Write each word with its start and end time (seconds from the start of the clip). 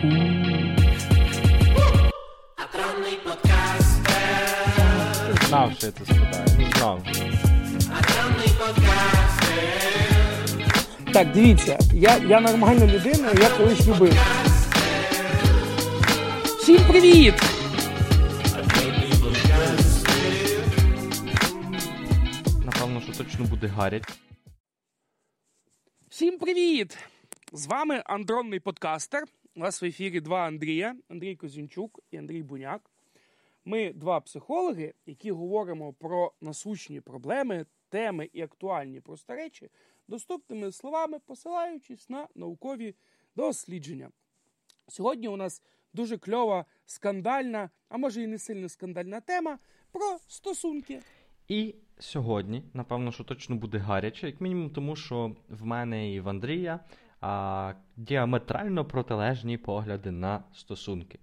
Знав, 0.00 0.12
що 5.78 5.86
я 5.86 5.92
це 5.92 6.04
спитаю. 6.04 6.46
Ну, 6.58 6.70
знав. 6.76 7.02
Так, 11.12 11.32
дивіться, 11.32 11.78
я, 11.92 12.16
я 12.16 12.40
нормальна 12.40 12.86
людина, 12.86 13.32
я 13.40 13.50
колись 13.50 13.88
любив. 13.88 14.14
Всім 16.44 16.84
привіт! 16.88 17.34
Напевно, 22.64 23.00
що 23.00 23.12
точно 23.24 23.44
буде 23.44 23.66
гарять. 23.66 24.04
Всім 26.08 26.38
привіт! 26.38 26.98
З 27.52 27.66
вами 27.66 28.02
андронний 28.06 28.60
подкастер. 28.60 29.24
У 29.56 29.60
нас 29.60 29.82
в 29.82 29.84
ефірі 29.84 30.20
два 30.20 30.46
Андрія: 30.46 30.96
Андрій 31.08 31.36
Козінчук 31.36 32.00
і 32.10 32.16
Андрій 32.16 32.42
Буняк. 32.42 32.90
Ми 33.64 33.92
два 33.92 34.20
психологи, 34.20 34.94
які 35.06 35.30
говоримо 35.30 35.92
про 35.92 36.32
насущні 36.40 37.00
проблеми, 37.00 37.66
теми 37.88 38.30
і 38.32 38.42
актуальні 38.42 39.00
просто 39.00 39.34
речі 39.34 39.70
доступними 40.08 40.72
словами, 40.72 41.18
посилаючись 41.18 42.10
на 42.10 42.28
наукові 42.34 42.94
дослідження. 43.36 44.10
Сьогодні 44.88 45.28
у 45.28 45.36
нас 45.36 45.62
дуже 45.92 46.18
кльова, 46.18 46.64
скандальна, 46.86 47.70
а 47.88 47.96
може 47.96 48.22
і 48.22 48.26
не 48.26 48.38
сильно 48.38 48.68
скандальна 48.68 49.20
тема 49.20 49.58
про 49.92 50.18
стосунки. 50.26 51.00
І 51.48 51.74
сьогодні, 51.98 52.62
напевно, 52.74 53.12
що 53.12 53.24
точно 53.24 53.56
буде 53.56 53.78
гаряче, 53.78 54.26
як 54.26 54.40
мінімум, 54.40 54.70
тому 54.70 54.96
що 54.96 55.36
в 55.48 55.64
мене 55.64 56.14
і 56.14 56.20
в 56.20 56.28
Андрія 56.28 56.80
а, 57.20 57.74
діаметрально 57.96 58.84
протилежні 58.84 59.58
погляди 59.58 60.10
на 60.10 60.42
стосунки. 60.52 61.18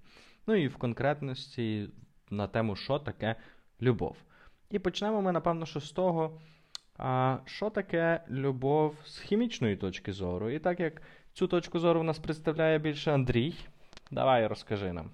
Ну 0.48 0.56
і 0.56 0.68
в 0.68 0.78
конкретності 0.78 1.90
на 2.30 2.48
тему, 2.48 2.76
що 2.76 3.00
таке 3.00 3.36
любов. 3.82 4.18
І 4.72 4.80
почнемо 4.80 5.22
ми, 5.22 5.32
напевно, 5.32 5.66
що 5.66 5.80
з 5.80 5.92
того, 5.92 6.42
а, 6.98 7.38
що 7.46 7.70
таке 7.70 8.24
любов 8.30 8.96
з 9.06 9.20
хімічної 9.20 9.76
точки 9.76 10.14
зору. 10.14 10.50
І 10.50 10.60
так 10.60 10.80
як 10.80 11.02
цю 11.34 11.48
точку 11.48 11.80
зору 11.80 12.00
в 12.00 12.04
нас 12.04 12.20
представляє 12.20 12.80
більше 12.80 13.12
Андрій, 13.12 13.54
давай 14.12 14.48
розкажи 14.48 14.94
нам, 14.94 15.12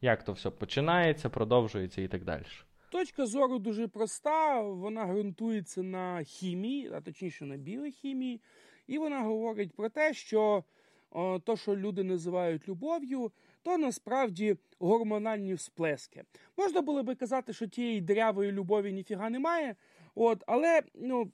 як 0.00 0.24
то 0.24 0.32
все 0.32 0.50
починається, 0.50 1.28
продовжується 1.28 2.02
і 2.02 2.08
так 2.08 2.24
далі. 2.24 2.44
Точка 2.90 3.26
зору 3.26 3.58
дуже 3.58 3.88
проста, 3.88 4.60
вона 4.60 5.06
ґрунтується 5.06 5.82
на 5.82 6.22
хімії, 6.22 6.90
а 6.94 7.00
точніше 7.00 7.44
на 7.44 7.56
біохімії, 7.56 8.40
і 8.86 8.98
вона 8.98 9.20
говорить 9.20 9.72
про 9.72 9.88
те, 9.88 10.14
що 10.14 10.64
о, 11.10 11.38
то, 11.38 11.56
що 11.56 11.76
люди 11.76 12.02
називають 12.02 12.68
любов'ю, 12.68 13.32
то 13.62 13.78
насправді 13.78 14.56
гормональні 14.78 15.54
всплески. 15.54 16.24
Можна 16.56 16.80
було 16.80 17.02
би 17.02 17.14
казати, 17.14 17.52
що 17.52 17.66
тієї 17.66 18.00
дерявої 18.00 18.52
любові 18.52 18.92
ніфіга 18.92 19.30
немає, 19.30 19.76
от, 20.14 20.44
але 20.46 20.82
ну, 20.94 21.32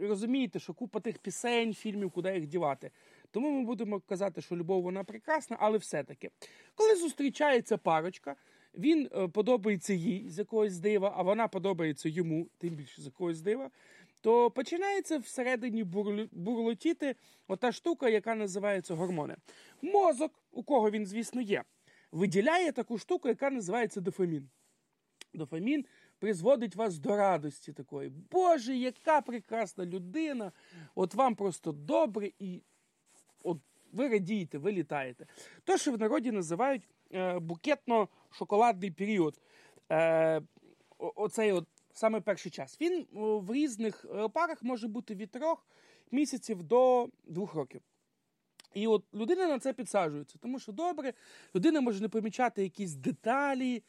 розумієте, 0.00 0.58
що 0.58 0.74
купа 0.74 1.00
тих 1.00 1.18
пісень, 1.18 1.74
фільмів, 1.74 2.10
куди 2.10 2.34
їх 2.34 2.46
дівати. 2.46 2.90
Тому 3.30 3.50
ми 3.50 3.64
будемо 3.64 4.00
казати, 4.00 4.40
що 4.40 4.56
любов 4.56 4.82
вона 4.82 5.04
прекрасна, 5.04 5.56
але 5.60 5.78
все-таки, 5.78 6.30
коли 6.74 6.96
зустрічається 6.96 7.76
парочка, 7.76 8.36
він 8.74 9.08
е, 9.16 9.28
подобається 9.28 9.94
їй 9.94 10.30
з 10.30 10.38
якогось 10.38 10.78
дива, 10.78 11.14
а 11.16 11.22
вона 11.22 11.48
подобається 11.48 12.08
йому, 12.08 12.48
тим 12.58 12.74
більше 12.74 13.02
з 13.02 13.04
якогось 13.04 13.40
дива, 13.40 13.70
то 14.26 14.50
починається 14.50 15.18
всередині 15.18 15.84
бурлотіти 16.32 17.14
ота 17.48 17.72
штука, 17.72 18.08
яка 18.08 18.34
називається 18.34 18.94
гормони. 18.94 19.36
Мозок, 19.82 20.32
у 20.52 20.62
кого 20.62 20.90
він, 20.90 21.06
звісно, 21.06 21.40
є, 21.40 21.64
виділяє 22.12 22.72
таку 22.72 22.98
штуку, 22.98 23.28
яка 23.28 23.50
називається 23.50 24.00
дофамін. 24.00 24.48
Дофамін 25.34 25.84
призводить 26.18 26.76
вас 26.76 26.98
до 26.98 27.16
радості 27.16 27.72
такої. 27.72 28.08
Боже, 28.08 28.76
яка 28.76 29.20
прекрасна 29.20 29.86
людина! 29.86 30.52
От 30.94 31.14
вам 31.14 31.34
просто 31.34 31.72
добре 31.72 32.30
і 32.38 32.62
от 33.42 33.58
ви 33.92 34.08
радієте, 34.08 34.58
ви 34.58 34.72
літаєте. 34.72 35.26
То, 35.64 35.76
що 35.76 35.92
в 35.92 35.98
народі 35.98 36.32
називають 36.32 36.82
е, 37.12 37.38
букетно-шоколадний 37.38 38.90
період. 38.90 39.40
Е, 39.90 40.42
оцей 40.98 41.52
от 41.52 41.66
саме 41.96 42.20
перший 42.20 42.52
час. 42.52 42.80
Він 42.80 43.06
в 43.12 43.52
різних 43.52 44.04
е, 44.14 44.28
парах 44.28 44.62
може 44.62 44.88
бути 44.88 45.14
від 45.14 45.30
трьох 45.30 45.66
місяців 46.10 46.62
до 46.62 47.08
двох 47.24 47.54
років. 47.54 47.80
І 48.74 48.86
от 48.86 49.04
людина 49.14 49.46
на 49.46 49.58
це 49.58 49.72
підсаджується, 49.72 50.38
тому 50.38 50.58
що 50.58 50.72
добре, 50.72 51.12
людина 51.54 51.80
може 51.80 52.00
не 52.00 52.08
помічати 52.08 52.62
якісь 52.62 52.94
деталі, 52.94 53.82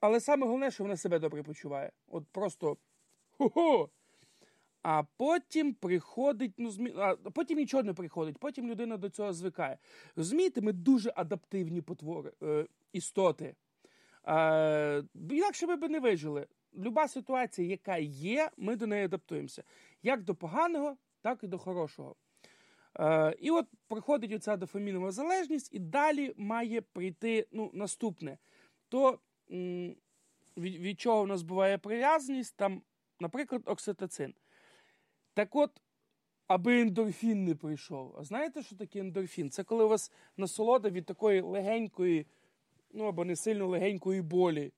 але 0.00 0.20
саме 0.20 0.46
головне, 0.46 0.70
що 0.70 0.84
вона 0.84 0.96
себе 0.96 1.18
добре 1.18 1.42
почуває. 1.42 1.92
От 2.08 2.24
просто 2.32 2.76
хо-хо. 3.30 3.90
А 4.82 5.02
потім 5.16 5.74
приходить, 5.74 6.52
ну 6.58 6.70
змі... 6.70 6.94
а 6.96 7.16
потім 7.16 7.58
нічого 7.58 7.82
не 7.82 7.94
приходить, 7.94 8.38
потім 8.38 8.70
людина 8.70 8.96
до 8.96 9.08
цього 9.10 9.32
звикає. 9.32 9.78
Розумієте, 10.16 10.60
ми 10.60 10.72
дуже 10.72 11.12
адаптивні 11.16 11.80
потвори, 11.80 12.32
е, 12.42 12.66
істоти. 12.92 13.54
Е, 14.26 15.04
інакше 15.30 15.66
ми 15.66 15.76
б 15.76 15.88
не 15.88 16.00
вижили. 16.00 16.46
Люба 16.76 17.08
ситуація, 17.08 17.68
яка 17.68 17.96
є, 17.96 18.50
ми 18.56 18.76
до 18.76 18.86
неї 18.86 19.04
адаптуємося. 19.04 19.64
Як 20.02 20.22
до 20.22 20.34
поганого, 20.34 20.96
так 21.20 21.44
і 21.44 21.46
до 21.46 21.58
хорошого. 21.58 22.16
Е, 23.00 23.36
і 23.38 23.50
от 23.50 23.66
приходить 23.88 24.32
оця 24.32 24.56
дофамінова 24.56 25.10
залежність, 25.10 25.74
і 25.74 25.78
далі 25.78 26.34
має 26.36 26.80
прийти 26.80 27.46
ну, 27.52 27.70
наступне. 27.74 28.38
То 28.88 29.18
від, 30.56 30.76
від 30.76 31.00
чого 31.00 31.22
в 31.22 31.26
нас 31.26 31.42
буває 31.42 31.78
прив'язаність, 31.78 32.56
там, 32.56 32.82
наприклад, 33.20 33.62
окситоцин. 33.66 34.34
Так 35.34 35.56
от, 35.56 35.70
аби 36.46 36.80
ендорфін 36.80 37.44
не 37.44 37.54
прийшов. 37.54 38.16
А 38.18 38.24
знаєте, 38.24 38.62
що 38.62 38.76
таке 38.76 39.00
ендорфін? 39.00 39.50
Це 39.50 39.64
коли 39.64 39.84
у 39.84 39.88
вас 39.88 40.12
насолода 40.36 40.90
від 40.90 41.06
такої 41.06 41.40
легенької, 41.40 42.26
ну 42.92 43.04
або 43.04 43.24
не 43.24 43.36
сильно 43.36 43.66
легенької 43.66 44.22
болі. 44.22 44.72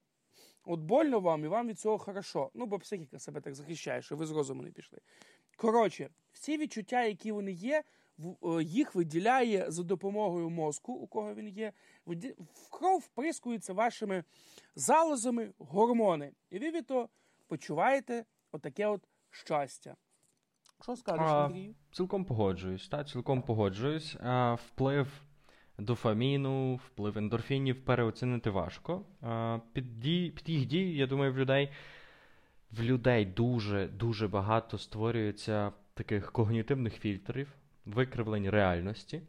От 0.64 0.80
больно 0.80 1.20
вам, 1.20 1.44
і 1.44 1.48
вам 1.48 1.68
від 1.68 1.78
цього 1.78 1.98
хорошо. 1.98 2.50
Ну, 2.54 2.66
бо 2.66 2.78
психіка 2.78 3.18
себе 3.18 3.40
так 3.40 3.54
захищає, 3.54 4.02
що 4.02 4.16
ви 4.16 4.26
з 4.26 4.30
розуму 4.30 4.62
не 4.62 4.70
пішли. 4.70 4.98
Коротше, 5.56 6.10
всі 6.32 6.58
відчуття, 6.58 7.04
які 7.04 7.32
вони 7.32 7.52
є, 7.52 7.82
е, 8.18 8.62
їх 8.62 8.94
виділяє 8.94 9.70
за 9.70 9.82
допомогою 9.82 10.50
мозку, 10.50 10.92
у 10.92 11.06
кого 11.06 11.34
він 11.34 11.48
є. 11.48 11.72
В 12.06 12.70
кров 12.70 13.00
вприскуються 13.00 13.72
вашими 13.72 14.24
залозами 14.74 15.52
гормони. 15.58 16.32
І 16.50 16.58
ви 16.58 16.70
від 16.70 16.86
того 16.86 17.08
почуваєте 17.46 18.24
отаке 18.52 18.86
от 18.86 19.08
щастя. 19.30 19.96
Що 20.82 20.96
скажеш, 20.96 21.26
Андрію? 21.26 21.74
Цілком 21.92 22.24
погоджуюсь, 22.24 22.88
та, 22.88 23.04
цілком 23.04 23.42
погоджуюсь. 23.42 24.16
А, 24.20 24.54
вплив 24.54 25.08
дофаміну, 25.78 26.74
вплив 26.74 27.18
ендорфінів 27.18 27.84
переоцінити 27.84 28.50
важко. 28.50 29.02
Під, 29.72 30.00
дій, 30.00 30.32
під 30.36 30.48
їх 30.48 30.66
дії, 30.66 30.96
я 30.96 31.06
думаю, 31.06 31.32
в 31.32 31.38
людей 31.38 31.70
в 32.72 32.82
людей 32.82 33.24
дуже 33.24 33.86
дуже 33.86 34.28
багато 34.28 34.78
створюється 34.78 35.72
таких 35.94 36.32
когнітивних 36.32 36.94
фільтрів, 36.94 37.52
викривлень 37.84 38.50
реальності. 38.50 39.22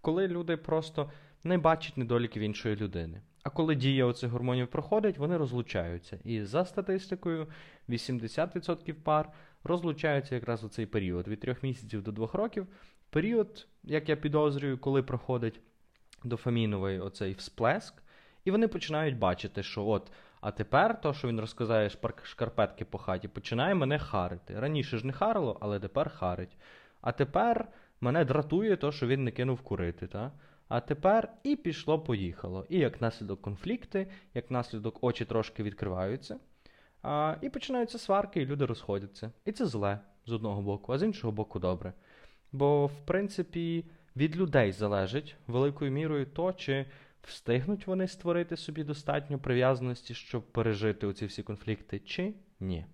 Коли 0.00 0.28
люди 0.28 0.56
просто 0.56 1.10
не 1.44 1.58
бачать 1.58 1.96
недоліків 1.96 2.42
іншої 2.42 2.76
людини. 2.76 3.22
А 3.42 3.50
коли 3.50 3.74
дія 3.74 4.06
оцих 4.06 4.30
гормонів 4.30 4.68
проходить, 4.68 5.18
вони 5.18 5.36
розлучаються. 5.36 6.18
І 6.24 6.42
за 6.42 6.64
статистикою, 6.64 7.46
80% 7.88 8.92
пар 8.92 9.32
розлучаються 9.64 10.34
якраз 10.34 10.64
у 10.64 10.68
цей 10.68 10.86
період 10.86 11.28
від 11.28 11.40
3 11.40 11.56
місяців 11.62 12.02
до 12.02 12.12
2 12.12 12.28
років. 12.32 12.66
Період, 13.10 13.66
як 13.84 14.08
я 14.08 14.16
підозрюю, 14.16 14.78
коли 14.78 15.02
проходить 15.02 15.60
дофаміновий 16.24 16.98
оцей 16.98 17.32
всплеск, 17.32 18.02
і 18.44 18.50
вони 18.50 18.68
починають 18.68 19.18
бачити, 19.18 19.62
що 19.62 19.86
от, 19.86 20.12
а 20.40 20.50
тепер 20.50 21.00
то, 21.00 21.14
що 21.14 21.28
він 21.28 21.40
розказає 21.40 21.90
шкарпетки 22.22 22.84
по 22.84 22.98
хаті, 22.98 23.28
починає 23.28 23.74
мене 23.74 23.98
харити. 23.98 24.60
Раніше 24.60 24.98
ж 24.98 25.06
не 25.06 25.12
харило, 25.12 25.58
але 25.60 25.80
тепер 25.80 26.10
харить. 26.10 26.56
А 27.00 27.12
тепер 27.12 27.68
мене 28.00 28.24
дратує 28.24 28.76
то, 28.76 28.92
що 28.92 29.06
він 29.06 29.24
не 29.24 29.30
кинув 29.30 29.60
курити. 29.60 30.06
Та? 30.06 30.32
А 30.68 30.80
тепер 30.80 31.32
і 31.42 31.56
пішло-поїхало. 31.56 32.66
І 32.68 32.78
як 32.78 33.00
наслідок 33.00 33.42
конфлікти, 33.42 34.10
як 34.34 34.50
наслідок 34.50 35.04
очі 35.04 35.24
трошки 35.24 35.62
відкриваються. 35.62 36.36
А, 37.02 37.36
і 37.40 37.50
починаються 37.50 37.98
сварки, 37.98 38.42
і 38.42 38.46
люди 38.46 38.66
розходяться. 38.66 39.32
І 39.44 39.52
це 39.52 39.66
зле 39.66 40.00
з 40.26 40.32
одного 40.32 40.62
боку, 40.62 40.92
а 40.92 40.98
з 40.98 41.02
іншого 41.02 41.32
боку, 41.32 41.58
добре. 41.58 41.92
Бо, 42.52 42.86
в 42.86 43.00
принципі, 43.04 43.84
від 44.16 44.36
людей 44.36 44.72
залежить 44.72 45.36
великою 45.46 45.90
мірою 45.90 46.26
то, 46.26 46.52
чи 46.52 46.86
встигнуть 47.22 47.86
вони 47.86 48.08
створити 48.08 48.56
собі 48.56 48.84
достатньо 48.84 49.38
прив'язаності, 49.38 50.14
щоб 50.14 50.42
пережити 50.42 51.06
оці 51.06 51.26
всі 51.26 51.42
конфлікти, 51.42 51.98
чи 51.98 52.34
ні. 52.60 52.86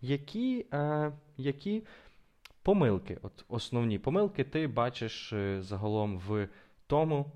Які, 0.00 0.66
е, 0.72 1.12
які 1.36 1.82
Помилки. 2.62 3.18
От 3.22 3.44
Основні 3.48 3.98
помилки 3.98 4.44
ти 4.44 4.66
бачиш 4.66 5.32
е, 5.32 5.62
загалом 5.62 6.18
в 6.18 6.48
тому, 6.86 7.32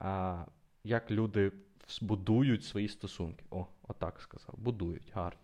а, 0.00 0.44
як 0.84 1.10
люди 1.10 1.52
будують 2.00 2.64
свої 2.64 2.88
стосунки. 2.88 3.44
О, 3.50 3.66
отак 3.88 4.20
сказав. 4.20 4.54
Будують, 4.58 5.12
гарно. 5.14 5.40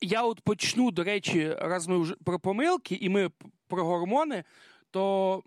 Я 0.00 0.22
от 0.22 0.40
почну, 0.40 0.90
до 0.90 1.04
речі, 1.04 1.54
раз 1.54 1.88
ми 1.88 1.98
вже 1.98 2.14
про 2.14 2.40
помилки, 2.40 2.94
і 2.94 3.08
ми 3.08 3.30
про 3.68 3.84
гормони, 3.84 4.44
то 4.90 5.42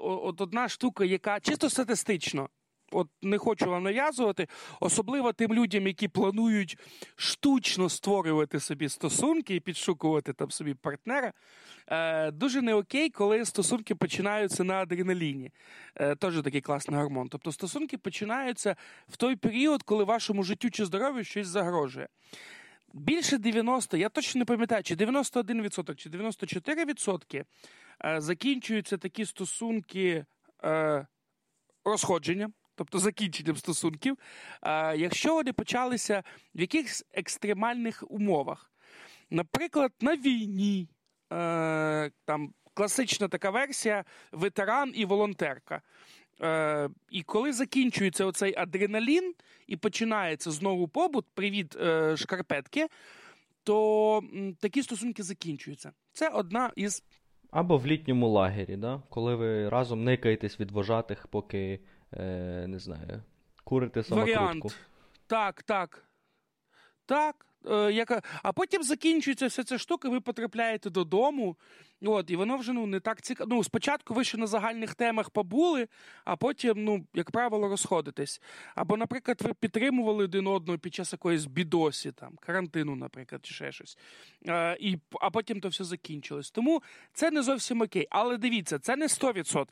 от 0.00 0.40
одна 0.40 0.68
штука, 0.68 1.04
яка 1.04 1.40
чисто 1.40 1.70
статистично 1.70 2.48
от 2.92 3.08
не 3.22 3.38
хочу 3.38 3.70
вам 3.70 3.82
нав'язувати, 3.82 4.48
особливо 4.80 5.32
тим 5.32 5.54
людям, 5.54 5.86
які 5.86 6.08
планують 6.08 6.78
штучно 7.16 7.88
створювати 7.88 8.60
собі 8.60 8.88
стосунки 8.88 9.54
і 9.54 9.60
підшукувати 9.60 10.32
там 10.32 10.50
собі 10.50 10.74
партнера. 10.74 11.32
Е, 11.88 12.30
Дуже 12.30 12.62
не 12.62 12.74
окей, 12.74 13.10
коли 13.10 13.44
стосунки 13.44 13.94
починаються 13.94 14.64
на 14.64 14.74
адреналіні. 14.74 15.50
Е, 15.96 16.14
Теж 16.14 16.42
такий 16.42 16.60
класний 16.60 17.00
гормон. 17.00 17.28
Тобто 17.28 17.52
стосунки 17.52 17.98
починаються 17.98 18.76
в 19.08 19.16
той 19.16 19.36
період, 19.36 19.82
коли 19.82 20.04
вашому 20.04 20.42
життю 20.42 20.70
чи 20.70 20.84
здоров'ю 20.84 21.24
щось 21.24 21.46
загрожує. 21.46 22.08
Більше 22.94 23.38
90, 23.38 23.96
я 23.96 24.08
точно 24.08 24.38
не 24.38 24.44
пам'ятаю, 24.44 24.82
чи 24.82 24.94
91%, 24.94 25.94
чи 25.94 26.10
94% 26.10 27.44
е, 28.04 28.20
закінчуються 28.20 28.98
такі 28.98 29.26
стосунки 29.26 30.24
е, 30.64 31.06
розходження 31.84 32.52
тобто 32.74 32.98
закінченням 32.98 33.56
стосунків, 33.56 34.18
якщо 34.96 35.34
вони 35.34 35.52
почалися 35.52 36.22
в 36.54 36.60
якихось 36.60 37.04
екстремальних 37.12 38.04
умовах. 38.08 38.72
Наприклад, 39.30 39.92
на 40.00 40.16
війні, 40.16 40.88
е, 41.32 42.10
там 42.24 42.54
класична 42.74 43.28
така 43.28 43.50
версія 43.50 44.04
ветеран 44.32 44.92
і 44.94 45.04
волонтерка. 45.04 45.82
Е, 46.40 46.88
і 47.10 47.22
коли 47.22 47.52
закінчується 47.52 48.24
оцей 48.26 48.54
адреналін 48.56 49.34
і 49.66 49.76
починається 49.76 50.50
знову 50.50 50.88
побут, 50.88 51.26
привіт 51.34 51.76
е, 51.76 52.16
шкарпетки, 52.16 52.86
то 53.64 54.22
такі 54.60 54.82
стосунки 54.82 55.22
закінчуються. 55.22 55.92
Це 56.12 56.28
одна 56.28 56.72
із. 56.76 57.04
Або 57.50 57.78
в 57.78 57.86
літньому 57.86 58.28
лагері, 58.28 58.76
да? 58.76 59.02
коли 59.08 59.34
ви 59.34 59.68
разом 59.68 60.04
никаєтесь 60.04 60.60
від 60.60 60.70
вожатих, 60.70 61.26
поки 61.26 61.80
е, 62.12 62.66
не 62.68 62.78
знаю, 62.78 63.22
курити 63.64 64.02
самокрутку. 64.02 64.40
Варіант. 64.40 64.78
Так, 65.26 65.62
так. 65.62 66.04
Так. 67.06 67.46
Е, 67.70 67.92
яка... 67.92 68.22
А 68.42 68.52
потім 68.52 68.82
закінчується 68.82 69.46
вся 69.46 69.64
ця 69.64 69.78
штука, 69.78 70.08
ви 70.08 70.20
потрапляєте 70.20 70.90
додому, 70.90 71.56
От, 72.04 72.30
І 72.30 72.36
воно 72.36 72.56
вже 72.56 72.72
ну, 72.72 72.86
не 72.86 73.00
так 73.00 73.22
цікаво. 73.22 73.50
Ну, 73.54 73.64
Спочатку 73.64 74.14
ви 74.14 74.24
ще 74.24 74.38
на 74.38 74.46
загальних 74.46 74.94
темах 74.94 75.30
побули, 75.30 75.88
а 76.24 76.36
потім, 76.36 76.84
ну, 76.84 77.06
як 77.14 77.30
правило, 77.30 77.68
розходитесь. 77.68 78.40
Або, 78.74 78.96
наприклад, 78.96 79.42
ви 79.42 79.54
підтримували 79.54 80.24
один 80.24 80.46
одного 80.46 80.78
під 80.78 80.94
час 80.94 81.12
якоїсь 81.12 81.44
бідосі, 81.44 82.12
там, 82.12 82.36
карантину, 82.40 82.96
наприклад, 82.96 83.46
чи 83.46 83.54
ще 83.54 83.72
щось. 83.72 83.98
А, 84.48 84.76
і, 84.80 84.98
а 85.20 85.30
потім 85.30 85.60
то 85.60 85.68
все 85.68 85.84
закінчилось. 85.84 86.50
Тому 86.50 86.82
це 87.12 87.30
не 87.30 87.42
зовсім 87.42 87.80
окей. 87.80 88.06
Але 88.10 88.36
дивіться, 88.36 88.78
це 88.78 88.96
не 88.96 89.06
100%. 89.06 89.66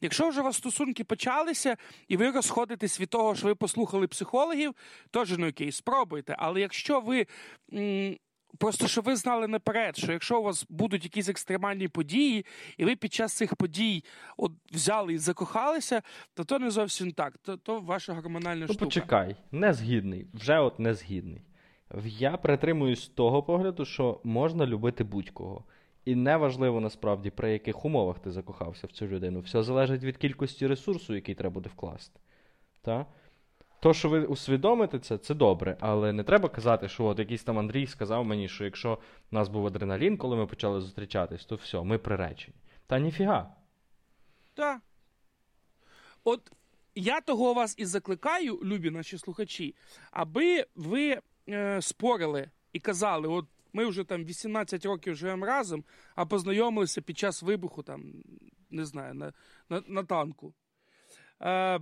Якщо 0.00 0.28
вже 0.28 0.40
у 0.40 0.44
вас 0.44 0.56
стосунки 0.56 1.04
почалися, 1.04 1.76
і 2.08 2.16
ви 2.16 2.30
розходитесь 2.30 3.00
від 3.00 3.08
того, 3.08 3.34
що 3.34 3.46
ви 3.46 3.54
послухали 3.54 4.06
психологів, 4.06 4.74
теж 5.10 5.38
не 5.38 5.48
окей, 5.48 5.72
спробуйте. 5.72 6.36
Але 6.38 6.60
якщо 6.60 7.00
ви. 7.00 7.26
М- 7.72 8.16
Просто 8.58 8.88
щоб 8.88 9.04
ви 9.04 9.16
знали 9.16 9.46
наперед, 9.46 9.96
що 9.96 10.12
якщо 10.12 10.40
у 10.40 10.42
вас 10.42 10.66
будуть 10.68 11.04
якісь 11.04 11.28
екстремальні 11.28 11.88
події, 11.88 12.46
і 12.76 12.84
ви 12.84 12.96
під 12.96 13.12
час 13.12 13.32
цих 13.32 13.56
подій 13.56 14.04
от 14.36 14.52
взяли 14.72 15.14
і 15.14 15.18
закохалися, 15.18 16.02
то 16.34 16.44
то 16.44 16.58
не 16.58 16.70
зовсім 16.70 17.12
так. 17.12 17.38
То 17.38 17.56
то 17.56 17.80
ваша 17.80 18.14
гормональна 18.14 18.66
ну, 18.68 18.74
штука. 18.74 18.84
Почекай, 18.84 19.36
не 19.52 19.72
згідний. 19.72 20.26
Вже 20.34 20.58
от 20.58 20.78
не 20.78 20.94
згідний. 20.94 21.42
Я 22.04 22.36
притримуюсь 22.36 23.08
того 23.08 23.42
погляду, 23.42 23.84
що 23.84 24.20
можна 24.24 24.66
любити 24.66 25.04
будь-кого. 25.04 25.64
І 26.04 26.14
неважливо 26.14 26.80
насправді, 26.80 27.30
при 27.30 27.52
яких 27.52 27.84
умовах 27.84 28.18
ти 28.18 28.30
закохався 28.30 28.86
в 28.86 28.92
цю 28.92 29.06
людину. 29.06 29.40
Все 29.40 29.62
залежить 29.62 30.04
від 30.04 30.16
кількості 30.16 30.66
ресурсу, 30.66 31.14
який 31.14 31.34
треба 31.34 31.54
буде 31.54 31.68
вкласти. 31.68 32.20
Так? 32.82 33.06
То, 33.84 33.94
що 33.94 34.08
ви 34.08 34.24
усвідомите 34.24 34.98
це, 34.98 35.18
це 35.18 35.34
добре, 35.34 35.76
але 35.80 36.12
не 36.12 36.24
треба 36.24 36.48
казати, 36.48 36.88
що 36.88 37.04
от 37.04 37.18
якийсь 37.18 37.44
там 37.44 37.58
Андрій 37.58 37.86
сказав 37.86 38.24
мені, 38.24 38.48
що 38.48 38.64
якщо 38.64 38.98
в 39.30 39.34
нас 39.34 39.48
був 39.48 39.66
адреналін, 39.66 40.16
коли 40.16 40.36
ми 40.36 40.46
почали 40.46 40.80
зустрічатись, 40.80 41.44
то 41.44 41.54
все, 41.54 41.82
ми 41.82 41.98
приречені. 41.98 42.56
Та 42.86 42.98
ніфіга. 42.98 43.54
Так. 44.54 44.80
От 46.24 46.52
я 46.94 47.20
того 47.20 47.54
вас 47.54 47.74
і 47.78 47.84
закликаю, 47.84 48.60
любі 48.64 48.90
наші 48.90 49.18
слухачі, 49.18 49.74
аби 50.10 50.66
ви 50.74 51.20
е, 51.48 51.82
спорили 51.82 52.50
і 52.72 52.80
казали, 52.80 53.28
от 53.28 53.46
ми 53.72 53.86
вже 53.86 54.04
там 54.04 54.24
18 54.24 54.84
років 54.84 55.14
живемо 55.14 55.46
разом, 55.46 55.84
а 56.14 56.26
познайомилися 56.26 57.02
під 57.02 57.18
час 57.18 57.42
вибуху, 57.42 57.82
там, 57.82 58.12
не 58.70 58.84
знаю, 58.84 59.14
на 59.14 59.32
на, 59.68 59.82
на 59.86 60.02
танку. 60.04 60.54
Е, 61.42 61.80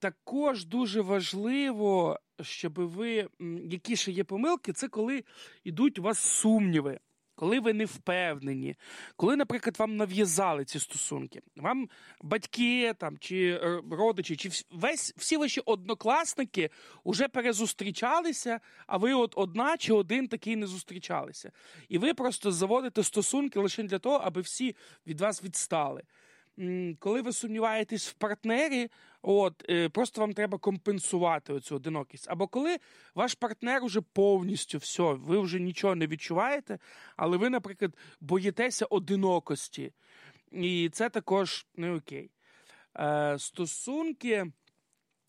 також 0.00 0.64
дуже 0.64 1.00
важливо, 1.00 2.20
щоб 2.42 2.72
ви, 2.74 3.28
які 3.64 3.96
ще 3.96 4.12
є 4.12 4.24
помилки, 4.24 4.72
це 4.72 4.88
коли 4.88 5.24
йдуть 5.64 5.98
у 5.98 6.02
вас 6.02 6.18
сумніви, 6.18 7.00
коли 7.34 7.60
ви 7.60 7.72
не 7.72 7.84
впевнені, 7.84 8.76
коли, 9.16 9.36
наприклад, 9.36 9.76
вам 9.78 9.96
нав'язали 9.96 10.64
ці 10.64 10.78
стосунки, 10.78 11.42
вам 11.56 11.88
батьки 12.22 12.94
там, 12.98 13.18
чи 13.18 13.60
е, 13.62 13.82
родичі, 13.90 14.36
чи 14.36 14.50
весь 14.70 15.14
всі 15.16 15.36
ваші 15.36 15.60
однокласники 15.60 16.70
вже 17.04 17.28
перезустрічалися, 17.28 18.60
а 18.86 18.96
ви 18.96 19.14
от 19.14 19.32
одна 19.36 19.76
чи 19.76 19.92
один 19.92 20.28
такий 20.28 20.56
не 20.56 20.66
зустрічалися. 20.66 21.52
І 21.88 21.98
ви 21.98 22.14
просто 22.14 22.52
заводите 22.52 23.02
стосунки 23.02 23.60
лише 23.60 23.82
для 23.82 23.98
того, 23.98 24.16
аби 24.16 24.40
всі 24.40 24.76
від 25.06 25.20
вас 25.20 25.44
відстали 25.44 26.02
коли 26.98 27.22
ви 27.22 27.32
сумніваєтесь 27.32 28.08
в 28.08 28.12
партнері, 28.12 28.90
от 29.22 29.64
е, 29.70 29.88
просто 29.88 30.20
вам 30.20 30.32
треба 30.32 30.58
компенсувати 30.58 31.52
оцю 31.52 31.76
одинокість. 31.76 32.26
Або 32.30 32.46
коли 32.46 32.76
ваш 33.14 33.34
партнер 33.34 33.84
уже 33.84 34.00
повністю 34.00 34.78
все, 34.78 35.02
ви 35.02 35.38
вже 35.38 35.60
нічого 35.60 35.94
не 35.94 36.06
відчуваєте, 36.06 36.78
але 37.16 37.36
ви, 37.36 37.50
наприклад, 37.50 37.96
боїтеся 38.20 38.86
одинокості. 38.86 39.92
І 40.52 40.90
це 40.92 41.08
також 41.08 41.66
не 41.76 41.94
окей. 41.94 42.30
Е, 42.98 43.36
Стосунки. 43.38 44.46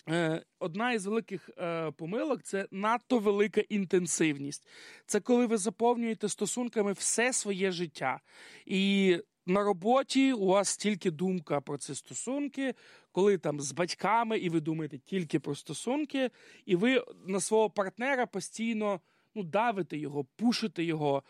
Е, 0.10 0.44
одна 0.60 0.94
із 0.94 1.06
великих 1.06 1.50
е, 1.58 1.92
помилок 1.92 2.44
це 2.44 2.68
надто 2.72 3.20
велика 3.20 3.62
інтенсивність. 3.62 4.68
Це 5.06 5.20
коли 5.20 5.46
ви 5.46 5.58
заповнюєте 5.58 6.30
стосунками 6.30 6.94
все 6.94 7.34
своє 7.34 7.72
життя. 7.72 8.20
І 8.66 9.18
на 9.52 9.64
роботі 9.64 10.34
у 10.34 10.46
вас 10.46 10.78
тільки 10.78 11.12
думка 11.12 11.62
про 11.62 11.78
ці 11.78 11.96
стосунки, 11.96 12.74
коли 13.12 13.38
там 13.38 13.62
з 13.62 13.72
батьками, 13.72 14.38
і 14.38 14.50
ви 14.50 14.60
думаєте 14.60 14.98
тільки 14.98 15.40
про 15.40 15.56
стосунки, 15.56 16.32
і 16.66 16.76
ви 16.76 17.04
на 17.28 17.40
свого 17.40 17.70
партнера 17.70 18.26
постійно 18.26 19.02
ну, 19.36 19.44
давите 19.44 19.98
його, 19.98 20.24
пушите 20.24 20.84
його 20.84 21.24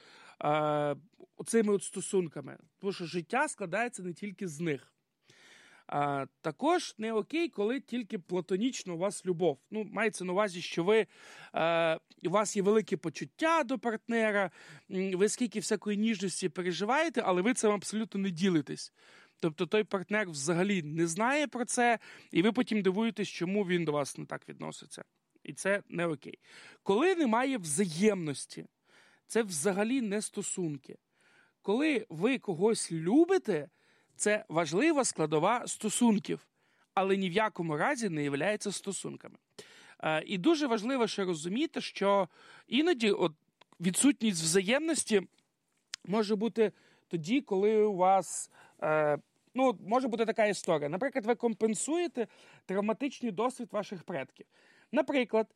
е, 0.44 0.96
цими 1.46 1.74
от 1.74 1.84
стосунками. 1.84 2.58
Тому 2.80 2.94
що 2.94 3.06
життя 3.06 3.48
складається 3.48 4.04
не 4.04 4.14
тільки 4.14 4.48
з 4.48 4.60
них. 4.60 4.91
А, 5.92 6.26
Також 6.42 6.96
не 6.98 7.14
окей, 7.14 7.50
коли 7.50 7.80
тільки 7.80 8.20
платонічно 8.20 8.96
у 8.96 8.98
вас 8.98 9.26
любов. 9.26 9.58
Ну, 9.72 9.88
Мається 9.92 10.26
на 10.26 10.34
увазі, 10.34 10.62
що 10.62 10.84
ви, 10.84 11.08
а, 11.54 11.98
у 12.24 12.30
вас 12.30 12.56
є 12.56 12.62
велике 12.62 12.98
почуття 12.98 13.64
до 13.64 13.80
партнера, 13.80 14.52
ви 14.90 15.30
скільки 15.30 15.60
всякої 15.60 15.98
ніжності 15.98 16.50
переживаєте, 16.50 17.22
але 17.26 17.42
ви 17.42 17.54
цим 17.54 17.72
абсолютно 17.72 18.22
не 18.22 18.30
ділитесь. 18.30 18.94
Тобто 19.40 19.66
той 19.66 19.84
партнер 19.84 20.30
взагалі 20.30 20.84
не 20.84 21.08
знає 21.08 21.48
про 21.48 21.66
це, 21.66 22.00
і 22.32 22.42
ви 22.42 22.52
потім 22.52 22.82
дивуєтесь, 22.82 23.30
чому 23.30 23.64
він 23.64 23.86
до 23.86 23.92
вас 23.92 24.18
не 24.18 24.26
так 24.26 24.50
відноситься. 24.50 25.04
І 25.44 25.54
це 25.54 25.84
не 25.90 26.06
окей. 26.06 26.40
Коли 26.84 27.16
немає 27.16 27.58
взаємності, 27.58 28.66
це 29.28 29.44
взагалі 29.44 30.02
не 30.02 30.22
стосунки. 30.22 30.98
Коли 31.62 32.06
ви 32.10 32.38
когось 32.40 32.92
любите 32.92 33.70
це 34.22 34.46
важлива 34.50 35.04
складова 35.04 35.68
стосунків, 35.68 36.48
але 36.94 37.18
ні 37.18 37.30
в 37.30 37.34
якому 37.34 37.78
разі 37.78 38.10
не 38.10 38.24
є 38.24 38.58
стосунками. 38.58 39.36
Е, 40.04 40.24
і 40.26 40.38
дуже 40.38 40.68
важливо 40.68 41.08
ще 41.08 41.26
розуміти, 41.26 41.82
що 41.82 42.28
іноді 42.68 43.12
от 43.12 43.34
відсутність 43.80 44.44
взаємності 44.44 45.22
може 46.06 46.36
бути 46.36 46.72
тоді, 47.08 47.42
коли 47.42 47.84
у 47.84 47.96
вас. 47.96 48.52
Е, 48.84 49.18
ну, 49.54 49.80
може 49.88 50.08
бути 50.08 50.26
така 50.26 50.46
історія. 50.46 50.90
Наприклад, 50.90 51.26
ви 51.26 51.36
компенсуєте 51.36 52.28
травматичний 52.66 53.32
досвід 53.32 53.70
ваших 53.72 54.04
предків. 54.04 54.46
Наприклад, 54.92 55.48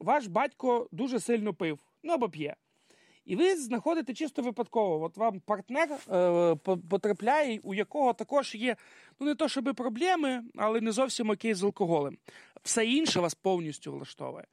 ваш 0.00 0.26
батько 0.26 0.88
дуже 0.92 1.20
сильно 1.20 1.54
пив, 1.54 1.78
ну 2.02 2.12
або 2.12 2.28
п'є. 2.28 2.56
І 3.24 3.36
ви 3.36 3.56
знаходите 3.56 4.14
чисто 4.14 4.42
випадково. 4.42 5.04
От 5.04 5.16
вам 5.16 5.40
партнер 5.40 5.88
е, 5.92 6.54
потрапляє, 6.90 7.60
у 7.62 7.74
якого 7.74 8.12
також 8.12 8.54
є 8.54 8.76
ну 9.20 9.26
не 9.26 9.34
то, 9.34 9.48
щоб 9.48 9.74
проблеми, 9.76 10.42
але 10.56 10.80
не 10.80 10.92
зовсім 10.92 11.30
окей 11.30 11.54
з 11.54 11.62
алкоголем. 11.62 12.18
Все 12.62 12.86
інше 12.86 13.20
вас 13.20 13.34
повністю 13.34 13.92
влаштовує. 13.92 14.44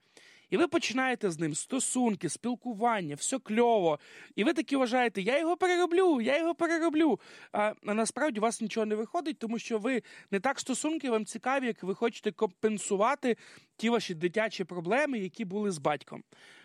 І 0.52 0.58
ви 0.58 0.68
починаєте 0.68 1.32
з 1.32 1.40
ним 1.40 1.56
стосунки, 1.56 2.30
спілкування, 2.30 3.16
все 3.16 3.40
кльово. 3.40 4.00
І 4.36 4.44
ви 4.44 4.54
такі 4.54 4.76
вважаєте, 4.76 5.22
я 5.22 5.40
його 5.40 5.58
перероблю, 5.58 6.22
я 6.22 6.38
його 6.38 6.56
перероблю. 6.56 7.20
А, 7.52 7.74
насправді 7.84 8.40
у 8.40 8.44
вас 8.44 8.62
нічого 8.62 8.86
не 8.86 8.96
виходить, 8.96 9.40
тому 9.40 9.60
що 9.60 9.78
ви 9.78 10.04
не 10.32 10.40
так 10.40 10.60
стосунки 10.60 11.10
вам 11.10 11.26
цікаві, 11.26 11.66
як 11.66 11.84
ви 11.84 11.96
хочете 11.96 12.32
компенсувати 12.32 13.38
ті 13.78 13.90
ваші 13.90 14.14
дитячі 14.14 14.64
проблеми, 14.64 15.20
які 15.20 15.46
були 15.46 15.72
з 15.72 15.78
батьком. 15.78 16.24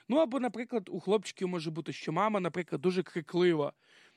Ну 0.08 0.16
або, 0.16 0.40
наприклад, 0.40 0.88
у 0.92 1.00
хлопчиків 1.00 1.48
може 1.48 1.70
бути, 1.70 1.92
що 1.92 2.12
мама, 2.12 2.40
наприклад, 2.40 2.80
дуже 2.80 3.02
криклива. 3.02 3.72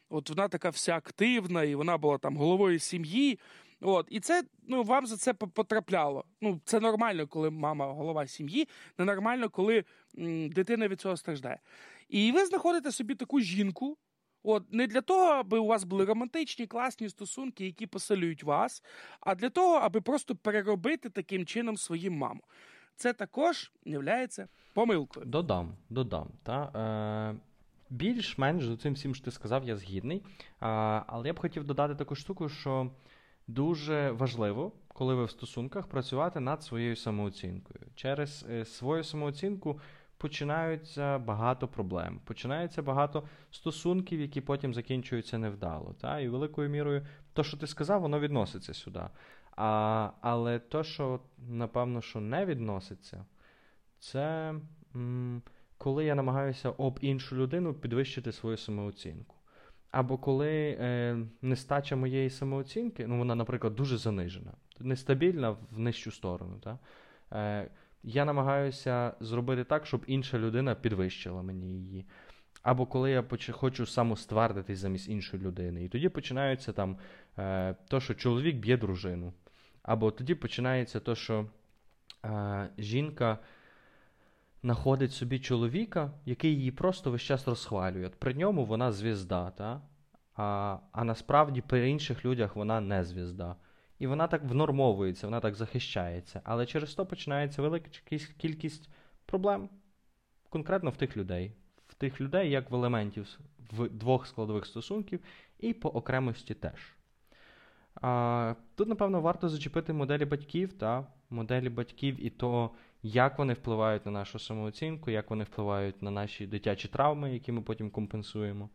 От 0.10 0.30
вона 0.30 0.48
така 0.48 0.70
вся 0.70 0.96
активна, 0.96 1.64
і 1.64 1.76
вона 1.76 1.98
була 1.98 2.18
там 2.18 2.38
головою 2.38 2.80
сім'ї. 2.80 3.40
От, 3.82 4.08
І 4.10 4.20
це 4.20 4.44
ну, 4.68 4.84
вам 4.84 5.08
за 5.08 5.18
це 5.18 5.34
потрапляло. 5.34 6.26
Ну, 6.42 6.62
Це 6.66 6.80
нормально, 6.80 7.28
коли 7.28 7.50
мама 7.50 7.94
голова 7.94 8.28
сім'ї, 8.28 8.68
ненормально, 8.98 9.50
коли 9.50 9.84
м, 10.18 10.50
дитина 10.50 10.88
від 10.88 11.02
цього 11.02 11.18
страждає. 11.18 11.60
І 12.10 12.32
ви 12.32 12.46
знаходите 12.46 12.92
собі 12.92 13.16
таку 13.16 13.40
жінку. 13.40 13.98
От 14.44 14.74
не 14.74 14.88
для 14.88 15.02
того, 15.02 15.26
аби 15.26 15.60
у 15.60 15.66
вас 15.66 15.84
були 15.84 16.06
романтичні, 16.06 16.68
класні 16.68 17.10
стосунки, 17.10 17.66
які 17.66 17.88
поселюють 17.88 18.44
вас, 18.44 18.84
а 19.20 19.36
для 19.36 19.50
того, 19.50 19.76
аби 19.76 20.02
просто 20.02 20.36
переробити 20.36 21.10
таким 21.10 21.46
чином 21.46 21.78
свою 21.78 22.12
маму. 22.12 22.42
Це 22.96 23.14
також 23.14 23.72
є 23.86 24.48
помилкою. 24.74 25.26
Додам, 25.26 25.72
додам. 25.90 26.28
Та, 26.44 26.64
е, 27.34 27.40
Більш-менш 27.90 28.66
з 28.66 28.78
цим 28.78 28.94
всім, 28.94 29.16
що 29.16 29.26
ти 29.26 29.32
сказав, 29.32 29.64
я 29.64 29.76
згідний. 29.76 30.24
А, 30.60 31.04
Але 31.08 31.28
я 31.28 31.34
б 31.34 31.40
хотів 31.40 31.64
додати 31.64 31.96
таку 31.96 32.16
штуку, 32.16 32.50
що 32.50 32.92
дуже 33.48 34.12
важливо, 34.12 34.72
коли 34.88 35.16
ви 35.16 35.26
в 35.26 35.32
стосунках, 35.32 35.88
працювати 35.88 36.40
над 36.40 36.64
своєю 36.64 36.96
самооцінкою. 36.96 37.80
Через 37.96 38.46
е, 38.50 38.66
свою 38.66 39.04
самооцінку 39.04 39.80
починаються 40.18 41.18
багато 41.18 41.68
проблем, 41.68 42.20
починається 42.26 42.82
багато 42.82 43.24
стосунків, 43.52 44.22
які 44.22 44.42
потім 44.42 44.74
закінчуються 44.74 45.38
невдало. 45.38 45.96
Та? 46.02 46.20
І 46.20 46.28
великою 46.28 46.70
мірою, 46.70 47.06
то, 47.34 47.44
що 47.44 47.58
ти 47.58 47.68
сказав, 47.68 48.02
воно 48.02 48.20
відноситься 48.20 48.74
сюди. 48.74 49.02
А, 49.56 50.10
Але 50.22 50.60
то, 50.60 50.84
що 50.84 51.20
напевно, 51.50 52.02
що 52.02 52.20
не 52.20 52.46
відноситься, 52.46 53.26
це 54.00 54.54
м, 54.96 55.42
коли 55.78 56.06
я 56.06 56.16
намагаюся 56.16 56.70
об 56.70 57.00
іншу 57.02 57.36
людину 57.36 57.74
підвищити 57.74 58.32
свою 58.32 58.58
самооцінку. 58.58 59.36
Або 59.92 60.18
коли 60.18 60.78
е, 60.80 61.18
нестача 61.42 61.96
моєї 61.96 62.30
самооцінки, 62.30 63.08
ну 63.08 63.18
вона, 63.18 63.36
наприклад, 63.36 63.76
дуже 63.76 63.98
занижена, 63.98 64.52
нестабільна 64.80 65.50
в 65.50 65.80
нижчу 65.80 66.12
сторону. 66.12 66.60
Та? 66.64 66.80
Е, 67.32 67.70
Я 68.04 68.26
намагаюся 68.26 69.14
зробити 69.20 69.64
так, 69.64 69.86
щоб 69.86 70.04
інша 70.08 70.40
людина 70.40 70.76
підвищила 70.76 71.42
мені 71.42 71.74
її. 71.74 72.06
Або 72.64 72.86
коли 72.86 73.12
я 73.12 73.22
поч- 73.22 73.52
хочу 73.52 73.86
самоствердитись 73.86 74.80
замість 74.80 75.10
іншої 75.10 75.44
людини. 75.44 75.84
І 75.84 75.90
тоді 75.90 76.10
починається 76.10 76.74
там 76.74 76.98
е, 77.38 77.76
то, 77.88 78.00
що 78.00 78.14
чоловік 78.16 78.56
б'є 78.58 78.78
дружину. 78.78 79.34
Або 79.84 80.12
тоді 80.12 80.36
починається 80.36 81.00
то, 81.00 81.16
що 81.16 81.46
е, 82.26 82.70
жінка 82.78 83.38
знаходить 84.62 85.12
собі 85.12 85.40
чоловіка, 85.40 86.12
який 86.26 86.56
її 86.56 86.72
просто 86.72 87.12
весь 87.12 87.22
час 87.22 87.48
розхвалює. 87.48 88.10
При 88.10 88.34
ньому 88.34 88.66
вона 88.66 88.92
звізда, 88.92 89.52
та? 89.52 89.82
а 90.36 90.78
а 90.92 91.04
насправді 91.04 91.62
при 91.62 91.90
інших 91.90 92.26
людях 92.26 92.56
вона 92.56 92.82
не 92.82 93.04
звізда. 93.04 93.56
І 94.00 94.08
вона 94.08 94.28
так 94.28 94.44
внормовується, 94.44 95.28
вона 95.28 95.40
так 95.40 95.56
захищається. 95.56 96.42
Але 96.44 96.66
через 96.66 96.94
то 96.94 97.06
починається 97.06 97.62
велика 97.62 97.90
кількість 98.38 98.90
проблем 99.26 99.70
конкретно 100.50 100.90
в 100.90 100.98
тих 100.98 101.18
людей. 101.18 101.54
В 101.88 101.94
тих 101.94 102.22
людей, 102.22 102.50
як 102.50 102.72
в 102.72 102.76
елементів 102.76 103.40
в 103.72 103.90
двох 103.90 104.28
складових 104.28 104.66
стосунків, 104.66 105.20
і 105.60 105.74
по 105.74 105.90
окремості 105.90 106.54
теж. 106.54 106.96
А, 108.02 108.56
Тут, 108.76 108.88
напевно, 108.88 109.22
варто 109.22 109.50
зачепити 109.50 109.94
моделі 109.94 110.26
батьків 110.26 110.74
та 110.74 111.08
моделі 111.30 111.70
батьків 111.70 112.26
і 112.26 112.30
то, 112.30 112.72
як 113.04 113.38
вони 113.38 113.54
впливають 113.54 114.06
на 114.06 114.12
нашу 114.12 114.40
самооцінку, 114.40 115.12
як 115.12 115.30
вони 115.30 115.44
впливають 115.44 116.02
на 116.02 116.12
наші 116.12 116.48
дитячі 116.48 116.88
травми, 116.88 117.34
які 117.34 117.52
ми 117.52 117.62
потім 117.62 117.90
компенсуємо. 117.90 118.70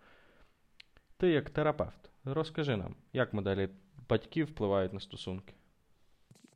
Ти, 1.16 1.28
як 1.28 1.50
терапевт, 1.50 2.10
розкажи 2.24 2.76
нам, 2.76 2.94
як 3.12 3.34
моделі 3.34 3.68
батьків 4.08 4.46
впливають 4.46 4.92
на 4.92 5.00
стосунки. 5.00 5.54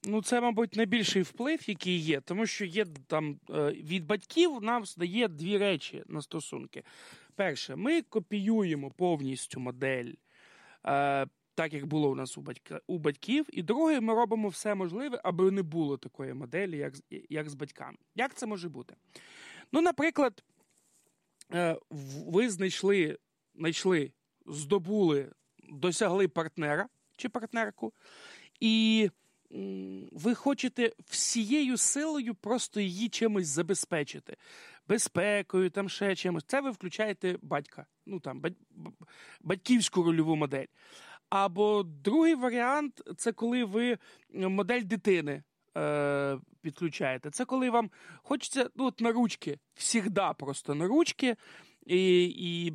Ну, 0.04 0.22
це, 0.22 0.40
мабуть, 0.40 0.76
найбільший 0.76 1.22
вплив, 1.22 1.68
який 1.68 1.98
є, 1.98 2.20
тому 2.20 2.46
що 2.46 2.64
є 2.64 2.84
там 3.06 3.40
е, 3.50 3.70
від 3.72 4.06
батьків 4.06 4.62
нам 4.62 4.84
дає 4.96 5.28
дві 5.28 5.58
речі 5.58 6.02
на 6.06 6.22
стосунки. 6.22 6.82
Перше, 7.34 7.76
ми 7.76 8.02
копіюємо 8.02 8.90
повністю 8.90 9.60
модель 9.60 10.12
е, 10.86 11.26
так 11.58 11.72
як 11.74 11.86
було 11.86 12.10
у 12.10 12.14
нас 12.14 12.38
у 12.38 12.40
батька, 12.40 12.80
у 12.86 12.98
батьків. 12.98 13.46
І 13.52 13.62
друге, 13.62 14.00
ми 14.00 14.14
робимо 14.14 14.48
все 14.48 14.74
можливе, 14.74 15.20
аби 15.24 15.50
не 15.50 15.62
було 15.62 15.96
такої 15.96 16.34
моделі, 16.34 16.76
як 16.76 16.94
як 17.30 17.50
з 17.50 17.54
батьками. 17.54 17.98
Як 18.14 18.34
це 18.34 18.46
може 18.46 18.68
бути? 18.68 18.94
Ну, 19.72 19.80
наприклад, 19.80 20.44
е, 21.52 21.78
ви 22.26 22.50
знайшли, 22.50 23.18
знайшли, 23.54 24.12
здобули, 24.46 25.32
досягли 25.68 26.28
партнера 26.28 26.88
чи 27.16 27.28
партнерку, 27.28 27.92
і 28.60 29.10
ви 30.12 30.34
хочете 30.34 30.92
всією 31.06 31.76
силою 31.76 32.34
просто 32.34 32.80
її 32.80 33.08
чимось 33.08 33.46
забезпечити. 33.46 34.36
Безпекою, 34.88 35.70
там 35.70 35.88
ще 35.88 36.16
чимось. 36.16 36.44
Це 36.46 36.60
ви 36.60 36.70
включаєте 36.70 37.38
батька, 37.42 37.86
ну 38.06 38.20
там 38.20 38.42
батьківську 39.40 40.02
рольову 40.02 40.36
модель. 40.36 40.66
Або 41.30 41.82
другий 41.82 42.34
варіант 42.34 43.02
це 43.16 43.32
коли 43.32 43.64
ви 43.64 43.98
модель 44.34 44.82
дитини 44.82 45.42
е, 45.76 46.38
підключаєте. 46.60 47.30
Це 47.30 47.44
коли 47.44 47.70
вам 47.70 47.90
хочеться 48.22 48.70
ну, 48.76 48.84
от 48.84 49.00
на 49.00 49.12
ручки, 49.12 49.58
всігда 49.74 50.32
просто 50.32 50.74
на 50.74 50.86
ручки, 50.86 51.36
і 51.86 52.24
і 52.24 52.72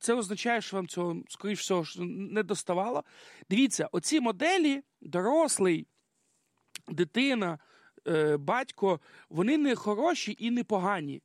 це 0.00 0.14
означає, 0.14 0.60
що 0.60 0.76
вам 0.76 0.88
цього, 0.88 1.22
скоріш 1.28 1.60
всього, 1.60 1.84
не 2.06 2.42
доставало. 2.42 3.04
Дивіться, 3.50 3.88
оці 3.92 4.20
моделі, 4.20 4.82
дорослий, 5.00 5.86
дитина, 6.88 7.58
е, 8.08 8.36
батько, 8.36 9.00
вони 9.28 9.58
не 9.58 9.74
хороші 9.74 10.36
і 10.38 10.50
не 10.50 10.64
погані. 10.64 11.22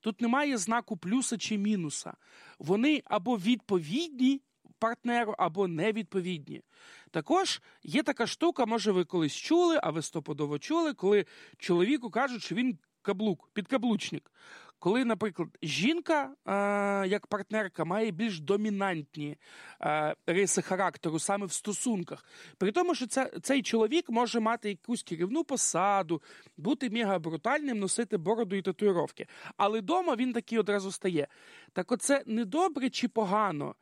Тут 0.00 0.20
немає 0.20 0.56
знаку 0.56 0.96
плюса 0.96 1.38
чи 1.38 1.58
мінуса. 1.58 2.14
Вони 2.58 3.02
або 3.04 3.36
відповідні 3.36 4.40
партнеру 4.80 5.34
або 5.38 5.68
невідповідні. 5.68 6.62
Також 7.10 7.60
є 7.82 8.02
така 8.02 8.26
штука, 8.26 8.66
може, 8.66 8.92
ви 8.92 9.04
колись 9.04 9.34
чули, 9.34 9.80
а 9.82 9.90
ви 9.90 10.02
стопудово 10.02 10.58
чули, 10.58 10.94
коли 10.94 11.26
чоловіку 11.58 12.10
кажуть, 12.10 12.42
що 12.42 12.54
він 12.54 12.78
каблук, 13.02 13.48
підкаблучник. 13.52 14.30
Коли, 14.78 15.04
наприклад, 15.04 15.48
жінка 15.62 16.30
е, 16.46 17.08
як 17.08 17.26
партнерка 17.26 17.84
має 17.84 18.10
більш 18.10 18.40
домінантні 18.40 19.36
е, 19.82 20.14
риси 20.26 20.62
характеру 20.62 21.18
саме 21.18 21.46
в 21.46 21.52
стосунках, 21.52 22.24
при 22.58 22.72
тому, 22.72 22.94
що 22.94 23.06
це, 23.06 23.30
цей 23.42 23.62
чоловік 23.62 24.10
може 24.10 24.40
мати 24.40 24.68
якусь 24.68 25.02
керівну 25.02 25.44
посаду, 25.44 26.22
бути 26.56 26.90
мега 26.90 27.18
брутальним, 27.18 27.78
носити 27.78 28.16
бороду 28.16 28.56
і 28.56 28.62
татуїровки. 28.62 29.26
Але 29.56 29.78
вдома 29.78 30.16
він 30.16 30.32
такий 30.32 30.58
одразу 30.58 30.92
стає. 30.92 31.26
Так 31.72 31.92
оце 31.92 32.22
не 32.26 32.44
добре 32.44 32.90
чи 32.90 33.08
погано 33.08 33.74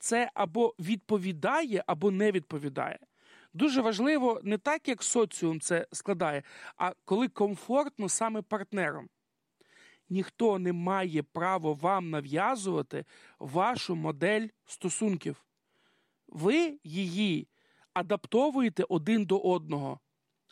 це 0.00 0.30
або 0.34 0.74
відповідає, 0.78 1.84
або 1.86 2.10
не 2.10 2.32
відповідає. 2.32 2.98
Дуже 3.54 3.80
важливо 3.80 4.40
не 4.42 4.58
так, 4.58 4.88
як 4.88 5.02
соціум 5.02 5.60
це 5.60 5.86
складає, 5.92 6.42
а 6.76 6.92
коли 7.04 7.28
комфортно 7.28 8.08
саме 8.08 8.42
партнером. 8.42 9.08
Ніхто 10.08 10.58
не 10.58 10.72
має 10.72 11.22
права 11.22 11.72
вам 11.72 12.10
нав'язувати 12.10 13.04
вашу 13.38 13.96
модель 13.96 14.48
стосунків. 14.66 15.44
Ви 16.28 16.78
її 16.84 17.48
адаптовуєте 17.94 18.84
один 18.88 19.24
до 19.24 19.38
одного, 19.38 20.00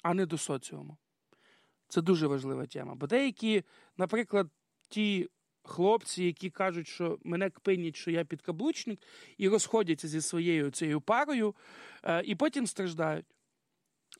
а 0.02 0.14
не 0.14 0.26
до 0.26 0.38
соціуму. 0.38 0.96
Це 1.88 2.02
дуже 2.02 2.26
важлива 2.26 2.66
тема. 2.66 2.94
Бо 2.94 3.06
деякі, 3.06 3.64
наприклад, 3.96 4.50
ті 4.88 5.28
хлопці, 5.68 6.24
які 6.24 6.50
кажуть, 6.50 6.88
що 6.88 7.18
мене 7.24 7.50
кпинять, 7.50 7.96
що 7.96 8.10
я 8.10 8.24
підкаблучник, 8.24 9.00
і 9.38 9.48
розходяться 9.48 10.08
зі 10.08 10.20
своєю 10.20 10.70
цією 10.70 11.00
парою, 11.00 11.54
е, 12.04 12.22
і 12.24 12.34
потім 12.34 12.66
страждають. 12.66 13.26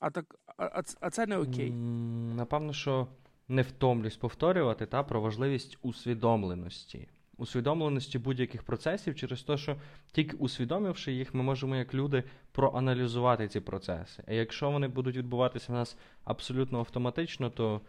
А 0.00 0.11
так, 0.11 0.35
а, 0.57 0.83
а 1.00 1.11
це 1.11 1.26
не 1.26 1.38
окей. 1.38 1.71
Напевно, 2.37 2.73
що 2.73 3.09
не 3.49 3.62
втомлюсь 3.62 4.17
повторювати 4.17 4.87
та, 4.87 5.02
про 5.02 5.21
важливість 5.21 5.78
усвідомленості. 5.83 7.09
усвідомленості 7.37 8.19
будь-яких 8.19 8.62
процесів 8.62 9.14
через 9.14 9.43
те, 9.43 9.57
що 9.57 9.76
тільки 10.12 10.37
усвідомивши 10.37 11.12
їх, 11.12 11.35
ми 11.35 11.43
можемо 11.43 11.76
як 11.76 11.95
люди 11.95 12.25
проаналізувати 12.52 13.49
ці 13.49 13.61
процеси. 13.61 14.23
А 14.26 14.33
якщо 14.33 14.71
вони 14.71 14.88
будуть 14.88 15.17
відбуватися 15.17 15.73
в 15.73 15.75
нас 15.75 15.97
абсолютно 16.25 16.78
автоматично, 16.78 17.50
то 17.50 17.81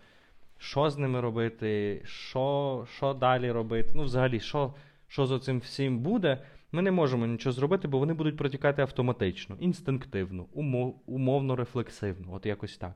що 0.59 0.89
з 0.89 0.97
ними 0.97 1.21
робити, 1.21 2.01
що 2.05 2.85
що 2.95 3.13
далі 3.13 3.51
робити, 3.51 3.91
ну, 3.95 4.03
взагалі, 4.03 4.39
що 4.39 4.73
що 5.07 5.25
за 5.25 5.39
цим 5.39 5.59
всім 5.59 5.99
буде, 5.99 6.45
ми 6.71 6.81
не 6.81 6.91
можемо 6.91 7.27
нічого 7.27 7.53
зробити, 7.53 7.87
бо 7.87 7.99
вони 7.99 8.13
будуть 8.13 8.37
протікати 8.37 8.81
автоматично, 8.81 9.57
інстинктивно, 9.59 10.45
умов, 10.53 11.01
умовно 11.05 11.55
рефлексивно, 11.55 12.33
от 12.33 12.45
якось 12.45 12.77
так. 12.77 12.93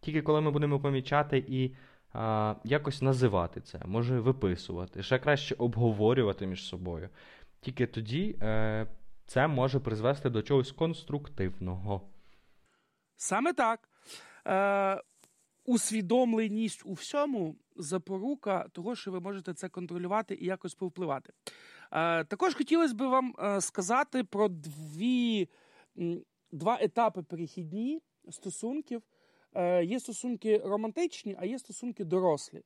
Тільки 0.00 0.22
коли 0.22 0.40
ми 0.40 0.50
будемо 0.50 0.80
помічати 0.80 1.44
і 1.48 1.76
а, 2.12 2.54
якось 2.64 3.02
називати 3.02 3.60
це, 3.60 3.80
може 3.84 4.20
виписувати, 4.20 5.02
ще 5.02 5.18
краще 5.18 5.54
обговорювати 5.58 6.46
між 6.46 6.64
собою. 6.64 7.08
Тільки 7.60 7.86
тоді 7.86 8.36
е, 8.42 8.86
це 9.26 9.46
може 9.46 9.80
призвести 9.80 10.30
до 10.30 10.42
чогось 10.42 10.72
конструктивного. 10.72 12.02
Саме 13.16 13.52
так. 13.52 13.88
Е, 14.46 15.02
Усвідомленість 15.66 16.82
у 16.84 16.92
всьому 16.92 17.56
запорука 17.76 18.68
того, 18.72 18.96
що 18.96 19.10
ви 19.10 19.20
можете 19.20 19.54
це 19.54 19.68
контролювати 19.68 20.34
і 20.40 20.44
якось 20.44 20.74
повпливати. 20.74 21.32
Е, 21.92 22.24
Також 22.24 22.54
хотілося 22.54 22.94
б 22.94 23.02
вам 23.02 23.34
е, 23.38 23.60
сказати 23.60 24.24
про 24.24 24.48
дві, 24.48 25.48
два 26.52 26.78
етапи 26.80 27.22
перехідні 27.22 28.02
стосунків. 28.30 29.02
Е, 29.54 29.84
Є 29.84 30.00
стосунки 30.00 30.58
романтичні, 30.58 31.36
а 31.38 31.46
є 31.46 31.58
стосунки 31.58 32.04
дорослі. 32.04 32.62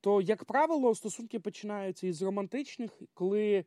То, 0.00 0.20
як 0.20 0.44
правило, 0.44 0.94
стосунки 0.94 1.40
починаються 1.40 2.06
із 2.06 2.22
романтичних, 2.22 3.02
коли 3.14 3.64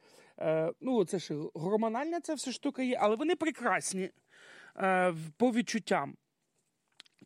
ну, 0.81 1.05
це 1.05 1.19
ж 1.19 1.33
гормональна 1.53 2.21
ця 2.21 2.33
вся 2.33 2.51
штука 2.51 2.83
є, 2.83 2.97
але 3.01 3.15
вони 3.15 3.35
прекрасні 3.35 4.09
по 5.37 5.51
відчуттям. 5.51 6.15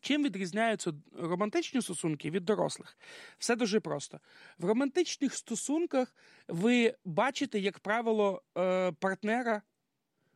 Чим 0.02 0.24
відрізняються 0.24 0.94
романтичні 1.18 1.82
стосунки 1.82 2.32
від 2.32 2.46
дорослих? 2.46 2.98
Все 3.38 3.56
дуже 3.56 3.80
просто. 3.80 4.20
В 4.58 4.66
романтичних 4.66 5.34
стосунках 5.34 6.16
ви 6.48 6.96
бачите, 7.06 7.60
як 7.60 7.80
правило, 7.80 8.44
е, 8.58 8.92
партнера, 8.92 9.62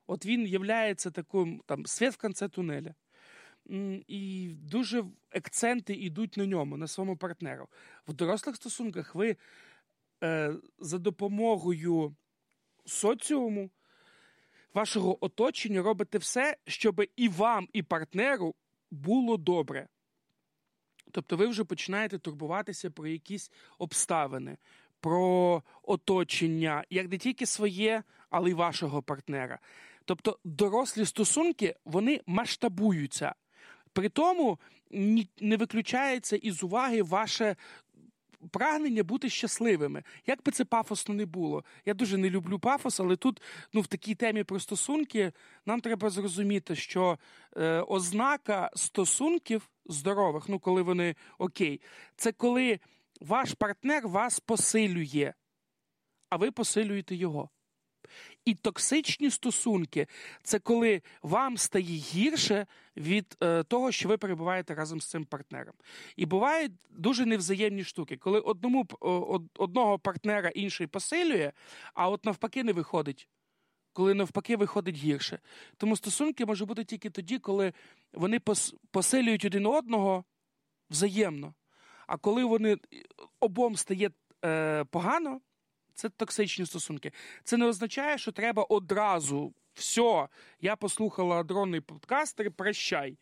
от 0.07 0.25
він 0.25 0.47
є 0.47 0.95
таким 0.95 1.61
там 1.65 1.85
світ 1.85 2.13
в 2.13 2.17
кінці 2.17 2.47
тунеля. 2.47 2.95
І 4.07 4.51
дуже 4.61 5.03
акценти 5.31 5.93
йдуть 5.93 6.37
на 6.37 6.45
ньому, 6.45 6.77
на 6.77 6.87
своєму 6.87 7.17
партнеру. 7.17 7.67
В 8.07 8.13
дорослих 8.13 8.55
стосунках 8.55 9.15
ви 9.15 9.37
е, 10.23 10.53
за 10.79 10.97
допомогою 10.97 12.15
соціуму, 12.85 13.69
вашого 14.73 15.25
оточення 15.25 15.81
робите 15.81 16.17
все, 16.17 16.57
щоб 16.67 17.03
і 17.15 17.29
вам, 17.29 17.67
і 17.73 17.83
партнеру 17.83 18.55
було 18.91 19.38
добре. 19.38 19.88
Тобто 21.12 21.38
ви 21.38 21.48
вже 21.48 21.63
починаєте 21.63 22.20
турбуватися 22.20 22.91
про 22.91 23.08
якісь 23.08 23.51
обставини, 23.77 24.58
про 25.00 25.63
оточення, 25.84 26.84
як 26.89 27.12
не 27.12 27.17
тільки 27.17 27.46
своє, 27.46 28.03
але 28.29 28.50
й 28.50 28.53
вашого 28.53 29.01
партнера. 29.01 29.60
Тобто 30.06 30.39
дорослі 30.44 31.06
стосунки 31.06 31.75
вони 31.86 32.22
масштабуються. 32.25 33.36
При 33.94 34.10
тому 34.10 34.60
не 35.41 35.58
виключається 35.58 36.36
із 36.36 36.63
уваги 36.63 37.01
ваше 37.01 37.56
прагнення 38.51 39.03
бути 39.03 39.29
щасливими. 39.29 40.03
Як 40.25 40.44
би 40.44 40.51
це 40.51 40.65
пафосно 40.65 41.15
не 41.15 41.25
було. 41.25 41.63
Я 41.86 41.94
дуже 41.94 42.17
не 42.17 42.29
люблю 42.29 42.60
пафос, 42.60 43.00
але 43.00 43.15
тут, 43.15 43.41
ну, 43.74 43.82
в 43.82 43.88
такій 43.88 44.15
темі 44.15 44.44
про 44.44 44.60
стосунки, 44.60 45.32
нам 45.65 45.82
треба 45.82 46.10
зрозуміти, 46.10 46.75
що 46.75 47.20
е, 47.58 47.82
ознака 47.82 48.72
стосунків 48.75 49.70
здорових, 49.86 50.50
ну, 50.50 50.60
коли 50.60 50.82
вони 50.82 51.15
окей, 51.38 51.82
це 52.15 52.32
коли 52.32 52.80
ваш 53.21 53.54
партнер 53.54 54.08
вас 54.08 54.39
посилює, 54.39 55.34
а 56.30 56.38
ви 56.38 56.52
посилюєте 56.52 57.15
його. 57.15 57.50
І 58.47 58.55
токсичні 58.55 59.31
стосунки 59.31 60.07
це 60.43 60.60
коли 60.60 61.01
вам 61.21 61.57
стає 61.57 61.97
гірше 61.97 62.67
від 62.97 63.38
е, 63.43 63.63
того, 63.63 63.91
що 63.91 64.10
ви 64.10 64.17
перебуваєте 64.17 64.75
разом 64.75 65.01
з 65.01 65.10
цим 65.10 65.25
партнером. 65.25 65.73
І 66.15 66.25
бувають 66.25 66.71
дуже 66.89 67.25
невзаємні 67.25 67.83
штуки, 67.83 68.17
коли 68.17 68.39
одному 68.39 68.88
одного 69.57 69.99
партнера 69.99 70.49
інший 70.49 70.88
посилює, 70.88 71.51
а 71.93 72.10
от 72.10 72.25
навпаки 72.25 72.63
не 72.63 72.73
виходить. 72.73 73.29
Коли 73.93 74.13
навпаки 74.13 74.55
виходить 74.55 74.95
гірше. 74.95 75.39
Тому 75.77 75.95
стосунки 75.95 76.45
може 76.45 76.65
бути 76.65 76.83
тільки 76.83 77.10
тоді, 77.10 77.39
коли 77.39 77.73
вони 78.13 78.39
посилюють 78.91 79.45
один 79.45 79.65
одного 79.65 80.23
взаємно. 80.89 81.53
А 82.07 82.17
коли 82.17 82.43
вони 82.43 82.77
обом 83.39 83.75
стає 83.75 84.12
е, 84.45 84.83
погано, 84.83 85.41
це 85.97 86.10
токсичні 86.10 86.65
стосунки. 86.65 87.12
Це 87.43 87.57
не 87.57 87.65
означає, 87.65 88.17
що 88.17 88.31
треба 88.31 88.63
одразу. 88.63 89.53
Все, 89.73 90.27
я 90.62 90.75
послухала 90.75 91.43
дронний 91.43 91.81
подкастер, 91.81 92.51
прощай. 92.51 93.17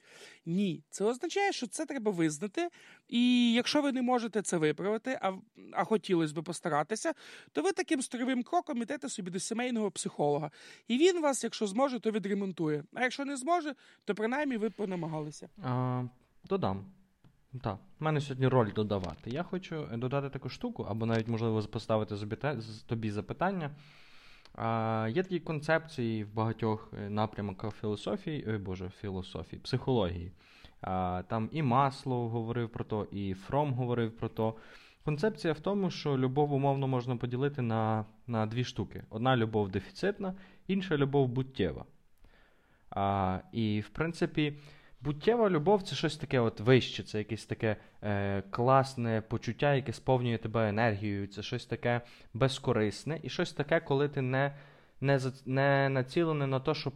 Ні, 0.46 0.84
це 0.90 1.06
означає, 1.06 1.52
що 1.52 1.68
це 1.68 1.86
треба 1.86 2.12
визнати. 2.12 2.70
І 3.08 3.54
якщо 3.54 3.82
ви 3.82 3.92
не 3.92 4.02
можете 4.02 4.42
це 4.42 4.58
виправити, 4.58 5.20
а 5.22 5.34
а 5.74 5.84
хотілося 5.84 6.34
б 6.34 6.44
постаратися, 6.44 7.14
то 7.52 7.62
ви 7.62 7.72
таким 7.72 8.02
строєвим 8.02 8.44
кроком 8.44 8.82
йдете 8.82 9.10
собі 9.10 9.32
до 9.32 9.40
сімейного 9.40 9.92
психолога. 9.92 10.52
І 10.88 10.98
він 10.98 11.22
вас, 11.22 11.44
якщо 11.44 11.68
зможе, 11.68 12.00
то 12.00 12.12
відремонтує. 12.12 12.84
А 12.94 13.02
якщо 13.02 13.26
не 13.26 13.38
зможе, 13.38 13.76
то 14.06 14.16
принаймні 14.16 14.58
ви 14.58 14.70
понамагалися. 14.70 15.50
А, 15.64 16.04
Додам. 16.44 16.86
Так, 17.62 17.78
в 18.00 18.04
мене 18.04 18.22
сьогодні 18.22 18.48
роль 18.48 18.74
додавати. 18.76 19.30
Я 19.30 19.44
хочу 19.44 19.88
додати 19.94 20.30
таку 20.30 20.50
штуку, 20.50 20.84
або 20.90 21.06
навіть, 21.06 21.28
можливо, 21.28 21.62
поставити 21.62 22.16
тобі 22.88 23.12
запитання. 23.12 23.72
А, 24.56 25.10
Є 25.12 25.24
такі 25.24 25.40
концепції 25.40 26.24
в 26.24 26.34
багатьох 26.34 26.94
е, 26.98 27.10
напрямках 27.10 27.76
філософії, 27.76 28.46
ой 28.48 28.58
Боже, 28.58 28.90
філософії, 28.90 29.62
психології. 29.62 30.32
А, 30.82 31.24
Там 31.28 31.50
і 31.52 31.64
Маслоу 31.64 32.30
говорив 32.30 32.70
про 32.70 32.84
то, 32.84 33.08
і 33.12 33.34
Фром 33.34 33.74
говорив 33.74 34.18
про 34.18 34.30
то. 34.30 34.56
Концепція 35.04 35.54
в 35.54 35.60
тому, 35.60 35.90
що 35.90 36.18
любов 36.18 36.54
умовно 36.54 36.88
можна 36.88 37.16
поділити 37.16 37.62
на 37.62 38.06
на 38.28 38.46
дві 38.46 38.64
штуки: 38.64 39.04
одна 39.10 39.38
любов 39.38 39.70
дефіцитна, 39.70 40.34
інша 40.68 40.98
любов 40.98 41.28
буттєва. 41.28 41.86
А, 42.90 43.40
І, 43.52 43.80
в 43.80 43.90
принципі, 43.90 44.58
Буттєва 45.06 45.50
любов 45.50 45.84
це 45.84 45.96
щось 45.96 46.18
таке 46.18 46.40
от 46.40 46.60
вище, 46.60 47.04
це 47.04 47.18
якесь 47.18 47.46
таке 47.46 47.76
е, 48.04 48.44
класне 48.50 49.24
почуття, 49.28 49.76
яке 49.76 49.94
сповнює 49.94 50.38
тебе 50.38 50.70
енергією, 50.70 51.28
це 51.28 51.44
щось 51.44 51.66
таке 51.66 52.02
безкорисне, 52.34 53.20
і 53.24 53.30
щось 53.30 53.54
таке, 53.54 53.80
коли 53.80 54.10
ти 54.10 54.22
не 54.22 54.56
не, 55.02 55.20
не 55.46 55.90
націлений 55.90 56.48
на 56.48 56.60
те, 56.60 56.74
щоб 56.74 56.94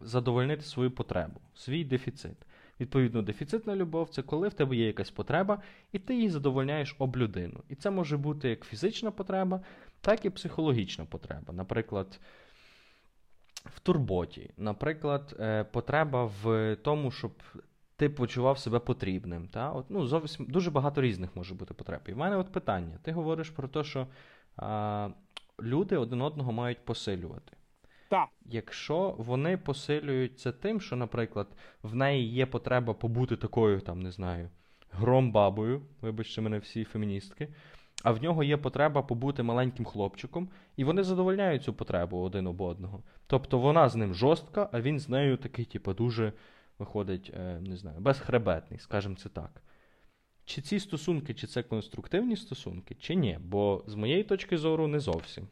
задовольнити 0.00 0.62
свою 0.62 0.90
потребу, 0.90 1.40
свій 1.54 1.84
дефіцит. 1.84 2.36
Відповідно, 2.80 3.22
дефіцитна 3.22 3.76
любов 3.76 4.08
це 4.08 4.22
коли 4.22 4.48
в 4.48 4.54
тебе 4.54 4.76
є 4.76 4.86
якась 4.86 5.10
потреба, 5.10 5.62
і 5.92 5.98
ти 5.98 6.14
її 6.14 6.30
задовольняєш 6.30 6.96
об 6.98 7.16
людину. 7.16 7.62
І 7.68 7.74
це 7.74 7.90
може 7.90 8.16
бути 8.16 8.48
як 8.48 8.64
фізична 8.64 9.10
потреба, 9.10 9.60
так 10.00 10.24
і 10.24 10.30
психологічна 10.30 11.04
потреба. 11.04 11.52
Наприклад 11.54 12.20
в 13.74 13.80
турботі. 13.80 14.50
Наприклад, 14.56 15.36
е, 15.40 15.64
потреба 15.64 16.30
в 16.42 16.76
тому, 16.76 17.10
щоб 17.10 17.32
ти 17.96 18.08
почував 18.08 18.58
себе 18.58 18.78
потрібним. 18.78 19.48
Та? 19.48 19.70
От, 19.70 19.86
ну, 19.88 20.06
зовсім 20.06 20.46
Дуже 20.46 20.70
багато 20.70 21.00
різних 21.00 21.36
може 21.36 21.54
бути 21.54 21.74
потреб. 21.74 22.00
І 22.06 22.12
в 22.12 22.16
мене 22.16 22.36
от 22.36 22.52
питання: 22.52 22.98
ти 23.02 23.12
говориш 23.12 23.50
про 23.50 23.68
те, 23.68 23.84
що 23.84 24.06
а, 24.56 25.08
люди 25.62 25.96
один 25.96 26.22
одного 26.22 26.52
мають 26.52 26.84
посилювати. 26.84 27.52
Так. 28.08 28.28
Якщо 28.46 29.14
вони 29.18 29.56
посилюють 29.56 30.40
це 30.40 30.52
тим, 30.52 30.80
що, 30.80 30.96
наприклад, 30.96 31.46
в 31.82 31.94
неї 31.94 32.28
є 32.28 32.46
потреба 32.46 32.94
побути 32.94 33.36
такою, 33.36 33.80
там, 33.80 34.02
не 34.02 34.10
знаю, 34.10 34.50
громбабою, 34.90 35.82
вибачте 36.00 36.40
мене 36.40 36.58
всі 36.58 36.84
феміністки, 36.84 37.48
а 38.02 38.10
в 38.10 38.22
нього 38.22 38.44
є 38.44 38.56
потреба 38.56 39.02
побути 39.02 39.42
маленьким 39.42 39.84
хлопчиком, 39.84 40.48
і 40.76 40.84
вони 40.84 41.04
задовольняють 41.04 41.62
цю 41.64 41.74
потребу 41.74 42.18
один 42.18 42.46
об 42.46 42.60
одного. 42.60 43.02
Тобто 43.26 43.58
вона 43.58 43.88
з 43.88 43.96
ним 43.96 44.14
жорстка, 44.14 44.68
а 44.72 44.80
він 44.80 44.98
з 44.98 45.08
нею 45.08 45.36
такий, 45.36 45.64
типу, 45.64 45.94
дуже 45.94 46.32
виходить, 46.78 47.32
е, 47.34 47.60
не 47.60 47.76
знаю, 47.76 48.00
безхребетний, 48.00 48.80
скажімо 48.80 49.14
це 49.14 49.28
так. 49.28 49.62
Чи 50.44 50.62
ці 50.62 50.80
стосунки, 50.80 51.34
чи 51.34 51.46
це 51.46 51.62
конструктивні 51.62 52.36
стосунки, 52.36 52.96
чи 53.00 53.14
ні? 53.14 53.38
Бо 53.40 53.84
з 53.86 53.94
моєї 53.94 54.24
точки 54.24 54.58
зору 54.58 54.86
не 54.86 55.00
зовсім. 55.00 55.48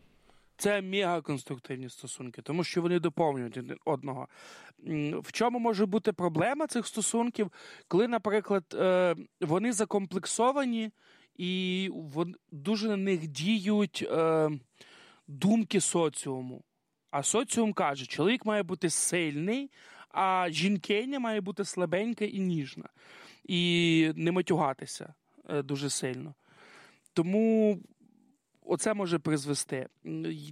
Це 0.56 0.82
мегаконструктивні 0.82 1.88
стосунки, 1.88 2.42
тому 2.42 2.64
що 2.64 2.82
вони 2.82 3.00
доповнюють 3.00 3.60
одного. 3.84 4.28
В 5.22 5.32
чому 5.32 5.58
може 5.58 5.86
бути 5.86 6.12
проблема 6.12 6.66
цих 6.66 6.86
стосунків, 6.86 7.52
коли, 7.88 8.08
наприклад, 8.08 8.64
е, 8.74 9.16
вони 9.40 9.72
закомплексовані 9.72 10.90
і 11.38 11.90
дуже 12.52 12.88
на 12.88 12.96
них 12.96 13.26
діють 13.26 14.08
е, 14.10 14.50
думки 15.28 15.80
соціуму. 15.80 16.62
А 17.10 17.22
соціум 17.22 17.72
каже, 17.72 18.06
чоловік 18.06 18.46
має 18.46 18.62
бути 18.62 18.90
сильний, 18.90 19.70
а 20.08 20.46
жінкиня 20.50 21.18
має 21.18 21.40
бути 21.40 21.64
слабенька 21.64 22.24
і 22.24 22.38
ніжна, 22.38 22.88
і 23.44 24.12
не 24.16 24.32
матюгатися 24.32 25.14
е, 25.48 25.62
дуже 25.62 25.90
сильно. 25.90 26.34
Тому 27.12 27.78
оце 28.66 28.94
може 28.94 29.18
призвести. 29.18 29.88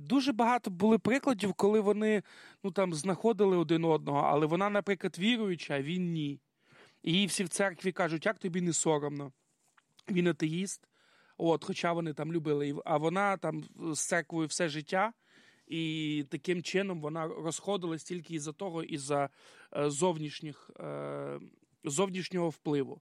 Дуже 0.01 0.33
багато 0.33 0.71
були 0.71 0.99
прикладів, 0.99 1.53
коли 1.55 1.81
вони 1.81 2.23
ну, 2.65 2.71
там, 2.71 2.95
знаходили 2.95 3.57
один 3.57 3.85
одного, 3.85 4.19
але 4.19 4.47
вона, 4.47 4.71
наприклад, 4.71 5.19
віруюча, 5.19 5.75
а 5.75 5.83
він 5.83 6.13
ні. 6.13 6.41
І 7.03 7.13
їй 7.13 7.27
всі 7.27 7.45
в 7.45 7.49
церкві 7.49 7.93
кажуть, 7.93 8.27
як 8.27 8.39
тобі 8.39 8.61
не 8.61 8.73
соромно. 8.73 9.33
Він 10.11 10.27
атеїст, 10.27 10.89
от, 11.37 11.65
хоча 11.65 11.93
вони 11.93 12.13
там 12.13 12.33
любили, 12.33 12.77
а 12.85 12.97
вона 12.97 13.37
там 13.37 13.65
з 13.93 14.01
церквою 14.01 14.47
все 14.47 14.69
життя. 14.69 15.13
І 15.67 16.25
таким 16.31 16.63
чином 16.63 17.01
вона 17.01 17.27
розходилась 17.27 18.05
тільки 18.05 18.35
із-за 18.35 18.53
того, 18.53 18.83
із-за 18.83 19.29
е, 19.77 19.91
зовнішніх, 19.91 20.71
е, 20.81 21.41
зовнішнього 21.85 22.49
впливу. 22.49 23.01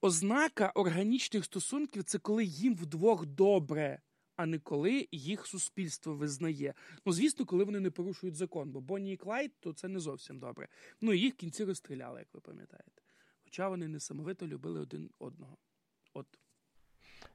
Ознака 0.00 0.72
органічних 0.74 1.44
стосунків 1.44 2.04
це 2.04 2.18
коли 2.18 2.44
їм 2.44 2.76
вдвох 2.76 3.26
добре, 3.26 4.00
а 4.36 4.46
не 4.46 4.58
коли 4.58 5.08
їх 5.12 5.46
суспільство 5.46 6.14
визнає. 6.14 6.74
Ну, 7.06 7.12
звісно, 7.12 7.46
коли 7.46 7.64
вони 7.64 7.80
не 7.80 7.90
порушують 7.90 8.36
закон, 8.36 8.70
бо 8.70 8.80
Бонні 8.80 9.12
і 9.12 9.16
Клайд, 9.16 9.52
то 9.60 9.72
це 9.72 9.88
не 9.88 10.00
зовсім 10.00 10.38
добре. 10.38 10.68
Ну, 11.00 11.12
їх 11.12 11.34
в 11.34 11.36
кінці 11.36 11.64
розстріляли, 11.64 12.18
як 12.18 12.28
ви 12.34 12.40
пам'ятаєте. 12.40 13.03
Хоча 13.54 13.68
вони 13.68 13.88
несамовито 13.88 14.46
любили 14.46 14.80
один 14.80 15.10
одного. 15.18 15.56
От. 16.14 16.26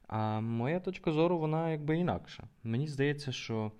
А 0.07 0.41
моя 0.41 0.79
точка 0.79 1.11
зору, 1.11 1.39
вона 1.39 1.71
якби 1.71 1.97
інакша. 1.97 2.43
Мені 2.63 2.87
здається, 2.87 3.31
що 3.31 3.71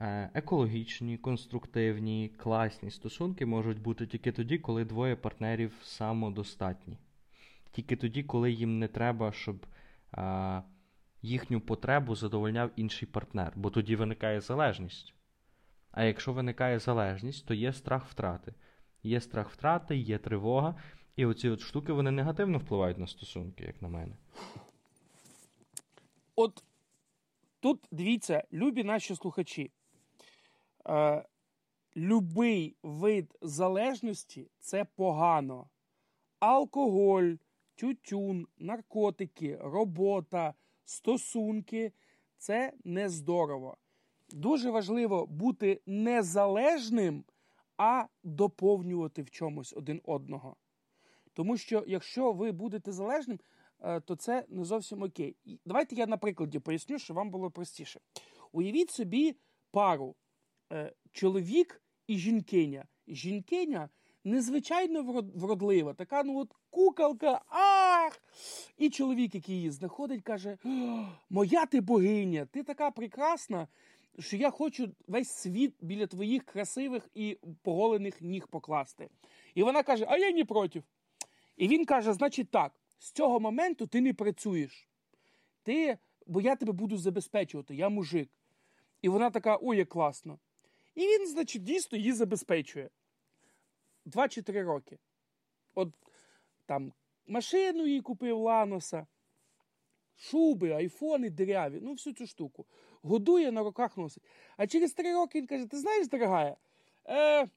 е, 0.00 0.30
екологічні, 0.34 1.18
конструктивні, 1.18 2.28
класні 2.36 2.90
стосунки 2.90 3.46
можуть 3.46 3.82
бути 3.82 4.06
тільки 4.06 4.32
тоді, 4.32 4.58
коли 4.58 4.84
двоє 4.84 5.16
партнерів 5.16 5.72
самодостатні. 5.82 6.98
Тільки 7.70 7.96
тоді, 7.96 8.22
коли 8.22 8.52
їм 8.52 8.78
не 8.78 8.88
треба, 8.88 9.32
щоб 9.32 9.66
а, 10.12 10.62
їхню 11.22 11.60
потребу 11.60 12.14
задовольняв 12.14 12.70
інший 12.76 13.08
партнер, 13.08 13.52
бо 13.56 13.70
тоді 13.70 13.96
виникає 13.96 14.40
залежність. 14.40 15.14
А 15.90 16.04
якщо 16.04 16.32
виникає 16.32 16.78
залежність, 16.78 17.46
то 17.46 17.54
є 17.54 17.72
страх 17.72 18.06
втрати. 18.06 18.54
Є 19.02 19.20
страх 19.20 19.50
втрати, 19.50 19.96
є 19.96 20.18
тривога, 20.18 20.74
і 21.16 21.26
оці 21.26 21.48
от 21.48 21.60
штуки 21.60 21.92
вони 21.92 22.10
негативно 22.10 22.58
впливають 22.58 22.98
на 22.98 23.06
стосунки, 23.06 23.64
як 23.64 23.82
на 23.82 23.88
мене. 23.88 24.16
От 26.36 26.64
тут 27.60 27.88
дивіться, 27.90 28.44
любі 28.52 28.84
наші 28.84 29.16
слухачі. 29.16 29.70
Е, 30.86 31.24
Любий 31.96 32.76
вид 32.82 33.36
залежності 33.40 34.50
це 34.58 34.84
погано. 34.84 35.66
Алкоголь, 36.38 37.34
тютюн, 37.74 38.46
наркотики, 38.58 39.58
робота, 39.62 40.54
стосунки 40.84 41.92
це 42.38 42.72
не 42.84 43.08
здорово. 43.08 43.76
Дуже 44.30 44.70
важливо 44.70 45.26
бути 45.26 45.80
незалежним, 45.86 47.24
а 47.76 48.04
доповнювати 48.22 49.22
в 49.22 49.30
чомусь 49.30 49.72
один 49.72 50.00
одного. 50.04 50.56
Тому 51.32 51.56
що 51.56 51.84
якщо 51.86 52.32
ви 52.32 52.52
будете 52.52 52.92
залежним, 52.92 53.40
е, 53.80 54.00
то 54.00 54.16
це 54.16 54.44
не 54.48 54.64
зовсім 54.64 55.02
окей. 55.02 55.36
Давайте 55.66 55.94
я 55.94 56.06
на 56.06 56.16
прикладі 56.16 56.58
поясню, 56.58 56.98
щоб 56.98 57.16
вам 57.16 57.30
було 57.30 57.50
простіше. 57.50 58.00
Уявіть 58.52 58.90
собі 58.90 59.36
пару 59.70 60.14
е, 60.72 60.92
чоловік 61.12 61.82
і 62.06 62.18
жінкиня. 62.18 62.84
Жінкиня 63.08 63.88
незвичайно 64.24 65.22
вродлива, 65.34 65.94
така 65.94 66.22
ну 66.22 66.38
от 66.38 66.48
куколка, 66.70 67.40
ах! 67.48 68.22
І 68.78 68.90
чоловік, 68.90 69.34
який 69.34 69.54
її 69.54 69.70
знаходить, 69.70 70.22
каже: 70.22 70.58
Моя 71.30 71.66
ти 71.66 71.80
богиня, 71.80 72.46
ти 72.46 72.62
така 72.62 72.90
прекрасна, 72.90 73.68
що 74.18 74.36
я 74.36 74.50
хочу 74.50 74.92
весь 75.06 75.30
світ 75.30 75.74
біля 75.80 76.06
твоїх 76.06 76.44
красивих 76.44 77.08
і 77.14 77.38
поголених 77.62 78.20
ніг 78.20 78.48
покласти. 78.48 79.08
І 79.54 79.62
вона 79.62 79.82
каже: 79.82 80.06
А 80.08 80.16
я 80.16 80.32
не 80.32 80.44
проти. 80.44 80.82
І 81.62 81.68
він 81.68 81.84
каже: 81.84 82.12
Значить, 82.12 82.50
так, 82.50 82.72
з 82.98 83.12
цього 83.12 83.40
моменту 83.40 83.86
ти 83.86 84.00
не 84.00 84.14
працюєш. 84.14 84.88
Ти, 85.62 85.98
Бо 86.26 86.40
я 86.40 86.56
тебе 86.56 86.72
буду 86.72 86.96
забезпечувати, 86.96 87.74
я 87.74 87.88
мужик. 87.88 88.30
І 89.02 89.08
вона 89.08 89.30
така, 89.30 89.58
ой, 89.62 89.76
як 89.76 89.88
класно. 89.88 90.38
І 90.94 91.00
він, 91.00 91.26
значить, 91.26 91.62
дійсно 91.62 91.98
її 91.98 92.12
забезпечує. 92.12 92.90
Два 94.04 94.28
чи 94.28 94.42
три 94.42 94.62
роки. 94.62 94.98
От 95.74 95.88
там 96.66 96.92
машину 97.26 97.86
їй 97.86 98.00
купив 98.00 98.38
Ланоса, 98.38 99.06
шуби, 100.16 100.70
айфони 100.70 101.30
диряві, 101.30 101.78
ну 101.82 101.92
всю 101.92 102.14
цю 102.14 102.26
штуку. 102.26 102.66
Годує 103.02 103.52
на 103.52 103.62
руках 103.62 103.96
носить. 103.96 104.22
А 104.56 104.66
через 104.66 104.92
три 104.92 105.14
роки 105.14 105.38
він 105.38 105.46
каже: 105.46 105.66
Ти 105.66 105.78
знаєш, 105.78 106.08
дорогая, 106.08 106.56
е, 107.08 107.48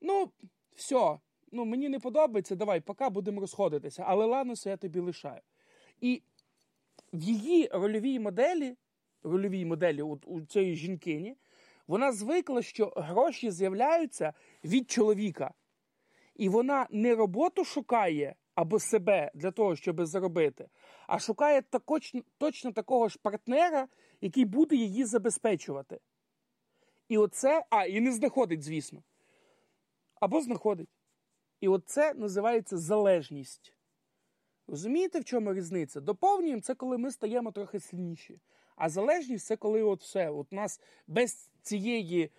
ну, 0.00 0.30
все, 0.74 1.18
ну, 1.52 1.64
мені 1.64 1.88
не 1.88 1.98
подобається, 1.98 2.56
давай, 2.56 2.80
поки 2.80 3.08
будемо 3.08 3.40
розходитися, 3.40 4.04
але 4.06 4.26
Ланоса 4.26 4.70
я 4.70 4.76
тобі 4.76 5.00
лишаю. 5.00 5.40
І 6.00 6.22
в 7.12 7.22
її 7.22 7.68
рольовій 7.72 8.18
моделі, 8.18 8.76
рольовій 9.22 9.64
моделі 9.64 10.02
у, 10.02 10.20
у 10.24 10.40
цієї 10.40 10.76
жінкині, 10.76 11.36
вона 11.86 12.12
звикла, 12.12 12.62
що 12.62 12.92
гроші 12.96 13.50
з'являються 13.50 14.32
від 14.64 14.90
чоловіка. 14.90 15.54
І 16.34 16.48
вона 16.48 16.86
не 16.90 17.14
роботу 17.14 17.64
шукає 17.64 18.34
або 18.54 18.78
себе 18.78 19.30
для 19.34 19.50
того, 19.50 19.76
щоб 19.76 20.06
заробити, 20.06 20.68
а 21.06 21.18
шукає 21.18 21.62
такоч, 21.62 22.14
точно 22.38 22.72
такого 22.72 23.08
ж 23.08 23.18
партнера, 23.22 23.88
який 24.20 24.44
буде 24.44 24.76
її 24.76 25.04
забезпечувати. 25.04 26.00
І 27.08 27.18
оце, 27.18 27.64
а, 27.70 27.84
і 27.84 28.00
не 28.00 28.12
знаходить, 28.12 28.62
звісно. 28.62 29.02
Або 30.20 30.40
знаходить. 30.40 30.88
І 31.62 31.68
оце 31.68 32.14
називається 32.14 32.76
залежність. 32.76 33.74
Розумієте, 34.68 35.20
в 35.20 35.24
чому 35.24 35.54
різниця? 35.54 36.00
Доповнюємо 36.00 36.60
це, 36.60 36.74
коли 36.74 36.98
ми 36.98 37.10
стаємо 37.10 37.52
трохи 37.52 37.80
сильніші. 37.80 38.40
А 38.76 38.88
залежність 38.88 39.46
це 39.46 39.56
коли 39.56 39.82
от 39.82 40.00
все. 40.02 40.30
От 40.30 40.52
нас 40.52 40.80
без 41.06 41.50
цієї 41.62 42.30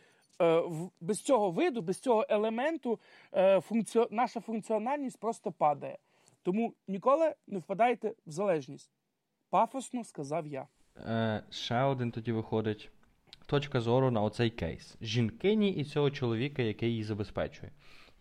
Е, 0.41 0.63
без 1.01 1.21
цього 1.21 1.51
виду, 1.51 1.81
без 1.81 1.99
цього 1.99 2.25
елементу 2.29 2.99
е, 3.33 3.61
функціо... 3.61 4.07
наша 4.11 4.39
функціональність 4.39 5.19
просто 5.19 5.51
падає. 5.51 5.97
Тому 6.43 6.73
ніколи 6.87 7.35
не 7.47 7.59
впадайте 7.59 8.13
в 8.25 8.31
залежність. 8.31 8.91
Пафосно 9.49 10.03
сказав 10.03 10.47
я. 10.47 10.67
Е, 10.97 11.43
Ще 11.49 11.81
один 11.81 12.11
тоді 12.11 12.31
виходить 12.31 12.89
точка 13.45 13.81
зору 13.81 14.11
на 14.11 14.21
оцей 14.21 14.49
кейс: 14.49 14.95
жінкині 15.01 15.69
і 15.69 15.83
цього 15.83 16.11
чоловіка, 16.11 16.61
який 16.61 16.89
її 16.89 17.03
забезпечує. 17.03 17.71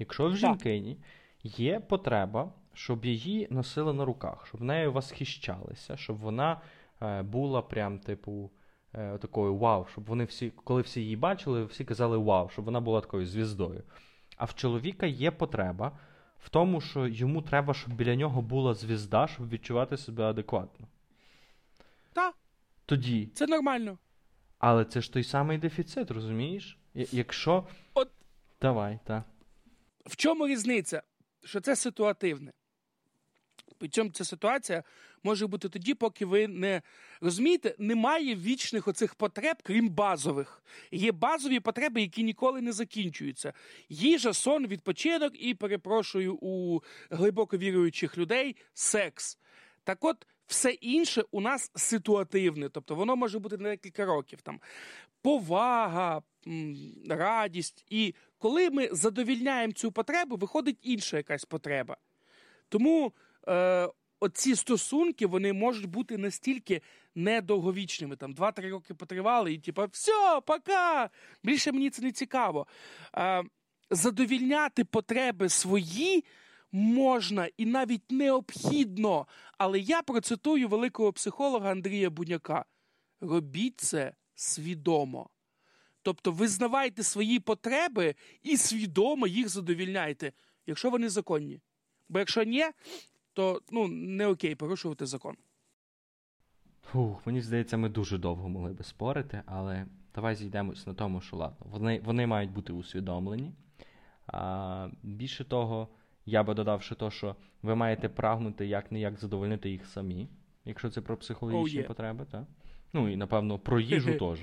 Якщо 0.02 0.28
в 0.28 0.36
жінкині 0.36 0.96
є 1.42 1.80
потреба, 1.80 2.52
щоб 2.72 3.04
її 3.04 3.48
носили 3.50 3.92
на 3.92 4.04
руках, 4.04 4.46
щоб 4.46 4.60
нею 4.60 4.92
восхищалися, 4.92 5.96
щоб 5.96 6.18
вона 6.18 6.60
е, 7.02 7.22
була 7.22 7.62
прям, 7.62 7.98
типу 7.98 8.50
е, 8.94 9.18
такою 9.18 9.56
вау, 9.56 9.86
щоб 9.92 10.04
вони 10.04 10.24
всі, 10.24 10.50
коли 10.50 10.82
всі 10.82 11.00
її 11.00 11.16
бачили, 11.16 11.64
всі 11.64 11.84
казали 11.84 12.16
вау, 12.16 12.48
щоб 12.48 12.64
вона 12.64 12.80
була 12.80 13.00
такою 13.00 13.26
звіздою. 13.26 13.82
А 14.36 14.44
в 14.44 14.54
чоловіка 14.54 15.06
є 15.06 15.30
потреба 15.30 15.98
в 16.38 16.48
тому, 16.48 16.80
що 16.80 17.06
йому 17.06 17.42
треба, 17.42 17.74
щоб 17.74 17.94
біля 17.94 18.16
нього 18.16 18.42
була 18.42 18.74
звізда, 18.74 19.26
щоб 19.26 19.48
відчувати 19.48 19.96
себе 19.96 20.24
адекватно. 20.24 20.86
Так. 22.12 22.34
Тоді. 22.86 23.26
Це 23.34 23.46
нормально. 23.46 23.98
Але 24.58 24.84
це 24.84 25.00
ж 25.00 25.12
той 25.12 25.24
самий 25.24 25.58
дефіцит, 25.58 26.10
розумієш? 26.10 26.78
Якщо. 26.94 27.66
От. 27.94 28.08
Давай, 28.60 28.98
так. 29.04 29.24
В 30.06 30.16
чому 30.16 30.48
різниця? 30.48 31.02
Що 31.44 31.60
це 31.60 31.76
ситуативне? 31.76 32.52
Причому 33.78 34.10
ця 34.10 34.24
ситуація 34.24 34.82
може 35.22 35.46
бути 35.46 35.68
тоді, 35.68 35.94
поки 35.94 36.26
ви 36.26 36.48
не 36.48 36.82
розумієте, 37.20 37.74
немає 37.78 38.34
вічних 38.34 38.88
оцих 38.88 39.14
потреб, 39.14 39.56
крім 39.62 39.88
базових. 39.88 40.62
Є 40.90 41.12
базові 41.12 41.60
потреби, 41.60 42.00
які 42.00 42.22
ніколи 42.22 42.60
не 42.60 42.72
закінчуються. 42.72 43.52
Їжа, 43.88 44.32
сон, 44.32 44.66
відпочинок 44.66 45.32
і 45.34 45.54
перепрошую 45.54 46.34
у 46.34 46.80
глибоко 47.10 47.56
віруючих 47.56 48.18
людей 48.18 48.56
секс. 48.74 49.38
Так 49.84 50.04
от. 50.04 50.26
Все 50.46 50.70
інше 50.70 51.24
у 51.30 51.40
нас 51.40 51.70
ситуативне, 51.74 52.68
тобто 52.68 52.94
воно 52.94 53.16
може 53.16 53.38
бути 53.38 53.56
на 53.56 53.68
декілька 53.68 54.04
років. 54.04 54.40
Там 54.40 54.60
Повага, 55.22 56.22
радість. 57.08 57.84
І 57.90 58.14
коли 58.42 58.70
ми 58.70 58.88
задовільняємо 58.92 59.72
цю 59.72 59.92
потребу, 59.92 60.37
виходить 60.37 60.78
інша 60.83 61.16
якась 61.16 61.44
потреба. 61.44 61.96
Тому 62.68 63.12
е, 63.48 63.88
оці 64.20 64.57
стосунки 64.57 65.26
вони 65.26 65.52
можуть 65.52 65.87
бути 65.87 66.18
настільки 66.18 66.83
недовговічними. 67.14 68.16
Там 68.16 68.35
2-3 68.35 68.70
роки 68.70 68.94
потривали, 68.94 69.52
і 69.52 69.59
типу, 69.59 69.83
все, 69.92 70.40
пока! 70.46 71.11
Більше 71.44 71.72
мені 71.72 71.90
це 71.90 72.02
не 72.02 72.12
цікаво. 72.12 72.66
Е, 73.16 73.44
задовільняти 73.90 74.85
потреби 74.85 75.48
свої 75.48 76.24
можна 76.72 77.48
і 77.57 77.66
навіть 77.66 78.11
необхідно. 78.11 79.26
Але 79.59 79.78
я 79.78 80.02
процитую 80.02 80.68
великого 80.68 81.12
психолога 81.12 81.70
Андрія 81.70 82.11
Буняка: 82.11 82.64
робіть 83.20 83.81
це 83.81 84.14
свідомо. 84.35 85.31
Тобто 86.02 86.32
визнавайте 86.32 87.02
свої 87.02 87.40
потреби 87.40 88.14
і 88.42 88.56
свідомо 88.56 89.26
їх 89.26 89.48
задовільняйте, 89.48 90.32
якщо 90.66 90.90
вони 90.90 91.08
законні. 91.08 91.60
Бо 92.08 92.18
якщо 92.18 92.42
ні, 92.42 92.64
то 93.32 93.60
ну, 93.70 93.88
не 93.88 94.26
окей 94.26 94.54
порушувати 94.54 95.06
закон. 95.06 95.36
Фух, 96.82 97.26
Мені 97.26 97.40
здається, 97.40 97.76
ми 97.76 97.88
дуже 97.88 98.18
довго 98.18 98.48
могли 98.48 98.72
би 98.72 98.84
спорити, 98.84 99.42
але 99.46 99.86
давай 100.14 100.34
зійдемось 100.34 100.86
на 100.86 100.94
тому, 100.94 101.20
що 101.20 101.36
ладно, 101.36 101.66
вони 101.70 102.00
вони 102.04 102.26
мають 102.26 102.50
бути 102.50 102.72
усвідомлені. 102.72 103.52
А, 104.26 104.88
Більше 105.02 105.44
того, 105.44 105.88
я 106.26 106.42
би 106.42 106.54
додав 106.54 106.82
ще 106.82 106.94
то, 106.94 107.10
що 107.10 107.36
ви 107.62 107.74
маєте 107.74 108.08
прагнути 108.08 108.66
як 108.66 108.92
не 108.92 109.00
як 109.00 109.18
задовольнити 109.18 109.70
їх 109.70 109.86
самі, 109.86 110.28
якщо 110.64 110.90
це 110.90 111.00
про 111.00 111.16
психологічні 111.16 111.80
oh, 111.80 111.84
yeah. 111.84 111.88
потреби, 111.88 112.26
так? 112.30 112.44
Ну 112.92 113.08
і 113.08 113.16
напевно 113.16 113.58
про 113.58 113.80
їжу 113.80 114.18
теж. 114.18 114.38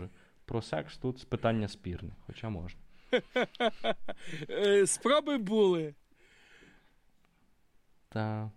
Про 0.49 0.61
секс 0.61 0.97
тут 0.97 1.29
питання 1.29 1.67
спірне, 1.67 2.09
хоча 2.27 2.49
можна. 2.49 2.79
Е, 4.49 4.87
спроби 4.87 5.37
були. 5.37 5.93
Так. 8.09 8.47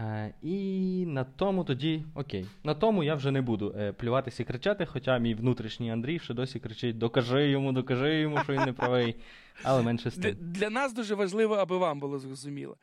Е, 0.00 0.34
і 0.42 1.04
на 1.06 1.24
тому 1.24 1.64
тоді, 1.64 2.04
окей, 2.14 2.46
на 2.64 2.74
тому 2.74 3.04
я 3.04 3.14
вже 3.14 3.30
не 3.30 3.42
буду 3.42 3.74
е, 3.78 3.92
плюватися 3.92 4.42
і 4.42 4.46
кричати, 4.46 4.86
хоча 4.86 5.18
мій 5.18 5.34
внутрішній 5.34 5.92
Андрій 5.92 6.18
ще 6.18 6.34
досі 6.34 6.60
кричить: 6.60 6.98
докажи 6.98 7.50
йому, 7.50 7.72
докажи 7.72 8.20
йому, 8.20 8.38
що 8.44 8.52
він 8.52 8.62
не 8.62 8.72
правий. 8.72 9.16
Але 9.62 9.82
менше 9.82 10.10
з 10.10 10.14
тим. 10.14 10.34
Для, 10.34 10.48
для 10.58 10.70
нас 10.70 10.94
дуже 10.94 11.14
важливо, 11.14 11.54
аби 11.54 11.78
вам 11.78 12.00
було 12.00 12.18
зрозуміло. 12.18 12.76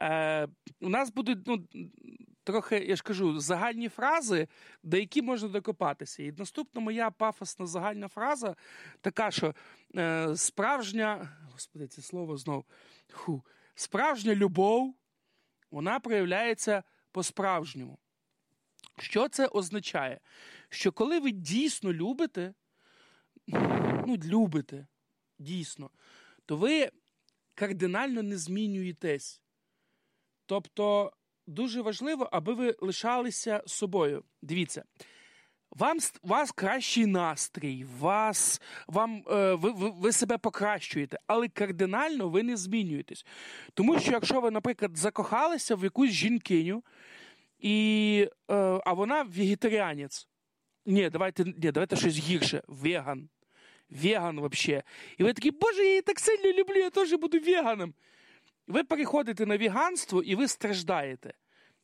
Е, 0.00 0.48
У 0.80 0.88
нас 0.88 1.12
будуть 1.12 1.46
ну, 1.46 1.64
трохи, 2.48 2.76
я 2.76 2.96
ж 2.96 3.02
кажу, 3.02 3.40
загальні 3.40 3.88
фрази, 3.88 4.48
до 4.82 4.96
які 4.96 5.22
можна 5.22 5.48
докопатися. 5.48 6.22
І 6.22 6.32
наступна 6.32 6.80
моя 6.80 7.10
пафосна 7.10 7.66
загальна 7.66 8.08
фраза 8.08 8.56
така, 9.00 9.30
що 9.30 9.54
е, 9.96 10.36
справжня, 10.36 11.38
господи, 11.52 11.86
це 11.86 12.02
слово 12.02 12.36
знов, 12.36 12.64
ху, 13.12 13.44
справжня 13.74 14.34
любов 14.34 14.94
вона 15.70 16.00
проявляється 16.00 16.82
по-справжньому. 17.12 17.98
Що 18.98 19.28
це 19.28 19.46
означає? 19.46 20.20
Що 20.68 20.92
коли 20.92 21.20
ви 21.20 21.30
дійсно 21.30 21.92
любите, 21.92 22.54
ну, 24.06 24.16
любите, 24.24 24.86
дійсно, 25.38 25.90
то 26.46 26.56
ви 26.56 26.90
кардинально 27.54 28.22
не 28.22 28.38
змінюєтесь. 28.38 29.42
Тобто, 30.46 31.12
дуже 31.48 31.82
важливо, 31.82 32.28
аби 32.32 32.54
ви 32.54 32.76
лишалися 32.80 33.62
собою. 33.66 34.24
Дивіться. 34.42 34.84
Вам 35.70 35.98
вас 36.22 36.52
кращий 36.52 37.06
настрій, 37.06 37.86
вас, 37.98 38.60
вам, 38.86 39.22
е, 39.30 39.54
ви, 39.54 39.90
ви 39.90 40.12
себе 40.12 40.38
покращуєте, 40.38 41.18
але 41.26 41.48
кардинально 41.48 42.28
ви 42.28 42.42
не 42.42 42.56
змінюєтесь. 42.56 43.26
Тому 43.74 44.00
що, 44.00 44.12
якщо 44.12 44.40
ви, 44.40 44.50
наприклад, 44.50 44.96
закохалися 44.96 45.74
в 45.74 45.84
якусь 45.84 46.10
жінкиню, 46.10 46.82
і, 47.58 48.28
е, 48.50 48.54
а 48.84 48.92
вона 48.92 49.22
вегетаріанець, 49.22 50.28
ні, 50.86 51.10
давайте 51.10 51.44
ні, 51.44 51.72
давайте 51.72 51.96
щось 51.96 52.18
гірше, 52.18 52.62
веган. 52.66 53.28
Веган 53.90 54.40
взагалі. 54.40 54.82
І 55.18 55.24
ви 55.24 55.32
такі, 55.32 55.50
Боже, 55.50 55.82
я 55.82 55.88
її 55.88 56.02
так 56.02 56.20
сильно 56.20 56.52
люблю, 56.52 56.74
я 56.74 56.90
теж 56.90 57.12
буду 57.14 57.38
веганом. 57.38 57.94
Ви 58.68 58.84
переходите 58.84 59.46
на 59.46 59.56
веганство 59.56 60.22
і 60.22 60.34
ви 60.34 60.48
страждаєте. 60.48 61.34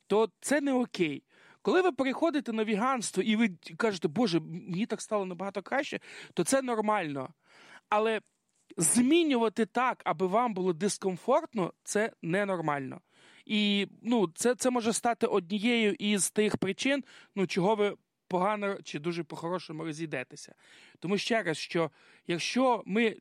То 0.07 0.29
це 0.39 0.61
не 0.61 0.73
окей. 0.73 1.23
Коли 1.61 1.81
ви 1.81 1.91
переходите 1.91 2.53
на 2.53 2.63
віганство 2.63 3.23
і 3.23 3.35
ви 3.35 3.49
кажете, 3.77 4.07
Боже, 4.07 4.39
мені 4.39 4.85
так 4.85 5.01
стало 5.01 5.25
набагато 5.25 5.61
краще, 5.61 5.99
то 6.33 6.43
це 6.43 6.61
нормально. 6.61 7.33
Але 7.89 8.21
змінювати 8.77 9.65
так, 9.65 10.01
аби 10.05 10.27
вам 10.27 10.53
було 10.53 10.73
дискомфортно, 10.73 11.73
це 11.83 12.11
ненормально. 12.21 13.01
І 13.45 13.87
ну, 14.01 14.31
це 14.35 14.55
це 14.55 14.69
може 14.69 14.93
стати 14.93 15.27
однією 15.27 15.95
із 15.99 16.31
тих 16.31 16.57
причин, 16.57 17.03
ну, 17.35 17.47
чого 17.47 17.75
ви 17.75 17.95
погано 18.27 18.77
чи 18.83 18.99
дуже 18.99 19.23
по-хорошому 19.23 19.83
розійдетеся. 19.83 20.55
Тому 20.99 21.17
ще 21.17 21.43
раз, 21.43 21.57
що 21.57 21.91
якщо 22.27 22.83
ми 22.85 23.15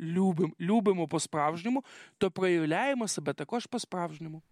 любимо, 0.00 0.52
любимо 0.60 1.08
по-справжньому, 1.08 1.84
то 2.18 2.30
проявляємо 2.30 3.08
себе 3.08 3.32
також 3.32 3.66
по-справжньому. 3.66 4.42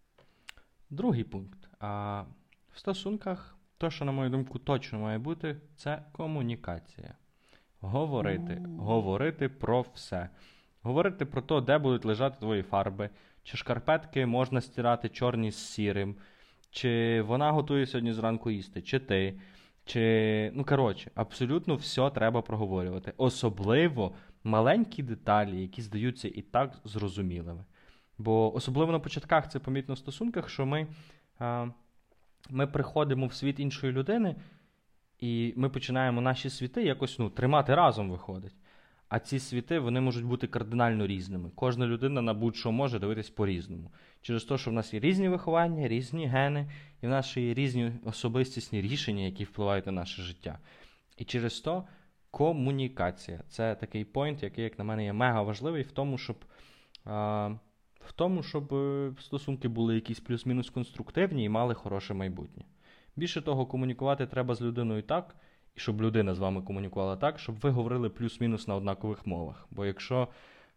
Другий 0.91 1.25
пункт. 1.25 1.69
А 1.81 2.25
в 2.73 2.79
стосунках, 2.79 3.57
то, 3.79 3.91
що, 3.91 4.05
на 4.05 4.13
мою 4.13 4.31
думку, 4.31 4.59
точно 4.59 4.99
має 4.99 5.19
бути, 5.19 5.57
це 5.77 6.03
комунікація. 6.13 7.15
Говорити, 7.81 8.53
mm. 8.53 8.77
говорити 8.77 9.49
про 9.49 9.85
все. 9.95 10.29
Говорити 10.83 11.27
про 11.27 11.43
те, 11.43 11.61
де 11.61 11.79
будуть 11.79 12.05
лежати 12.05 12.37
твої 12.41 12.63
фарби, 12.63 13.11
чи 13.43 13.57
шкарпетки 13.57 14.27
можна 14.27 14.61
стирати 14.61 15.09
чорні 15.09 15.51
з 15.51 15.57
сірим, 15.57 16.17
чи 16.71 17.23
вона 17.23 17.53
готує 17.53 17.87
сьогодні 17.87 18.13
зранку 18.13 18.51
їсти, 18.51 18.83
чи 18.83 18.99
ти. 18.99 19.41
Чи, 19.85 20.51
ну, 20.55 20.65
коротше, 20.65 21.11
абсолютно 21.15 21.75
все 21.75 22.11
треба 22.11 22.43
проговорювати. 22.43 23.13
Особливо 23.17 24.15
маленькі 24.45 25.03
деталі, 25.03 25.61
які 25.61 25.83
здаються 25.83 26.29
і 26.29 26.43
так 26.43 26.79
зрозумілими. 26.85 27.65
Бо 28.19 28.55
особливо 28.55 28.93
на 28.93 28.99
початках 28.99 29.51
це 29.51 29.59
помітно 29.59 29.95
в 29.95 29.99
стосунках, 29.99 30.49
що 30.49 30.67
ми 30.67 30.87
ми 32.51 32.67
приходимо 32.67 33.27
в 33.27 33.35
світ 33.35 33.61
іншої 33.61 33.93
людини, 33.93 34.37
і 35.19 35.55
ми 35.57 35.69
починаємо 35.69 36.21
наші 36.21 36.51
світи 36.51 36.83
якось 36.83 37.19
ну, 37.19 37.31
тримати 37.31 37.75
разом 37.75 38.11
виходить. 38.11 38.55
А 39.09 39.19
ці 39.19 39.39
світи 39.39 39.79
вони 39.79 40.01
можуть 40.01 40.25
бути 40.25 40.47
кардинально 40.47 41.07
різними. 41.07 41.51
Кожна 41.55 41.87
людина 41.87 42.23
на 42.23 42.35
будь-що 42.35 42.73
може 42.73 42.99
дивитись 42.99 43.31
по-різному. 43.31 43.91
Через 44.23 44.45
те, 44.45 44.59
що 44.59 44.71
в 44.71 44.75
нас 44.75 44.95
є 44.95 45.01
різні 45.01 45.29
виховання, 45.29 45.89
різні 45.89 46.27
гени, 46.27 46.71
і 47.03 47.07
в 47.07 47.11
нас 47.11 47.37
є 47.37 47.55
різні 47.55 47.93
особистісні 48.05 48.81
рішення, 48.81 49.23
які 49.23 49.45
впливають 49.45 49.87
на 49.87 49.93
наше 49.93 50.23
життя. 50.23 50.59
І 51.17 51.25
через 51.25 51.61
то 51.61 51.85
комунікація 52.33 53.41
це 53.49 53.75
такий 53.75 54.05
пойнт, 54.05 54.43
який, 54.43 54.65
як 54.65 54.79
на 54.79 54.85
мене, 54.85 55.05
є 55.05 55.13
мега 55.13 55.43
важливий 55.43 55.83
в 55.83 55.93
тому, 55.93 56.19
щоб. 56.19 56.37
А, 57.05 57.51
в 58.07 58.13
тому, 58.13 58.43
щоб 58.43 58.75
е, 58.75 59.13
стосунки 59.21 59.69
були 59.69 59.95
якісь 59.95 60.21
плюс-мінус 60.21 60.71
конструктивні 60.71 61.45
і 61.45 61.49
мали 61.49 61.75
хороше 61.75 62.15
майбутнє. 62.15 62.65
Більше 63.17 63.43
того, 63.43 63.67
комунікувати 63.67 64.27
треба 64.27 64.55
з 64.55 64.63
людиною 64.63 65.03
так, 65.03 65.37
і 65.77 65.81
щоб 65.81 66.03
людина 66.03 66.35
з 66.35 66.39
вами 66.39 66.63
комунікувала 66.63 67.17
так, 67.17 67.39
щоб 67.39 67.61
ви 67.61 67.71
говорили 67.71 68.11
плюс-мінус 68.11 68.69
на 68.69 68.75
однакових 68.75 69.27
мовах. 69.27 69.67
Бо 69.71 69.87
якщо 69.87 70.29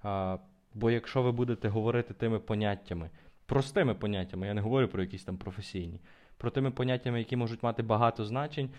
а, 0.04 0.38
бо 0.74 0.92
якщо 0.92 1.22
ви 1.22 1.32
будете 1.32 1.70
говорити 1.70 2.14
тими 2.14 2.40
поняттями, 2.40 3.10
простими 3.46 3.96
поняттями, 3.96 4.48
я 4.48 4.54
не 4.54 4.62
говорю 4.62 4.88
про 4.88 5.02
якісь 5.04 5.24
там 5.24 5.38
професійні, 5.38 6.02
про 6.38 6.50
тими 6.50 6.72
поняттями, 6.72 7.20
які 7.20 7.36
можуть 7.36 7.64
мати 7.64 7.84
багато 7.84 8.26
значень, 8.26 8.70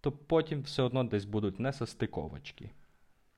то 0.00 0.12
потім 0.12 0.62
все 0.62 0.82
одно 0.82 1.04
десь 1.04 1.24
будуть 1.24 1.60
несостиковочки. 1.60 2.70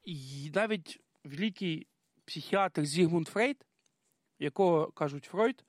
І 0.05 0.51
навіть 0.55 1.01
великий 1.25 1.87
психіатр 2.25 2.85
Зігмунд 2.85 3.29
Фрейд 3.29 3.67
якого 4.41 4.93
кажуть 4.93 5.25
Фройд, 5.25 5.65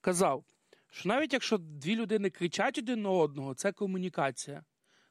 казав, 0.00 0.44
що 0.90 1.08
навіть 1.08 1.32
якщо 1.32 1.58
дві 1.58 1.96
людини 1.96 2.30
кричать 2.30 2.78
один 2.78 3.02
на 3.02 3.10
одного, 3.10 3.54
це 3.54 3.72
комунікація. 3.72 4.64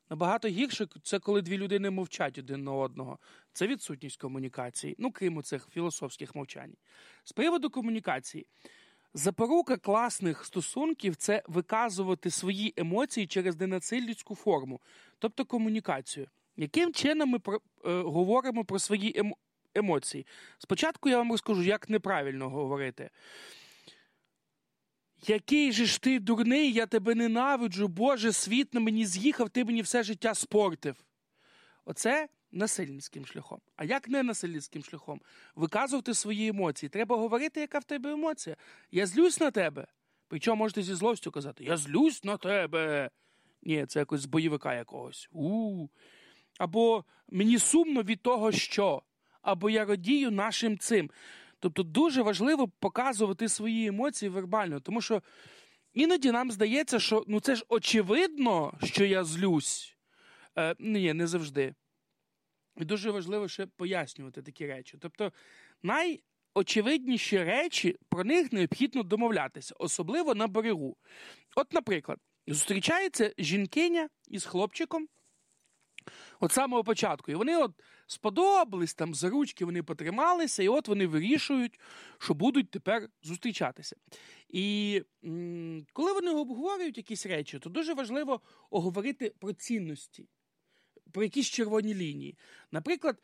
Набагато 0.09 0.47
гірше 0.47 0.87
це 1.03 1.19
коли 1.19 1.41
дві 1.41 1.57
людини 1.57 1.89
мовчать 1.89 2.37
один 2.37 2.63
на 2.63 2.71
одного. 2.71 3.19
Це 3.53 3.67
відсутність 3.67 4.17
комунікації, 4.17 4.95
ну 4.99 5.11
крім 5.11 5.43
цих 5.43 5.67
філософських 5.69 6.35
мовчань. 6.35 6.75
З 7.23 7.31
приводу 7.31 7.69
комунікації, 7.69 8.47
запорука 9.15 9.77
класних 9.77 10.45
стосунків 10.45 11.15
це 11.15 11.43
виказувати 11.47 12.31
свої 12.31 12.73
емоції 12.77 13.27
через 13.27 13.59
ненасильницьку 13.59 14.35
форму, 14.35 14.81
тобто 15.19 15.45
комунікацію. 15.45 16.27
Яким 16.57 16.93
чином 16.93 17.29
ми 17.29 17.39
про, 17.39 17.61
е, 17.85 18.01
говоримо 18.01 18.65
про 18.65 18.79
свої 18.79 19.19
емо, 19.19 19.37
емоцій. 19.75 20.25
Спочатку 20.57 21.09
я 21.09 21.17
вам 21.17 21.31
розкажу, 21.31 21.63
як 21.63 21.89
неправильно 21.89 22.49
говорити. 22.49 23.09
Який 25.27 25.71
же 25.71 25.85
ж 25.85 26.01
ти 26.01 26.19
дурний, 26.19 26.73
я 26.73 26.85
тебе 26.85 27.15
ненавиджу, 27.15 27.87
Боже, 27.87 28.31
світ 28.31 28.73
на 28.73 28.79
мені 28.79 29.05
з'їхав, 29.05 29.49
ти 29.49 29.65
мені 29.65 29.81
все 29.81 30.03
життя 30.03 30.35
спортив. 30.35 30.95
Оце 31.85 32.27
насильницьким 32.55 33.25
шляхом. 33.25 33.61
А 33.75 33.85
як 33.85 34.07
не 34.07 34.23
насильницьким 34.23 34.83
шляхом? 34.83 35.21
Виказувати 35.55 36.13
свої 36.13 36.47
емоції. 36.47 36.89
Треба 36.89 37.17
говорити, 37.17 37.59
яка 37.59 37.79
в 37.79 37.83
тебе 37.83 38.11
емоція. 38.11 38.55
Я 38.91 39.05
злюсь 39.05 39.39
на 39.39 39.51
тебе. 39.51 39.87
Причому 40.27 40.59
можете 40.59 40.81
зі 40.81 40.93
злостю 40.93 41.31
казати: 41.31 41.63
Я 41.63 41.77
злюсь 41.77 42.23
на 42.23 42.37
тебе. 42.37 43.09
Ні, 43.63 43.85
це 43.85 43.99
якось 43.99 44.21
з 44.21 44.25
бойовика 44.25 44.73
якогось. 44.73 45.27
У-у-у. 45.31 45.89
Або 46.59 47.05
мені 47.29 47.59
сумно 47.59 48.03
від 48.03 48.21
того, 48.21 48.51
що, 48.51 49.01
або 49.41 49.69
я 49.69 49.85
радію 49.85 50.31
нашим 50.31 50.77
цим. 50.77 51.11
Тобто 51.59 51.83
дуже 51.83 52.21
важливо 52.21 52.67
показувати 52.67 53.49
свої 53.49 53.87
емоції 53.87 54.29
вербально, 54.29 54.79
тому 54.79 55.01
що 55.01 55.21
іноді 55.93 56.31
нам 56.31 56.51
здається, 56.51 56.99
що 56.99 57.23
ну 57.27 57.39
це 57.39 57.55
ж 57.55 57.65
очевидно, 57.69 58.73
що 58.83 59.05
я 59.05 59.23
злюсь. 59.23 59.97
Е, 60.57 60.75
Ні, 60.79 61.13
не 61.13 61.27
завжди. 61.27 61.75
І 62.77 62.85
дуже 62.85 63.11
важливо 63.11 63.47
ще 63.47 63.65
пояснювати 63.65 64.41
такі 64.41 64.67
речі. 64.67 64.97
Тобто, 65.01 65.31
найочевидніші 65.83 67.43
речі 67.43 67.97
про 68.09 68.23
них 68.23 68.53
необхідно 68.53 69.03
домовлятися, 69.03 69.75
особливо 69.79 70.35
на 70.35 70.47
берегу. 70.47 70.97
От, 71.55 71.73
наприклад, 71.73 72.19
зустрічається 72.47 73.33
жінкиня 73.37 74.09
із 74.27 74.45
хлопчиком. 74.45 75.07
От 76.39 76.51
самого 76.51 76.83
початку. 76.83 77.31
І 77.31 77.35
вони 77.35 77.57
от 77.57 77.71
сподобались, 78.07 78.93
там 78.93 79.15
за 79.15 79.29
ручки 79.29 79.65
вони 79.65 79.83
потрималися, 79.83 80.63
і 80.63 80.67
от 80.67 80.87
вони 80.87 81.07
вирішують, 81.07 81.79
що 82.19 82.33
будуть 82.33 82.71
тепер 82.71 83.09
зустрічатися. 83.23 83.95
І 84.49 85.01
м- 85.23 85.85
коли 85.93 86.13
вони 86.13 86.31
обговорюють 86.31 86.97
якісь 86.97 87.25
речі, 87.25 87.59
то 87.59 87.69
дуже 87.69 87.93
важливо 87.93 88.41
оговорити 88.69 89.33
про 89.39 89.53
цінності, 89.53 90.27
про 91.15 91.23
якісь 91.23 91.49
червоні 91.49 91.95
лінії. 91.95 92.37
Наприклад, 92.71 93.21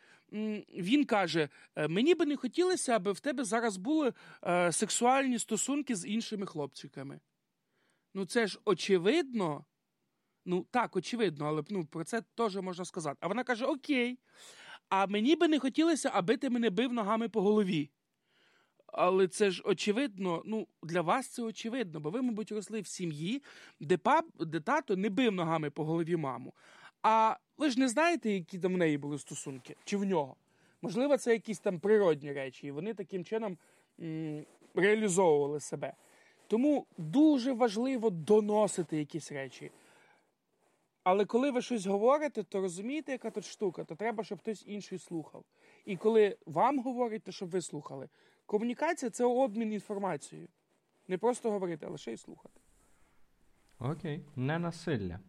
він 0.73 1.05
каже: 1.05 1.49
«Е, 1.75 1.87
мені 1.87 2.15
би 2.15 2.25
не 2.25 2.35
хотілося, 2.37 2.95
аби 2.95 3.11
в 3.11 3.19
тебе 3.19 3.43
зараз 3.43 3.77
були 3.77 4.13
е, 4.43 4.71
сексуальні 4.71 5.39
стосунки 5.39 5.95
з 5.95 6.07
іншими 6.07 6.45
хлопчиками. 6.45 7.19
Ну, 8.13 8.25
це 8.25 8.47
ж 8.47 8.59
очевидно. 8.65 9.65
Ну, 10.45 10.65
так, 10.71 10.95
очевидно, 10.95 11.45
але 11.45 11.63
ну, 11.69 11.85
про 11.85 12.03
це 12.03 12.21
теж 12.35 12.55
можна 12.55 12.85
сказати. 12.85 13.17
А 13.21 13.27
вона 13.27 13.43
каже: 13.43 13.65
Окей, 13.65 14.19
а 14.89 15.07
мені 15.07 15.35
би 15.35 15.47
не 15.47 15.59
хотілося, 15.59 16.11
аби 16.13 16.37
ти 16.37 16.49
мене 16.49 16.69
бив 16.69 16.93
ногами 16.93 17.29
по 17.29 17.41
голові. 17.41 17.89
Але 18.87 19.27
це 19.27 19.51
ж 19.51 19.61
очевидно, 19.65 20.43
ну, 20.45 20.67
для 20.83 21.01
вас 21.01 21.27
це 21.27 21.41
очевидно, 21.41 21.99
бо 21.99 22.09
ви, 22.09 22.21
мабуть, 22.21 22.51
росли 22.51 22.81
в 22.81 22.87
сім'ї, 22.87 23.43
де 23.79 23.97
пап, 23.97 24.25
де 24.39 24.59
тато 24.59 24.95
не 24.95 25.09
бив 25.09 25.31
ногами 25.31 25.69
по 25.69 25.85
голові 25.85 26.15
маму. 26.15 26.53
А 27.03 27.35
ви 27.57 27.69
ж 27.69 27.79
не 27.79 27.87
знаєте, 27.87 28.31
які 28.31 28.59
там 28.59 28.73
в 28.73 28.77
неї 28.77 28.97
були 28.97 29.19
стосунки, 29.19 29.75
чи 29.83 29.97
в 29.97 30.03
нього. 30.05 30.35
Можливо, 30.81 31.17
це 31.17 31.33
якісь 31.33 31.59
там 31.59 31.79
природні 31.79 32.33
речі, 32.33 32.67
і 32.67 32.71
вони 32.71 32.93
таким 32.93 33.25
чином 33.25 33.57
м- 33.99 34.45
реалізовували 34.75 35.59
себе. 35.59 35.93
Тому 36.47 36.85
дуже 36.97 37.53
важливо 37.53 38.09
доносити 38.09 38.97
якісь 38.97 39.31
речі. 39.31 39.71
Але 41.03 41.25
коли 41.25 41.51
ви 41.51 41.61
щось 41.61 41.85
говорите, 41.85 42.43
то 42.43 42.61
розумієте, 42.61 43.11
яка 43.11 43.31
тут 43.31 43.45
штука, 43.45 43.83
то 43.83 43.95
треба, 43.95 44.23
щоб 44.23 44.39
хтось 44.39 44.63
інший 44.67 44.99
слухав. 44.99 45.43
І 45.85 45.97
коли 45.97 46.37
вам 46.45 46.79
говорять, 46.79 47.23
то 47.23 47.31
щоб 47.31 47.49
ви 47.49 47.61
слухали. 47.61 48.09
Комунікація 48.45 49.09
це 49.09 49.25
обмін 49.25 49.73
інформацією. 49.73 50.47
Не 51.07 51.17
просто 51.17 51.51
говорити, 51.51 51.85
а 51.85 51.89
лише 51.89 52.13
й 52.13 52.17
слухати. 52.17 52.59
Окей. 53.79 54.21
Ненасилля. 54.35 55.19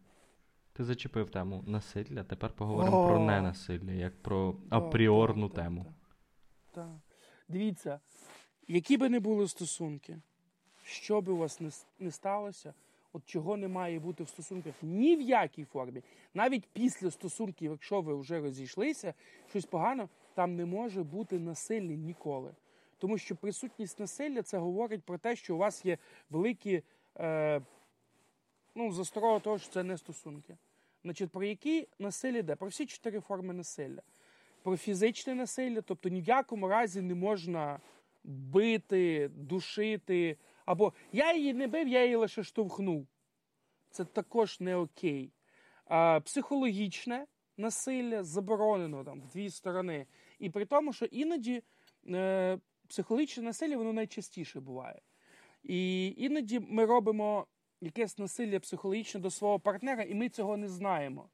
Ти 0.72 0.84
зачепив 0.84 1.30
тему 1.30 1.64
насилля. 1.66 2.24
Тепер 2.24 2.52
поговоримо 2.52 3.04
О! 3.04 3.08
про 3.08 3.18
ненасилля, 3.18 3.92
як 3.92 4.22
про 4.22 4.56
апріорну 4.70 5.48
тему. 5.48 5.94
Так. 6.70 6.90
Дивіться, 7.48 8.00
які 8.68 8.96
би 8.96 9.08
не 9.08 9.20
були 9.20 9.48
стосунки, 9.48 10.20
що 10.84 11.20
би 11.20 11.32
у 11.32 11.36
вас 11.36 11.60
не, 11.60 11.70
не 11.98 12.10
сталося, 12.10 12.74
от 13.12 13.24
чого 13.26 13.56
не 13.56 13.68
має 13.68 13.98
бути 13.98 14.24
в 14.24 14.28
стосунках 14.28 14.74
ні 14.82 15.16
в 15.16 15.20
якій 15.20 15.64
формі, 15.64 16.02
навіть 16.34 16.68
після 16.72 17.10
стосунків, 17.10 17.70
якщо 17.70 18.00
ви 18.00 18.16
вже 18.16 18.40
розійшлися, 18.40 19.14
щось 19.50 19.64
погано, 19.64 20.08
там 20.34 20.56
не 20.56 20.64
може 20.64 21.02
бути 21.02 21.38
насилля 21.38 21.94
ніколи. 21.94 22.54
Тому 22.98 23.18
що 23.18 23.36
присутність 23.36 24.00
насилля 24.00 24.42
це 24.42 24.58
говорить 24.58 25.02
про 25.02 25.18
те, 25.18 25.36
що 25.36 25.54
у 25.54 25.58
вас 25.58 25.84
є 25.84 25.98
великі 26.30 26.82
е, 27.18 27.60
ну, 28.74 28.92
засторога 28.92 29.40
того, 29.40 29.58
що 29.58 29.72
це 29.72 29.82
не 29.82 29.98
стосунки. 29.98 30.56
Значить, 31.04 31.30
про 31.30 31.44
які 31.44 31.88
насилля 31.98 32.38
йде? 32.38 32.56
Про 32.56 32.68
всі 32.68 32.86
чотири 32.86 33.20
форми 33.20 33.54
насилля. 33.54 34.02
Про 34.62 34.76
фізичне 34.76 35.34
насилля, 35.34 35.80
тобто 35.80 36.08
ні 36.08 36.20
в 36.20 36.28
якому 36.28 36.68
разі 36.68 37.00
не 37.00 37.14
можна 37.14 37.80
бити, 38.24 39.28
душити. 39.28 40.36
Або 40.64 40.92
я 41.12 41.34
її 41.34 41.54
не 41.54 41.66
бив, 41.66 41.88
я 41.88 42.02
її 42.04 42.16
лише 42.16 42.42
штовхнув. 42.42 43.06
Це 43.90 44.04
також 44.04 44.60
не 44.60 44.76
окей. 44.76 45.32
А, 45.84 46.20
психологічне 46.20 47.26
насилля 47.56 48.22
заборонено 48.22 49.04
там 49.04 49.20
в 49.20 49.28
дві 49.28 49.50
сторони. 49.50 50.06
І 50.38 50.50
при 50.50 50.64
тому, 50.64 50.92
що 50.92 51.04
іноді 51.04 51.62
е, 52.08 52.58
психологічне 52.88 53.42
насилля 53.42 53.76
воно 53.76 53.92
найчастіше 53.92 54.60
буває. 54.60 55.00
І 55.62 56.08
іноді 56.16 56.60
ми 56.60 56.84
робимо 56.84 57.46
якесь 57.82 58.18
насилля 58.18 58.60
психологічне 58.60 59.20
до 59.20 59.30
свого 59.30 59.58
партнера, 59.58 60.02
і 60.02 60.14
ми 60.14 60.28
цього 60.28 60.56
не 60.56 60.68
знаємо. 60.68 61.28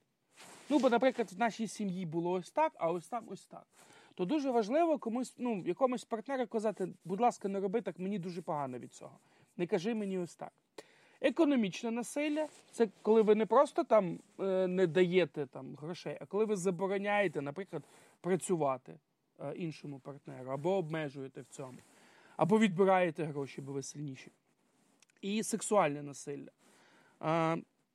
Ну, 0.68 0.78
бо, 0.78 0.90
наприклад, 0.90 1.32
в 1.32 1.38
нашій 1.38 1.68
сім'ї 1.68 2.06
було 2.06 2.30
ось 2.30 2.50
так, 2.50 2.72
а 2.76 2.90
ось 2.90 3.08
там 3.08 3.24
ось 3.28 3.46
так. 3.46 3.66
То 4.14 4.24
дуже 4.24 4.50
важливо 4.50 4.98
комусь, 4.98 5.34
ну, 5.38 5.62
якомусь 5.66 6.04
партнеру 6.04 6.46
казати, 6.46 6.88
будь 7.04 7.20
ласка, 7.20 7.48
не 7.48 7.60
роби 7.60 7.80
так, 7.80 7.98
мені 7.98 8.18
дуже 8.18 8.42
погано 8.42 8.78
від 8.78 8.92
цього. 8.92 9.18
Не 9.56 9.66
кажи 9.66 9.94
мені 9.94 10.18
ось 10.18 10.36
так. 10.36 10.52
Економічне 11.20 11.90
насилля 11.90 12.48
це 12.70 12.88
коли 13.02 13.22
ви 13.22 13.34
не 13.34 13.46
просто 13.46 13.84
там 13.84 14.20
е, 14.40 14.66
не 14.66 14.86
даєте 14.86 15.46
там 15.46 15.76
грошей, 15.76 16.18
а 16.20 16.26
коли 16.26 16.44
ви 16.44 16.56
забороняєте, 16.56 17.40
наприклад, 17.40 17.82
працювати 18.20 18.98
е, 19.40 19.54
іншому 19.56 19.98
партнеру, 19.98 20.50
або 20.50 20.76
обмежуєте 20.76 21.40
в 21.40 21.46
цьому, 21.46 21.78
або 22.36 22.58
відбираєте 22.58 23.24
гроші, 23.24 23.60
бо 23.60 23.72
ви 23.72 23.82
сильніші. 23.82 24.32
І 25.20 25.42
сексуальне 25.42 26.02
насилля. 26.02 26.48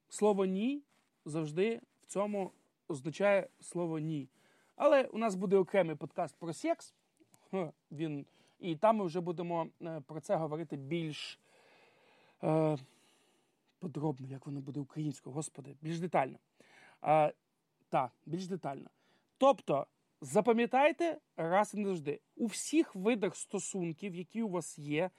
Слово 0.10 0.46
ні 0.46 0.82
завжди 1.26 1.82
в 2.02 2.06
цьому 2.06 2.52
означає 2.88 3.48
слово 3.62 4.00
ні. 4.00 4.30
Але 4.76 5.04
у 5.04 5.18
нас 5.18 5.36
буде 5.36 5.58
окремий 5.58 5.96
подкаст 5.96 6.36
про 6.36 6.54
секс. 6.54 6.94
Він, 7.92 8.26
і 8.60 8.76
там 8.76 8.98
ми 8.98 9.06
вже 9.06 9.22
будемо 9.22 9.68
е, 9.82 10.02
про 10.08 10.22
це 10.22 10.36
говорити 10.36 10.76
більш 10.76 11.40
е, 12.44 12.78
подробно, 13.80 14.28
як 14.28 14.46
воно 14.46 14.62
буде 14.62 14.80
українською, 14.80 15.34
господи, 15.34 15.76
більш 15.82 16.00
детально. 16.00 16.38
Е, 17.04 17.34
так, 17.90 18.12
більш 18.26 18.48
детально. 18.48 18.90
Тобто, 19.38 19.88
запам'ятайте 20.22 21.18
раз 21.38 21.74
і 21.74 21.78
назавжди, 21.78 22.20
у 22.36 22.46
всіх 22.46 22.96
видах 22.96 23.36
стосунків, 23.36 24.16
які 24.16 24.44
у 24.44 24.50
вас 24.50 24.80
є, 24.80 25.10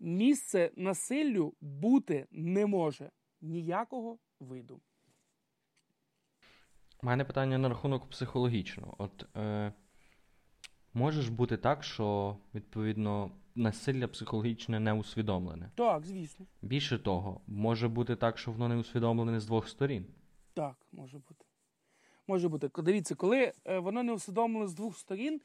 місце 0.00 0.70
насиллю 0.76 1.54
бути 1.60 2.26
не 2.30 2.66
може 2.66 3.10
ніякого 3.40 4.18
виду. 4.40 4.80
У 7.02 7.06
мене 7.06 7.24
питання 7.24 7.58
на 7.58 7.68
рахунок 7.68 8.10
психологічного. 8.10 8.94
От 8.98 9.36
е, 9.36 9.72
може 10.94 11.22
ж 11.22 11.32
бути 11.32 11.56
так, 11.56 11.84
що 11.84 12.36
відповідно 12.54 13.30
насилля 13.54 14.08
психологічне 14.08 14.80
не 14.80 14.92
усвідомлене. 14.92 15.70
Так, 15.74 16.06
звісно. 16.06 16.46
Більше 16.62 16.98
того, 16.98 17.40
може 17.46 17.88
бути 17.88 18.16
так, 18.16 18.38
що 18.38 18.52
воно 18.52 18.68
не 18.68 18.76
усвідомлене 18.76 19.40
з 19.40 19.46
двох 19.46 19.68
сторін. 19.68 20.06
Так, 20.54 20.76
може 20.92 21.18
бути. 21.18 21.44
Може 22.26 22.48
бути. 22.48 22.70
Дивіться, 22.82 23.14
коли 23.14 23.52
е, 23.64 23.78
воно 23.78 24.02
не 24.02 24.12
усвідомлено 24.12 24.66
з 24.66 24.74
двох 24.74 24.98
сторін, 24.98 25.40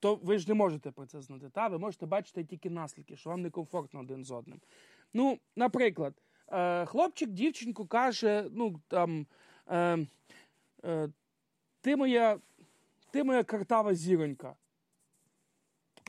то 0.00 0.14
ви 0.14 0.38
ж 0.38 0.48
не 0.48 0.54
можете 0.54 0.90
про 0.90 1.06
це 1.06 1.20
знати. 1.20 1.50
Та? 1.50 1.68
Ви 1.68 1.78
можете 1.78 2.06
бачити 2.06 2.44
тільки 2.44 2.70
наслідки, 2.70 3.16
що 3.16 3.30
вам 3.30 3.42
некомфортно 3.42 4.00
один 4.00 4.24
з 4.24 4.30
одним. 4.30 4.60
Ну, 5.14 5.38
наприклад, 5.56 6.14
е, 6.48 6.86
хлопчик 6.86 7.30
дівчинку 7.30 7.86
каже: 7.86 8.48
ну 8.52 8.80
там. 8.88 9.26
Е, 9.68 10.06
е, 10.84 11.08
ти 11.80 11.96
моя, 11.96 12.38
ти 13.10 13.24
моя 13.24 13.44
картава 13.44 13.94
зіронька. 13.94 14.54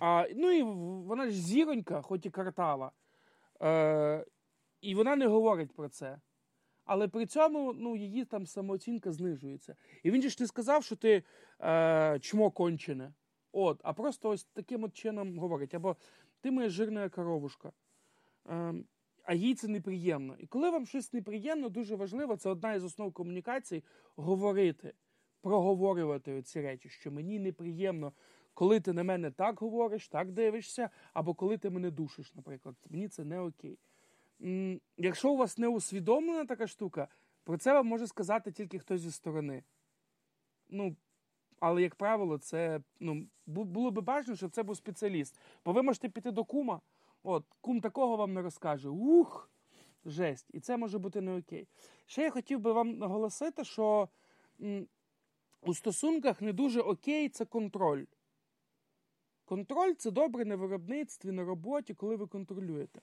А, 0.01 0.27
ну 0.35 0.51
і 0.51 0.63
вона 1.07 1.25
ж 1.25 1.31
зіронька, 1.31 2.01
хоч 2.01 2.25
і 2.25 2.29
картава. 2.29 2.91
Е, 3.61 4.25
і 4.81 4.95
вона 4.95 5.15
не 5.15 5.27
говорить 5.27 5.71
про 5.71 5.89
це. 5.89 6.19
Але 6.85 7.07
при 7.07 7.25
цьому 7.25 7.73
ну, 7.73 7.95
її 7.95 8.25
там 8.25 8.47
самооцінка 8.47 9.11
знижується. 9.11 9.75
І 10.03 10.11
він 10.11 10.21
же 10.21 10.29
ж 10.29 10.37
не 10.39 10.47
сказав, 10.47 10.83
що 10.83 10.95
ти 10.95 11.23
е, 11.61 12.19
чмо 12.21 12.51
кончене. 12.51 13.13
От, 13.59 13.79
а 13.83 13.93
просто 13.93 14.29
ось 14.29 14.43
таким 14.43 14.83
от 14.83 14.93
чином 14.93 15.39
говорить. 15.39 15.73
Або 15.73 15.95
ти 16.41 16.51
моя 16.51 16.69
жирна 16.69 17.09
коровушка. 17.09 17.71
Е, 18.49 18.73
а 19.23 19.33
їй 19.33 19.55
це 19.55 19.67
неприємно. 19.67 20.35
І 20.39 20.47
коли 20.47 20.69
вам 20.69 20.85
щось 20.85 21.13
неприємно, 21.13 21.69
дуже 21.69 21.95
важливо, 21.95 22.37
це 22.37 22.49
одна 22.49 22.73
із 22.73 22.83
основ 22.83 23.13
комунікації 23.13 23.83
говорити, 24.15 24.93
проговорювати 25.41 26.41
ці 26.41 26.61
речі, 26.61 26.89
що 26.89 27.11
мені 27.11 27.39
неприємно, 27.39 28.13
коли 28.53 28.79
ти 28.79 28.93
на 28.93 29.03
мене 29.03 29.31
так 29.31 29.59
говориш, 29.59 30.07
так 30.07 30.31
дивишся, 30.31 30.89
або 31.13 31.33
коли 31.33 31.57
ти 31.57 31.69
мене 31.69 31.91
душиш, 31.91 32.35
наприклад. 32.35 32.75
Мені 32.89 33.07
це 33.07 33.23
не 33.23 33.39
окей. 33.39 33.79
якщо 34.97 35.31
у 35.31 35.37
вас 35.37 35.57
не 35.57 35.67
усвідомлена 35.67 36.45
така 36.45 36.67
штука, 36.67 37.07
про 37.43 37.57
це 37.57 37.73
вам 37.73 37.87
може 37.87 38.07
сказати 38.07 38.51
тільки 38.51 38.79
хтось 38.79 39.01
зі 39.01 39.11
сторони. 39.11 39.63
Ну, 40.69 40.95
але, 41.59 41.81
як 41.81 41.95
правило, 41.95 42.37
це 42.37 42.81
ну, 42.99 43.27
було 43.45 43.91
б 43.91 44.01
бажано, 44.01 44.37
щоб 44.37 44.51
це 44.51 44.63
був 44.63 44.77
спеціаліст. 44.77 45.39
Бо 45.65 45.71
ви 45.71 45.81
можете 45.81 46.09
піти 46.09 46.31
до 46.31 46.43
кума, 46.43 46.81
от, 47.23 47.45
кум 47.61 47.81
такого 47.81 48.17
вам 48.17 48.33
не 48.33 48.41
розкаже. 48.41 48.89
Ух! 48.89 49.49
Жесть. 50.05 50.47
І 50.53 50.59
це 50.59 50.77
може 50.77 50.99
бути 50.99 51.21
не 51.21 51.37
окей. 51.37 51.67
Ще 52.05 52.21
я 52.21 52.31
хотів 52.31 52.59
би 52.59 52.71
вам 52.71 52.97
наголосити, 52.97 53.63
що 53.63 54.09
м, 54.61 54.87
у 55.61 55.73
стосунках 55.73 56.41
не 56.41 56.53
дуже 56.53 56.81
окей 56.81 57.29
це 57.29 57.45
контроль. 57.45 58.05
Контроль 59.45 59.93
це 59.93 60.11
добре 60.11 60.45
на 60.45 60.55
виробництві, 60.55 61.31
на 61.31 61.43
роботі, 61.43 61.93
коли 61.93 62.15
ви 62.15 62.27
контролюєте. 62.27 63.01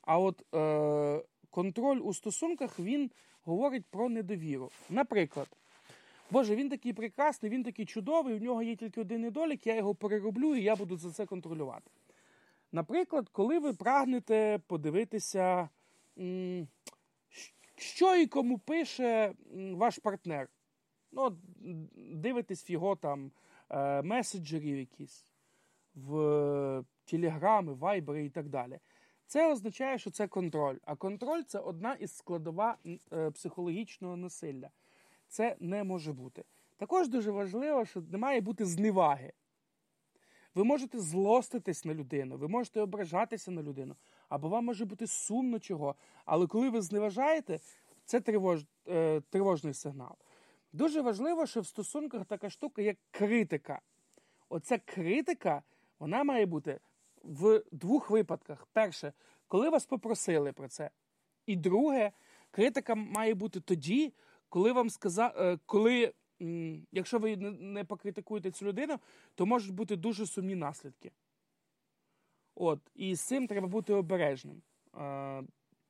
А 0.00 0.18
от 0.18 0.54
е, 0.54 1.24
контроль 1.50 2.00
у 2.02 2.14
стосунках 2.14 2.78
він 2.78 3.10
говорить 3.42 3.86
про 3.90 4.08
недовіру. 4.08 4.70
Наприклад, 4.90 5.48
Боже, 6.30 6.56
він 6.56 6.68
такий 6.68 6.92
прекрасний, 6.92 7.52
він 7.52 7.62
такий 7.62 7.86
чудовий, 7.86 8.34
у 8.34 8.38
нього 8.38 8.62
є 8.62 8.76
тільки 8.76 9.00
один 9.00 9.20
недолік, 9.20 9.66
я 9.66 9.76
його 9.76 9.94
перероблю 9.94 10.54
і 10.54 10.62
я 10.62 10.76
буду 10.76 10.96
за 10.96 11.12
це 11.12 11.26
контролювати. 11.26 11.90
Наприклад, 12.72 13.28
коли 13.28 13.58
ви 13.58 13.72
прагнете 13.72 14.60
подивитися, 14.66 15.68
що 17.76 18.16
і 18.16 18.26
кому 18.26 18.58
пише 18.58 19.34
ваш 19.72 19.98
партнер. 19.98 20.48
Ну, 21.12 21.38
Дивитесь 21.96 22.68
в 22.68 22.70
його 22.70 22.96
там 22.96 23.32
е, 23.70 24.02
меседжерів 24.02 24.78
якісь, 24.78 25.32
в 25.94 26.84
телеграми, 27.04 27.74
вайбери 27.74 28.24
і 28.24 28.30
так 28.30 28.48
далі. 28.48 28.78
Це 29.26 29.52
означає, 29.52 29.98
що 29.98 30.10
це 30.10 30.28
контроль. 30.28 30.76
А 30.82 30.96
контроль 30.96 31.42
це 31.42 31.58
одна 31.58 31.94
із 31.94 32.16
складова 32.16 32.76
е, 33.12 33.30
психологічного 33.30 34.16
насилля. 34.16 34.70
Це 35.28 35.56
не 35.60 35.84
може 35.84 36.12
бути. 36.12 36.44
Також 36.76 37.08
дуже 37.08 37.30
важливо, 37.30 37.84
що 37.84 38.00
не 38.00 38.18
має 38.18 38.40
бути 38.40 38.64
зневаги. 38.64 39.32
Ви 40.54 40.64
можете 40.64 41.00
злоститись 41.00 41.84
на 41.84 41.94
людину, 41.94 42.36
ви 42.36 42.48
можете 42.48 42.80
ображатися 42.80 43.50
на 43.50 43.62
людину, 43.62 43.96
або 44.28 44.48
вам 44.48 44.64
може 44.64 44.84
бути 44.84 45.06
сумно 45.06 45.58
чого. 45.58 45.94
Але 46.24 46.46
коли 46.46 46.70
ви 46.70 46.80
зневажаєте, 46.80 47.60
це 48.04 48.20
тривож, 48.20 48.64
е, 48.88 49.20
тривожний 49.20 49.74
сигнал. 49.74 50.16
Дуже 50.72 51.00
важливо, 51.00 51.46
що 51.46 51.60
в 51.60 51.66
стосунках 51.66 52.24
така 52.24 52.50
штука, 52.50 52.82
як 52.82 52.96
критика. 53.10 53.80
Оця 54.48 54.78
критика, 54.78 55.62
вона 55.98 56.24
має 56.24 56.46
бути 56.46 56.80
в 57.22 57.62
двох 57.72 58.10
випадках. 58.10 58.66
Перше, 58.72 59.12
коли 59.48 59.70
вас 59.70 59.86
попросили 59.86 60.52
про 60.52 60.68
це. 60.68 60.90
І 61.46 61.56
друге, 61.56 62.12
критика 62.50 62.94
має 62.94 63.34
бути 63.34 63.60
тоді, 63.60 64.12
коли 64.48 64.72
вам 64.72 64.90
сказа... 64.90 65.34
Е, 65.36 65.58
коли, 65.66 66.12
якщо 66.92 67.18
ви 67.18 67.36
не 67.36 67.84
покритикуєте 67.84 68.50
цю 68.50 68.64
людину, 68.64 68.98
то 69.34 69.46
можуть 69.46 69.74
бути 69.74 69.96
дуже 69.96 70.26
сумні 70.26 70.54
наслідки. 70.54 71.10
От, 72.54 72.80
І 72.94 73.14
з 73.14 73.20
цим 73.20 73.46
треба 73.46 73.68
бути 73.68 73.94
обережним. 73.94 74.62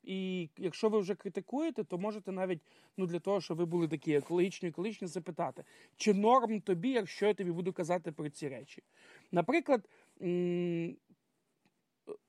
І 0.03 0.49
якщо 0.57 0.89
ви 0.89 0.99
вже 0.99 1.15
критикуєте, 1.15 1.85
то 1.85 1.99
можете 1.99 2.33
навіть 2.33 2.61
ну, 2.97 3.07
для 3.07 3.19
того, 3.19 3.41
щоб 3.41 3.59
ви 3.59 3.65
були 3.65 3.89
такі 3.89 4.13
екологічні, 4.13 4.69
екологічні, 4.69 5.09
запитати, 5.09 5.65
чи 5.97 6.15
норм 6.15 6.61
тобі, 6.61 6.91
якщо 6.91 7.27
я 7.27 7.35
тобі 7.35 7.51
буду 7.51 7.73
казати 7.73 8.13
про 8.13 8.31
ці 8.31 8.49
речі. 8.49 8.83
Наприклад, 9.33 9.89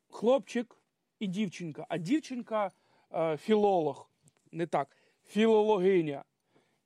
хлопчик 0.10 0.78
і 1.20 1.28
дівчинка, 1.28 1.86
а 1.90 1.98
дівчинка 1.98 2.72
е, 3.14 3.38
філолог, 3.38 4.10
не 4.52 4.68
так, 4.68 4.98
філологиня. 5.30 6.24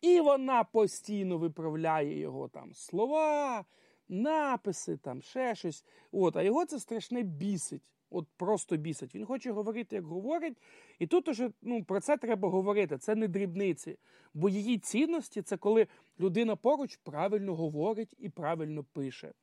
І 0.02 0.20
вона 0.20 0.64
постійно 0.64 1.38
виправляє 1.38 2.20
його 2.20 2.48
там 2.48 2.74
слова, 2.74 3.66
написи, 4.10 4.98
там 4.98 5.22
ще 5.22 5.56
щось. 5.56 5.86
От, 6.12 6.38
А 6.38 6.42
його 6.42 6.66
це 6.66 6.80
страшне 6.80 7.22
бісить. 7.22 7.84
От 8.10 8.28
просто 8.38 8.78
бісить. 8.78 9.16
Він 9.16 9.26
хоче 9.26 9.52
говорити, 9.52 9.96
як 9.96 10.06
говорить. 10.06 10.58
І 11.00 11.08
тут 11.08 11.28
уже 11.28 11.52
ну, 11.62 11.84
про 11.84 12.00
це 12.00 12.18
треба 12.18 12.50
говорити. 12.50 12.98
Це 12.98 13.16
не 13.16 13.28
дрібниці. 13.28 13.98
Бо 14.34 14.50
її 14.50 14.78
цінності 14.78 15.42
це 15.42 15.58
коли 15.58 15.88
людина 16.20 16.56
поруч 16.56 16.96
правильно 16.96 17.56
говорить 17.56 18.16
і 18.20 18.30
правильно 18.30 18.84
пише. 18.84 19.34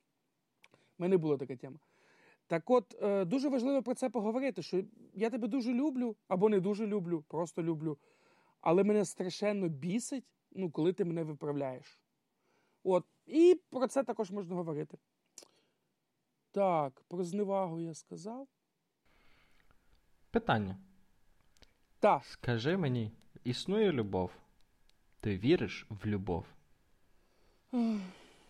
У 0.99 1.03
мене 1.03 1.17
була 1.17 1.37
така 1.37 1.55
тема. 1.55 1.77
Так 2.47 2.69
от, 2.69 2.95
е, 3.01 3.25
дуже 3.25 3.49
важливо 3.49 3.83
про 3.83 3.93
це 3.93 4.09
поговорити, 4.09 4.61
що 4.61 4.83
я 5.13 5.29
тебе 5.29 5.47
дуже 5.47 5.73
люблю, 5.73 6.15
або 6.27 6.49
не 6.49 6.59
дуже 6.59 6.87
люблю, 6.87 7.23
просто 7.27 7.63
люблю. 7.63 7.97
Але 8.61 8.83
мене 8.83 9.05
страшенно 9.05 9.67
бісить, 9.67 10.25
ну, 10.51 10.71
коли 10.71 10.93
ти 10.93 11.05
мене 11.05 11.23
виправляєш. 11.23 11.99
От, 12.83 13.05
І 13.25 13.61
про 13.69 13.87
це 13.87 14.03
також 14.03 14.31
можна 14.31 14.55
говорити. 14.55 14.97
Так, 16.51 17.01
про 17.07 17.23
зневагу 17.23 17.79
я 17.79 17.93
сказав. 17.93 18.47
Питання. 20.31 20.77
Так. 21.99 22.25
Скажи 22.25 22.77
мені, 22.77 23.11
існує 23.43 23.91
любов? 23.91 24.31
Ти 25.19 25.37
віриш 25.37 25.85
в 25.89 26.05
любов? 26.05 26.45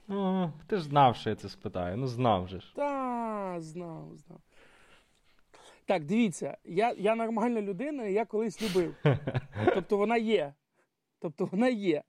О, 0.10 0.52
Ти 0.68 0.78
ж 0.78 0.84
знав, 0.84 1.16
що 1.16 1.30
я 1.30 1.36
це 1.36 1.50
спитаю. 1.50 1.98
Ну, 1.98 2.08
знав 2.08 2.48
же 2.48 2.60
ж. 2.60 2.76
Так, 2.76 3.62
знав, 3.62 4.18
знав. 4.18 4.42
Так, 5.92 6.06
дивіться, 6.06 6.58
я 6.64 6.96
я 6.98 7.16
нормальна 7.16 7.62
людина, 7.62 8.06
я 8.06 8.26
колись 8.26 8.62
любив. 8.62 8.96
Тобто 9.74 9.98
вона 9.98 10.18
є. 10.18 10.54
Тобто 11.20 11.46
вона 11.46 11.70
є. 11.70 12.04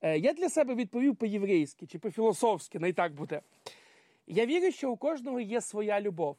Е, 0.00 0.18
Я 0.18 0.32
для 0.32 0.48
себе 0.48 0.74
відповів 0.74 1.16
по-єврейськи 1.16 1.86
чи 1.86 1.98
по-філософськи, 1.98 2.78
не 2.78 2.92
так 2.92 3.14
буде. 3.14 3.42
Я 4.26 4.46
вірю, 4.46 4.72
що 4.72 4.90
у 4.92 4.96
кожного 4.96 5.40
є 5.40 5.60
своя 5.60 6.00
любов. 6.00 6.36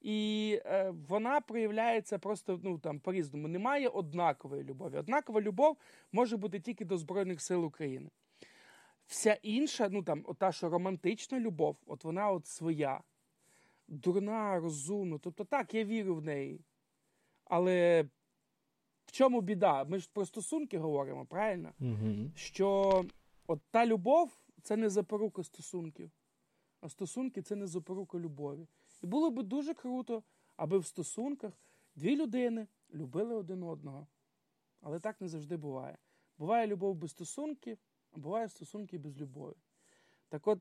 І 0.00 0.60
е, 0.66 0.94
вона 1.08 1.40
проявляється 1.40 2.18
просто 2.18 2.60
ну, 2.62 2.78
там, 2.78 3.00
по-різному. 3.00 3.48
Немає 3.48 3.88
однакової 3.88 4.64
любові. 4.64 4.96
Однакова 4.96 5.40
любов 5.40 5.76
може 6.12 6.36
бути 6.36 6.60
тільки 6.60 6.84
до 6.84 6.98
Збройних 6.98 7.40
сил 7.40 7.64
України. 7.64 8.10
Вся 9.06 9.38
інша, 9.42 9.88
ну 9.88 10.02
там, 10.02 10.24
ота, 10.26 10.52
що 10.52 10.68
романтична 10.68 11.40
любов, 11.40 11.76
от 11.86 12.04
вона 12.04 12.30
от 12.30 12.46
своя, 12.46 13.00
дурна, 13.88 14.60
розумна. 14.60 15.18
Тобто 15.18 15.44
так, 15.44 15.74
я 15.74 15.84
вірю 15.84 16.16
в 16.16 16.22
неї. 16.22 16.64
Але 17.44 18.08
в 19.06 19.12
чому 19.12 19.40
біда? 19.40 19.84
Ми 19.84 19.98
ж 19.98 20.10
про 20.12 20.26
стосунки 20.26 20.78
говоримо, 20.78 21.26
правильно? 21.26 21.72
Угу. 21.80 22.30
Що 22.34 23.04
от 23.46 23.60
та 23.70 23.86
любов 23.86 24.32
це 24.62 24.76
не 24.76 24.90
запорука 24.90 25.42
стосунків, 25.42 26.10
а 26.80 26.88
стосунки 26.88 27.42
це 27.42 27.56
не 27.56 27.66
запорука 27.66 28.18
любові. 28.18 28.68
І 29.02 29.06
було 29.06 29.30
би 29.30 29.42
дуже 29.42 29.74
круто, 29.74 30.22
аби 30.56 30.78
в 30.78 30.86
стосунках 30.86 31.52
дві 31.94 32.16
людини 32.16 32.66
любили 32.94 33.34
один 33.34 33.62
одного. 33.62 34.06
Але 34.80 35.00
так 35.00 35.20
не 35.20 35.28
завжди 35.28 35.56
буває. 35.56 35.98
Буває 36.38 36.66
любов 36.66 36.94
без 36.94 37.10
стосунків, 37.10 37.78
а 38.12 38.18
буває 38.18 38.48
стосунки 38.48 38.98
без 38.98 39.20
любові. 39.20 39.54
Так 40.28 40.46
от, 40.46 40.60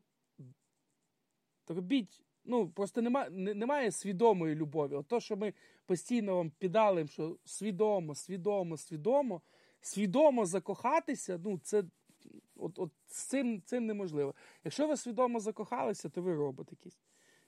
робіть, 1.68 2.24
ну, 2.46 2.70
просто 2.70 3.02
немає 3.02 3.30
немає 3.30 3.92
свідомої 3.92 4.56
любові. 4.56 4.96
От 4.96 5.08
то, 5.08 5.20
що 5.20 5.38
ми 5.38 5.54
постійно 5.86 6.36
вам 6.36 6.52
підали, 6.60 7.08
що 7.08 7.38
свідомо, 7.46 8.16
свідомо, 8.16 8.78
свідомо, 8.78 9.42
свідомо 9.82 10.46
закохатися, 10.46 11.40
ну, 11.44 11.60
це 11.64 11.84
от, 12.56 12.80
от 12.80 12.92
з 13.08 13.24
цим 13.24 13.62
цим 13.62 13.86
неможливо. 13.86 14.36
Якщо 14.64 14.88
ви 14.88 14.98
свідомо 14.98 15.40
закохалися, 15.40 16.10
то 16.10 16.22
ви 16.22 16.36
робот 16.36 16.72
якийсь. 16.72 17.00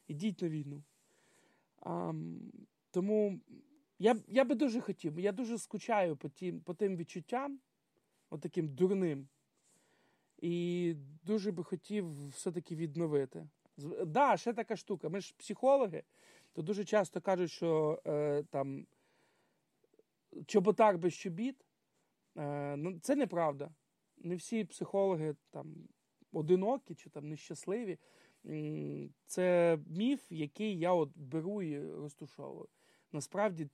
Ідіть 0.07 0.41
на 0.41 0.49
війну. 0.49 0.83
А, 1.79 2.13
Тому 2.91 3.39
я 3.99 4.15
я 4.27 4.43
би 4.43 4.55
дуже 4.55 4.81
хотів, 4.81 5.19
я 5.19 5.31
дуже 5.31 5.57
скучаю 5.57 6.15
по 6.15 6.29
тим, 6.29 6.59
по 6.59 6.73
тим 6.73 6.97
відчуттям, 6.97 7.59
от 8.29 8.45
дурним. 8.55 9.27
І 10.41 10.95
дуже 11.23 11.51
би 11.51 11.63
хотів 11.63 12.29
все-таки 12.29 12.75
відновити. 12.75 13.47
Да, 14.05 14.37
ще 14.37 14.53
така 14.53 14.75
штука. 14.75 15.09
Ми 15.09 15.21
ж 15.21 15.33
психологи, 15.37 16.03
то 16.53 16.61
дуже 16.61 16.85
часто 16.85 17.21
кажуть, 17.21 17.51
що 17.51 18.01
е, 18.07 18.43
там 18.43 18.87
чоботар 20.45 20.97
без 20.97 21.13
чобіт. 21.13 21.65
Е, 22.37 22.75
ну, 22.75 22.99
Це 22.99 23.15
неправда. 23.15 23.69
Не 24.17 24.35
всі 24.35 24.63
психологи 24.63 25.35
там 25.51 25.75
одинокі 26.31 26.95
чи 26.95 27.09
там 27.09 27.29
нещасливі. 27.29 27.97
Це 29.25 29.77
міф, 29.87 30.31
який 30.31 30.79
я 30.79 30.93
от 30.93 31.09
беру 31.15 31.61
і 31.61 31.91
розтушовую. 31.91 32.67
Насправді 33.11 33.69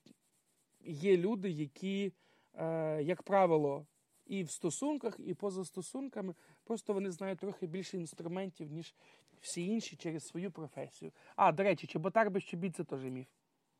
є 0.83 1.17
люди, 1.17 1.49
які, 1.49 2.13
е, 2.53 3.03
як 3.03 3.23
правило, 3.23 3.85
і 4.25 4.43
в 4.43 4.51
стосунках, 4.51 5.19
і 5.19 5.33
поза 5.33 5.65
стосунками, 5.65 6.35
просто 6.63 6.93
вони 6.93 7.11
знають 7.11 7.39
трохи 7.39 7.67
більше 7.67 7.97
інструментів, 7.97 8.71
ніж 8.71 8.95
всі 9.41 9.67
інші 9.67 9.95
через 9.95 10.27
свою 10.27 10.51
професію. 10.51 11.11
А, 11.35 11.51
до 11.51 11.63
речі, 11.63 11.87
чоботар 11.87 12.31
без 12.31 12.43
чобіт 12.43 12.75
це 12.75 12.83
теж 12.83 13.03
міф. 13.03 13.27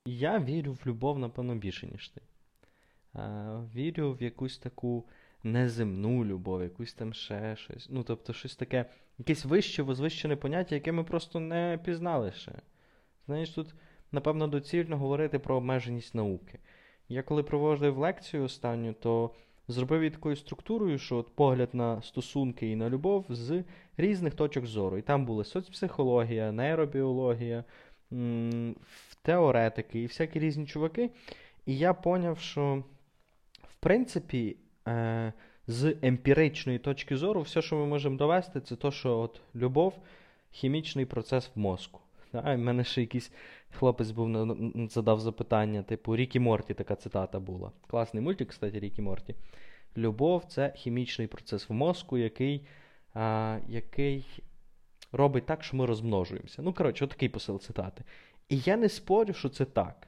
Я 0.05 0.39
вірю 0.39 0.73
в 0.73 0.87
любов, 0.87 1.19
напевно, 1.19 1.55
більше, 1.55 1.87
ніж 1.87 2.09
ти. 2.09 2.21
Вірю 3.75 4.13
в 4.13 4.23
якусь 4.23 4.57
таку 4.57 5.05
неземну 5.43 6.25
любов, 6.25 6.61
якусь 6.63 6.93
там 6.93 7.13
ще 7.13 7.55
щось. 7.55 7.87
Ну, 7.89 8.03
тобто, 8.03 8.33
щось 8.33 8.55
таке, 8.55 8.85
якесь 9.17 9.45
вище, 9.45 9.83
возвищене 9.83 10.35
поняття, 10.35 10.75
яке 10.75 10.91
ми 10.91 11.03
просто 11.03 11.39
не 11.39 11.79
пізнали 11.85 12.31
ще. 12.31 12.51
Знаєш, 13.25 13.49
тут, 13.49 13.75
напевно, 14.11 14.47
доцільно 14.47 14.97
говорити 14.97 15.39
про 15.39 15.55
обмеженість 15.55 16.15
науки. 16.15 16.59
Я 17.09 17.23
коли 17.23 17.43
проводив 17.43 17.97
лекцію 17.97 18.43
останню, 18.43 18.93
то 18.93 19.35
зробив 19.71 19.99
її 19.99 20.11
такою 20.11 20.35
структурою, 20.35 20.97
що 20.97 21.17
от 21.17 21.35
погляд 21.35 21.69
на 21.73 22.01
стосунки 22.01 22.71
і 22.71 22.75
на 22.75 22.89
любов 22.89 23.25
з 23.29 23.63
різних 23.97 24.35
точок 24.35 24.65
зору. 24.65 24.97
І 24.97 25.01
там 25.01 25.25
були 25.25 25.43
соцпсихологія, 25.43 26.51
нейробіологія, 26.51 27.63
теоретики 29.21 30.01
і 30.01 30.05
всякі 30.05 30.39
різні 30.39 30.65
чуваки. 30.65 31.09
І 31.65 31.77
я 31.77 31.93
поняв, 31.93 32.39
що 32.39 32.83
в 33.63 33.75
принципі. 33.79 34.57
Е, 34.87 35.33
з 35.67 35.95
емпіричної 36.01 36.79
точки 36.79 37.17
зору, 37.17 37.41
все, 37.41 37.61
що 37.61 37.75
ми 37.75 37.85
можемо 37.85 38.17
довести, 38.17 38.61
це 38.61 38.75
то, 38.75 38.91
що 38.91 39.19
от 39.19 39.41
любов 39.55 39.93
хімічний 40.51 41.05
процес 41.05 41.51
в 41.55 41.59
мозку. 41.59 41.99
Да? 42.33 42.55
У 42.55 42.57
мене 42.57 42.83
ще 42.83 43.01
якийсь 43.01 43.31
хлопець 43.73 44.11
був 44.11 44.57
задав 44.89 45.19
запитання, 45.19 45.83
типу 45.83 46.15
Рікі 46.15 46.39
Морті, 46.39 46.73
така 46.73 46.95
цитата 46.95 47.39
була. 47.39 47.71
Класний 47.87 48.23
мультик, 48.23 48.49
кстати, 48.49 48.79
Рікі 48.79 49.01
Морті. 49.01 49.35
Любов 49.97 50.45
це 50.45 50.73
хімічний 50.75 51.27
процес 51.27 51.69
в 51.69 51.73
мозку, 51.73 52.17
який 52.17 52.67
а, 53.13 53.59
який 53.67 54.43
робить 55.11 55.45
так, 55.45 55.63
що 55.63 55.77
ми 55.77 55.85
розмножуємося. 55.85 56.61
Ну, 56.61 56.73
коротше, 56.73 57.05
отакий 57.05 57.29
посил 57.29 57.59
цитати. 57.59 58.03
І 58.49 58.57
я 58.57 58.77
не 58.77 58.89
спорю, 58.89 59.33
що 59.33 59.49
це 59.49 59.65
так. 59.65 60.07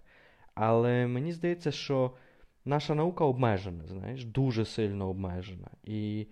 Але 0.53 1.07
мені 1.07 1.33
здається, 1.33 1.71
що 1.71 2.11
наша 2.65 2.95
наука 2.95 3.25
обмежена, 3.25 3.87
знаєш, 3.87 4.25
дуже 4.25 4.65
сильно 4.65 5.09
обмежена. 5.09 5.67
І 5.83 6.27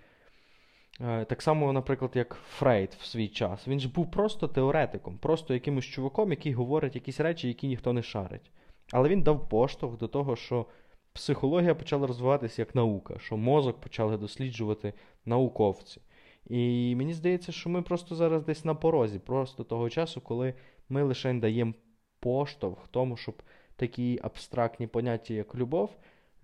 так 1.02 1.41
само, 1.41 1.74
наприклад, 1.74 2.12
як 2.14 2.38
Фрейд 2.49 2.97
в 2.99 3.06
свій 3.06 3.28
час. 3.28 3.68
Він 3.68 3.80
ж 3.80 3.89
був 3.93 4.12
просто 4.12 4.47
теоретиком, 4.47 5.18
просто 5.18 5.54
якимось 5.54 5.86
чуваком, 5.86 6.32
який 6.32 6.54
говорить 6.54 6.95
якісь 6.95 7.20
речі, 7.20 7.47
які 7.47 7.68
ніхто 7.68 7.93
не 7.93 8.04
шарить. 8.04 8.52
Але 8.91 9.10
він 9.10 9.22
дав 9.22 9.49
поштовх 9.49 9.97
до 9.97 10.08
того, 10.08 10.36
що 10.36 10.66
психологія 11.14 11.76
почала 11.76 12.08
розвиватися 12.08 12.62
як 12.62 12.76
наука, 12.76 13.20
що 13.20 13.38
мозок 13.38 13.82
почали 13.82 14.18
досліджувати 14.18 14.93
науковці. 15.26 16.02
І 16.47 16.95
мені 16.95 17.14
здається, 17.14 17.52
що 17.52 17.70
ми 17.70 17.82
просто 17.82 18.16
зараз 18.16 18.43
десь 18.43 18.66
на 18.66 18.76
порозі, 18.76 19.20
просто 19.20 19.64
того 19.64 19.89
часу, 19.89 20.22
коли 20.22 20.54
ми 20.89 21.04
лише 21.04 21.34
даємо 21.34 21.74
поштовх 22.20 22.88
тому, 22.88 23.18
щоб 23.18 23.43
такі 23.76 24.20
абстрактні 24.24 24.88
поняття, 24.88 25.34
як 25.34 25.56
любов, 25.56 25.89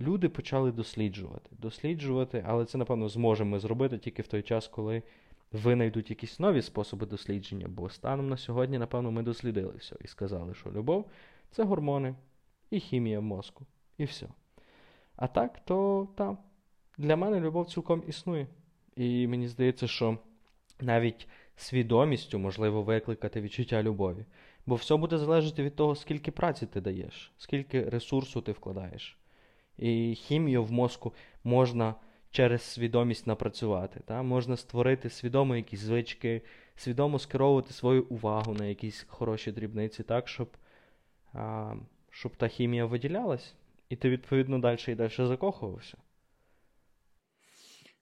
люди 0.02 0.30
почали 0.30 0.72
досліджувати. 0.72 1.50
Досліджувати, 1.52 2.44
але 2.48 2.66
це, 2.66 2.78
напевно, 2.78 3.10
зможемо 3.10 3.60
зробити 3.60 3.98
тільки 3.98 4.22
в 4.22 4.28
той 4.28 4.42
час, 4.42 4.68
коли 4.68 5.04
винайдуть 5.52 6.10
якісь 6.10 6.40
нові 6.40 6.62
способи 6.62 7.06
дослідження. 7.06 7.68
Бо 7.70 7.90
станом 7.90 8.30
на 8.30 8.38
сьогодні, 8.38 8.78
напевно, 8.78 9.12
ми 9.12 9.24
дослідили 9.24 9.74
все 9.78 9.96
і 10.02 10.08
сказали, 10.08 10.54
що 10.54 10.72
любов 10.72 11.06
це 11.52 11.64
гормони 11.64 12.16
і 12.70 12.80
хімія 12.80 13.22
мозку, 13.22 13.66
і 13.98 14.04
все. 14.04 14.28
А 15.16 15.28
так, 15.28 15.66
то 15.66 16.08
так, 16.16 16.38
для 16.98 17.16
мене 17.16 17.40
любов 17.40 17.66
цілком 17.66 18.04
існує. 18.08 18.48
І 18.96 19.28
мені 19.28 19.48
здається, 19.48 19.88
що 19.88 20.18
навіть 20.82 21.28
свідомістю 21.56 22.40
можливо 22.40 22.84
викликати 22.84 23.42
відчуття 23.42 23.84
любові. 23.84 24.26
Бо 24.66 24.76
все 24.76 24.96
буде 24.96 25.18
залежати 25.18 25.64
від 25.64 25.76
того, 25.76 25.96
скільки 25.96 26.32
праці 26.32 26.66
ти 26.66 26.82
даєш, 26.82 27.32
скільки 27.38 27.90
ресурсу 27.90 28.42
ти 28.42 28.52
вкладаєш. 28.52 29.18
І 29.78 30.16
хімію 30.16 30.64
в 30.64 30.72
мозку 30.72 31.14
можна 31.44 31.96
через 32.32 32.62
свідомість 32.62 33.28
напрацювати. 33.28 34.00
Та? 34.06 34.24
Можна 34.24 34.58
створити 34.58 35.10
свідомо 35.10 35.56
якісь 35.56 35.80
звички, 35.80 36.42
свідомо 36.76 37.20
скеровувати 37.20 37.74
свою 37.74 38.04
увагу 38.04 38.54
на 38.54 38.66
якісь 38.66 39.06
хороші 39.10 39.52
дрібниці, 39.52 40.04
так, 40.04 40.28
щоб 40.28 40.58
а, 41.34 41.76
щоб 42.10 42.36
та 42.36 42.48
хімія 42.48 42.86
виділялась, 42.86 43.54
і 43.90 43.96
ти, 43.96 44.10
відповідно, 44.10 44.60
далі 44.60 44.80
і 44.88 44.96
далі 44.96 45.12
закохувався. 45.18 45.98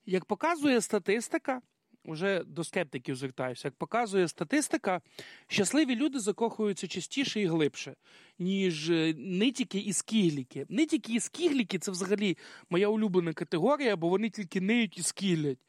Як 0.05 0.25
показує 0.25 0.81
статистика, 0.81 1.61
вже 2.07 2.43
до 2.43 2.63
скептиків 2.63 3.15
звертаюся. 3.15 3.67
Як 3.67 3.75
показує 3.75 4.27
статистика, 4.27 5.01
щасливі 5.47 5.95
люди 5.95 6.19
закохуються 6.19 6.87
частіше 6.87 7.41
і 7.41 7.45
глибше, 7.45 7.95
ніж 8.39 8.89
е, 8.89 9.13
нитіки 9.17 9.77
і 9.77 9.93
скігліки. 9.93 10.65
Нитіки 10.69 11.13
і 11.13 11.19
скігліки 11.19 11.79
це 11.79 11.91
взагалі 11.91 12.37
моя 12.69 12.87
улюблена 12.87 13.33
категорія, 13.33 13.95
бо 13.95 14.09
вони 14.09 14.29
тільки 14.29 14.61
ниють 14.61 14.97
і 14.97 15.01
скіглять. 15.01 15.59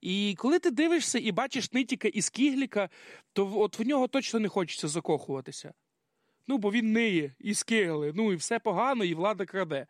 І 0.00 0.34
коли 0.38 0.58
ти 0.58 0.70
дивишся 0.70 1.18
і 1.18 1.32
бачиш 1.32 1.72
нитіка 1.72 2.08
і 2.08 2.22
скігліка, 2.22 2.88
то 3.32 3.60
от 3.60 3.78
в 3.78 3.82
нього 3.82 4.08
точно 4.08 4.40
не 4.40 4.48
хочеться 4.48 4.88
закохуватися. 4.88 5.72
Ну, 6.46 6.58
бо 6.58 6.70
він 6.70 6.92
ниє 6.92 7.34
і 7.38 7.54
скигли, 7.54 8.12
ну 8.14 8.32
і 8.32 8.36
все 8.36 8.58
погано, 8.58 9.04
і 9.04 9.14
влада 9.14 9.44
краде. 9.44 9.86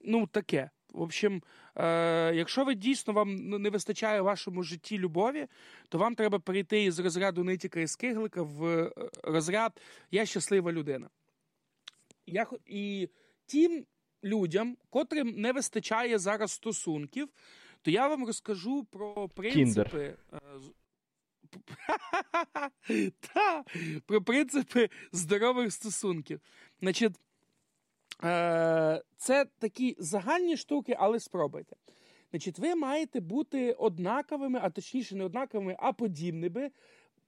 Ну, 0.00 0.26
таке. 0.26 0.70
В 0.92 1.02
общем, 1.02 1.42
е, 1.76 2.34
якщо 2.34 2.64
ви 2.64 2.74
дійсно 2.74 3.12
вам 3.12 3.48
не 3.48 3.70
вистачає 3.70 4.20
в 4.20 4.24
вашому 4.24 4.62
житті 4.62 4.98
любові, 4.98 5.46
то 5.88 5.98
вам 5.98 6.14
треба 6.14 6.38
перейти 6.38 6.84
із 6.84 6.98
розряду 6.98 7.44
нитіка 7.44 7.80
і 7.80 7.86
скиглика 7.86 8.42
в 8.42 8.64
е, 8.64 8.92
розряд 9.22 9.80
Я 10.10 10.26
щаслива 10.26 10.72
людина. 10.72 11.08
Я, 12.26 12.46
І 12.66 13.08
тим 13.46 13.86
людям, 14.24 14.76
котрим 14.90 15.34
не 15.36 15.52
вистачає 15.52 16.18
зараз 16.18 16.52
стосунків, 16.52 17.28
то 17.82 17.90
я 17.90 18.08
вам 18.08 18.26
розкажу 18.26 18.84
про 18.84 19.28
принципи. 19.28 20.16
Е, 20.32 20.40
та, 23.20 23.64
про 24.06 24.22
принципи 24.22 24.90
здорових 25.12 25.72
стосунків. 25.72 26.40
Значить, 26.80 27.12
це 29.16 29.46
такі 29.58 29.96
загальні 29.98 30.56
штуки, 30.56 30.96
але 30.98 31.20
спробуйте. 31.20 31.76
Значить, 32.30 32.58
ви 32.58 32.74
маєте 32.74 33.20
бути 33.20 33.72
однаковими, 33.72 34.58
а 34.62 34.70
точніше, 34.70 35.16
не 35.16 35.24
однаковими, 35.24 35.76
а 35.78 35.92
подібними 35.92 36.70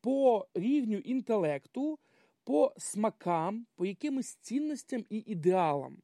по 0.00 0.46
рівню 0.54 0.98
інтелекту, 0.98 1.98
по 2.44 2.72
смакам, 2.76 3.66
по 3.76 3.86
якимось 3.86 4.34
цінностям 4.34 5.04
і 5.10 5.16
ідеалам. 5.26 5.98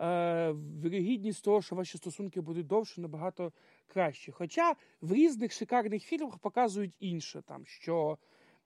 Е, 0.00 0.52
вірогідність 0.82 1.44
того, 1.44 1.62
що 1.62 1.76
ваші 1.76 1.98
стосунки 1.98 2.40
будуть 2.40 2.66
довше, 2.66 3.00
набагато 3.00 3.52
краще. 3.86 4.32
Хоча 4.32 4.74
в 5.00 5.12
різних 5.12 5.52
шикарних 5.52 6.02
фільмах 6.02 6.38
показують 6.38 6.96
інше, 7.00 7.42
там, 7.46 7.66
що, 7.66 8.18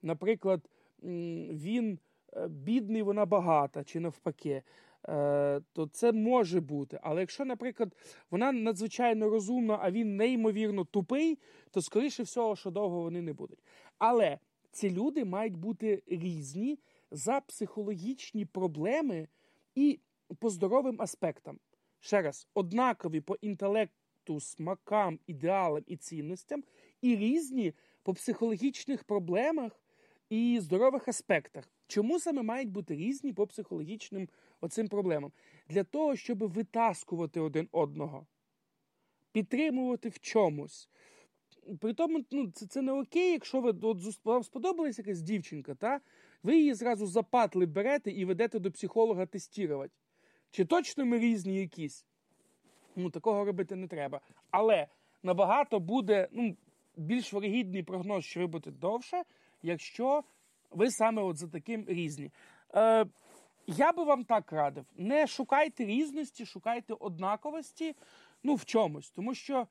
наприклад, 0.03 0.69
він 1.03 1.99
е, 2.33 2.49
бідний, 2.49 3.03
вона 3.03 3.27
багата, 3.27 3.85
чи 3.85 4.01
навпаки. 4.01 4.63
Е, 5.09 5.61
то 5.73 5.87
це 5.87 6.13
може 6.13 6.61
бути. 6.61 7.01
Але 7.03 7.21
якщо, 7.21 7.45
наприклад, 7.45 7.97
вона 8.31 8.53
надзвичайно 8.53 9.31
розумна, 9.31 9.79
а 9.83 9.91
він 9.91 10.17
неймовірно 10.17 10.85
тупий, 10.85 11.39
то 11.71 11.83
скоріше 11.83 12.23
всього, 12.23 12.57
що 12.57 12.71
довго 12.71 13.03
вони 13.03 13.23
не 13.23 13.33
будуть. 13.33 13.59
Але 13.99 14.39
ці 14.71 14.91
люди 14.91 15.25
мають 15.25 15.57
бути 15.57 16.03
різні 16.07 16.79
за 17.11 17.41
психологічні 17.41 18.45
проблеми 18.45 19.29
і 19.75 20.01
по 20.39 20.51
здоровим 20.51 21.03
аспектам. 21.03 21.59
Ще 22.01 22.23
раз, 22.23 22.49
однакові 22.55 23.21
по 23.21 23.35
інтелекту, 23.35 24.41
смакам, 24.41 25.19
ідеалам 25.27 25.83
і 25.87 25.97
цінностям, 25.97 26.65
і 27.01 27.17
різні 27.17 27.73
по 28.03 28.15
психологічних 28.15 29.05
проблемах 29.05 29.81
і 30.35 30.61
здорових 30.61 31.09
аспектах. 31.09 31.65
Чому 31.87 32.21
саме 32.21 32.43
мають 32.43 32.71
бути 32.71 32.97
різні 32.97 33.33
по 33.33 33.47
психологічним 33.47 34.29
оцим 34.61 34.89
проблемам? 34.89 35.33
Для 35.69 35.85
того, 35.85 36.17
щоб 36.17 36.39
витаскувати 36.39 37.41
один 37.41 37.69
одного, 37.73 38.27
підтримувати 39.33 40.09
в 40.09 40.19
чомусь. 40.19 40.89
При 41.81 41.95
тому, 41.95 42.25
ну, 42.31 42.51
це 42.51 42.67
це 42.67 42.83
не 42.83 42.93
окей, 42.93 43.33
якщо 43.33 43.61
ви 43.61 43.75
от, 43.83 44.25
вам 44.25 44.43
сподобалась 44.43 44.99
якась 44.99 45.21
дівчинка, 45.21 45.75
та? 45.75 46.01
ви 46.43 46.57
її 46.57 46.75
зразу 46.75 47.07
запатли 47.07 47.67
берете 47.67 48.11
і 48.11 48.25
ведете 48.25 48.59
до 48.59 48.71
психолога 48.71 49.27
тестувати. 49.27 49.93
Чи 50.51 50.65
точно 50.65 51.05
ми 51.05 51.19
різні 51.19 51.57
якісь? 51.57 52.07
Ну, 52.97 53.11
Такого 53.11 53.45
робити 53.45 53.77
не 53.77 53.89
треба. 53.89 54.21
Але 54.51 54.89
набагато 55.23 55.81
буде 55.81 56.29
ну, 56.33 56.57
більш 56.97 57.33
вирогідний 57.33 57.83
прогноз, 57.83 58.25
що 58.25 58.41
ви 58.41 58.47
будете 58.47 58.71
довше, 58.71 59.23
якщо 59.65 60.25
ви 60.71 60.91
саме 60.91 61.23
от 61.23 61.37
за 61.37 61.49
таким 61.49 61.85
різні. 61.89 62.31
Е, 62.75 63.07
Я 63.67 63.93
би 63.93 64.05
вам 64.05 64.25
так 64.25 64.53
радив: 64.53 64.85
не 64.97 65.27
шукайте 65.27 65.85
різності, 65.85 66.47
шукайте 66.47 66.95
однаковості 66.95 67.97
ну, 68.43 68.55
в 68.55 68.65
чомусь. 68.65 69.11
Тому 69.11 69.35
що 69.35 69.67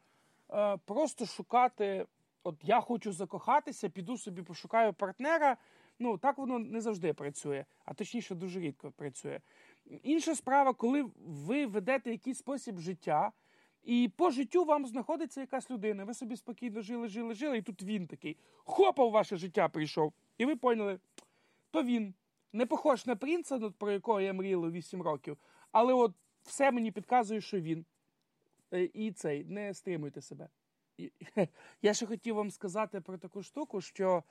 е, 0.53 0.77
просто 0.77 1.25
шукати, 1.25 2.05
от 2.43 2.55
я 2.63 2.81
хочу 2.81 3.11
закохатися, 3.11 3.89
піду 3.89 4.17
собі 4.17 4.41
пошукаю 4.41 4.93
партнера. 4.93 5.57
Ну, 5.99 6.17
так 6.17 6.37
воно 6.37 6.59
не 6.59 6.81
завжди 6.81 7.13
працює, 7.13 7.65
а 7.85 7.93
точніше, 7.93 8.35
дуже 8.35 8.59
рідко 8.59 8.91
працює. 8.91 9.39
Інша 10.03 10.35
справа, 10.35 10.73
коли 10.73 11.09
ви 11.17 11.65
ведете 11.65 12.11
якийсь 12.11 12.37
спосіб 12.37 12.79
життя, 12.79 13.31
і 13.83 14.11
по 14.15 14.31
життю 14.31 14.65
вам 14.65 14.85
знаходиться 14.85 15.41
якась 15.41 15.71
людина. 15.71 16.03
Ви 16.03 16.13
собі 16.13 16.35
спокійно 16.35 16.81
жили, 16.81 17.07
жили, 17.07 17.33
жили, 17.33 17.57
і 17.57 17.61
тут 17.61 17.83
він 17.83 18.07
такий 18.07 18.37
хопа 18.55 19.05
в 19.05 19.11
ваше 19.11 19.37
життя 19.37 19.69
прийшов. 19.69 20.13
І 20.37 20.45
ви 20.45 20.55
поняли, 20.55 20.99
то 21.71 21.83
він 21.83 22.13
не 22.53 22.65
похож 22.65 23.05
на 23.05 23.15
принца, 23.15 23.57
ну, 23.57 23.71
про 23.71 23.91
якого 23.91 24.21
я 24.21 24.33
мріяла 24.33 24.69
8 24.69 25.01
років, 25.01 25.37
але 25.71 25.93
от 25.93 26.13
все 26.43 26.71
мені 26.71 26.91
підказує, 26.91 27.41
що 27.41 27.59
він. 27.59 27.85
Е, 28.73 28.89
і 28.93 29.11
цей, 29.11 29.45
не 29.45 29.73
стримуйте 29.73 30.21
себе. 30.21 30.49
Я 31.81 31.93
ще 31.93 32.05
хотів 32.05 32.35
вам 32.35 32.51
сказати 32.51 33.01
про 33.01 33.17
таку 33.17 33.43
штуку, 33.43 33.81
що 33.81 34.23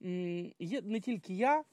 не 0.00 1.00
тільки 1.02 1.34
я 1.34 1.64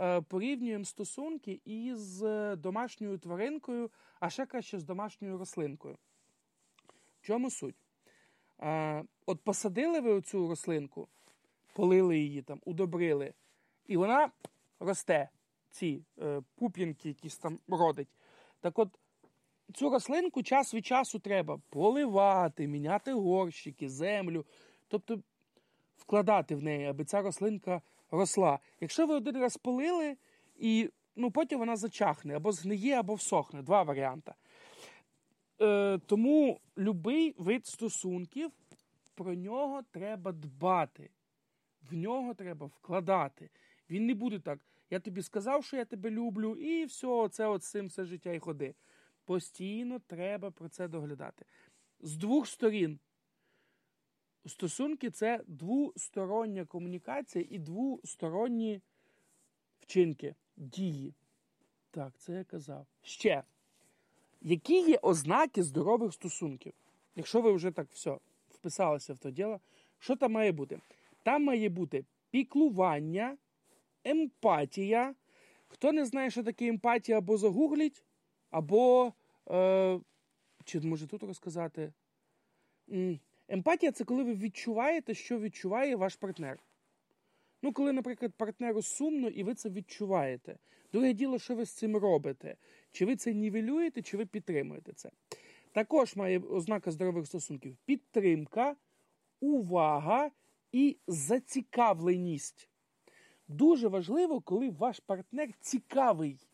е, 0.00 0.20
порівнюємо 0.20 0.84
стосунки 0.84 1.60
із 1.64 2.20
домашньою 2.56 3.18
тваринкою, 3.18 3.90
а 4.20 4.30
ще 4.30 4.46
краще 4.46 4.78
з 4.78 4.84
домашньою 4.84 5.38
рослинкою. 5.38 5.98
В 7.26 7.28
чому 7.28 7.50
суть? 7.50 7.74
Е, 8.60 9.04
от 9.26 9.40
посадили 9.40 10.00
ви 10.00 10.12
оцю 10.12 10.48
рослинку, 10.48 11.08
полили 11.72 12.18
її 12.18 12.42
там, 12.42 12.60
удобрили, 12.64 13.34
і 13.86 13.96
вона 13.96 14.30
росте, 14.80 15.28
ці 15.70 16.04
е, 16.22 16.42
пуп'янки 16.54 17.08
якісь 17.08 17.38
там 17.38 17.58
родить. 17.68 18.08
Так 18.60 18.78
от 18.78 18.88
цю 19.74 19.90
рослинку 19.90 20.42
час 20.42 20.74
від 20.74 20.86
часу 20.86 21.18
треба 21.18 21.60
поливати, 21.70 22.66
міняти 22.66 23.12
горщики, 23.12 23.88
землю, 23.88 24.44
тобто 24.88 25.20
вкладати 25.96 26.54
в 26.54 26.62
неї, 26.62 26.86
аби 26.86 27.04
ця 27.04 27.22
рослинка 27.22 27.82
росла. 28.10 28.58
Якщо 28.80 29.06
ви 29.06 29.14
один 29.14 29.36
раз 29.36 29.56
полили, 29.56 30.16
і 30.56 30.90
ну, 31.16 31.30
потім 31.30 31.58
вона 31.58 31.76
зачахне, 31.76 32.36
або 32.36 32.52
згниє, 32.52 32.94
або 32.94 33.14
всохне. 33.14 33.62
Два 33.62 33.82
варіанти. 33.82 34.32
Е, 35.60 35.98
Тому 36.06 36.60
будь-який 36.76 37.34
вид 37.38 37.66
стосунків, 37.66 38.50
про 39.14 39.34
нього 39.34 39.82
треба 39.90 40.32
дбати, 40.32 41.10
в 41.90 41.94
нього 41.94 42.34
треба 42.34 42.66
вкладати. 42.66 43.50
Він 43.90 44.06
не 44.06 44.14
буде 44.14 44.38
так. 44.38 44.58
Я 44.90 45.00
тобі 45.00 45.22
сказав, 45.22 45.64
що 45.64 45.76
я 45.76 45.84
тебе 45.84 46.10
люблю, 46.10 46.56
і 46.56 46.84
все, 46.84 47.28
це 47.28 47.46
от 47.46 47.64
цим 47.64 47.86
все 47.86 48.04
життя 48.04 48.32
і 48.32 48.38
ходи. 48.38 48.74
Постійно 49.24 49.98
треба 49.98 50.50
про 50.50 50.68
це 50.68 50.88
доглядати. 50.88 51.44
З 52.00 52.16
двох 52.16 52.46
сторін. 52.46 52.98
Стосунки 54.46 55.10
це 55.10 55.40
двостороння 55.46 56.64
комунікація 56.64 57.44
і 57.50 57.58
двосторонні 57.58 58.80
вчинки, 59.80 60.34
дії. 60.56 61.14
Так, 61.90 62.18
це 62.18 62.32
я 62.32 62.44
казав. 62.44 62.86
Ще. 63.02 63.42
Які 64.48 64.80
є 64.80 64.98
ознаки 65.02 65.62
здорових 65.62 66.12
стосунків? 66.12 66.72
Якщо 67.16 67.40
ви 67.40 67.52
вже 67.52 67.70
так 67.70 67.88
все 67.90 68.18
вписалися 68.50 69.14
в 69.14 69.18
то 69.18 69.30
діло, 69.30 69.60
що 69.98 70.16
там 70.16 70.32
має 70.32 70.52
бути? 70.52 70.80
Там 71.22 71.44
має 71.44 71.68
бути 71.68 72.04
піклування, 72.30 73.36
емпатія. 74.04 75.14
Хто 75.68 75.92
не 75.92 76.04
знає, 76.04 76.30
що 76.30 76.42
таке 76.42 76.66
емпатія, 76.66 77.18
або 77.18 77.36
загугліть, 77.36 78.04
або, 78.50 79.12
е, 79.50 80.00
чи 80.64 80.80
може 80.80 81.06
тут 81.06 81.22
розказати? 81.22 81.92
Емпатія 83.48 83.92
це 83.92 84.04
коли 84.04 84.22
ви 84.22 84.34
відчуваєте, 84.34 85.14
що 85.14 85.40
відчуває 85.40 85.96
ваш 85.96 86.16
партнер. 86.16 86.58
Ну, 87.62 87.72
коли, 87.72 87.92
наприклад, 87.92 88.32
партнеру 88.36 88.82
сумно, 88.82 89.28
і 89.28 89.42
ви 89.42 89.54
це 89.54 89.70
відчуваєте. 89.70 90.58
Друге 90.92 91.12
діло, 91.12 91.38
що 91.38 91.54
ви 91.54 91.64
з 91.64 91.72
цим 91.72 91.96
робите? 91.96 92.56
Чи 92.96 93.06
ви 93.06 93.16
це 93.16 93.34
нівелюєте, 93.34 94.02
чи 94.02 94.16
ви 94.16 94.26
підтримуєте 94.26 94.92
це? 94.92 95.10
Також 95.72 96.16
має 96.16 96.38
ознака 96.38 96.90
здорових 96.90 97.26
стосунків: 97.26 97.76
підтримка, 97.84 98.76
увага 99.40 100.30
і 100.72 100.96
зацікавленість. 101.06 102.68
Дуже 103.48 103.88
важливо, 103.88 104.40
коли 104.40 104.70
ваш 104.70 105.00
партнер 105.00 105.52
цікавий. 105.60 106.48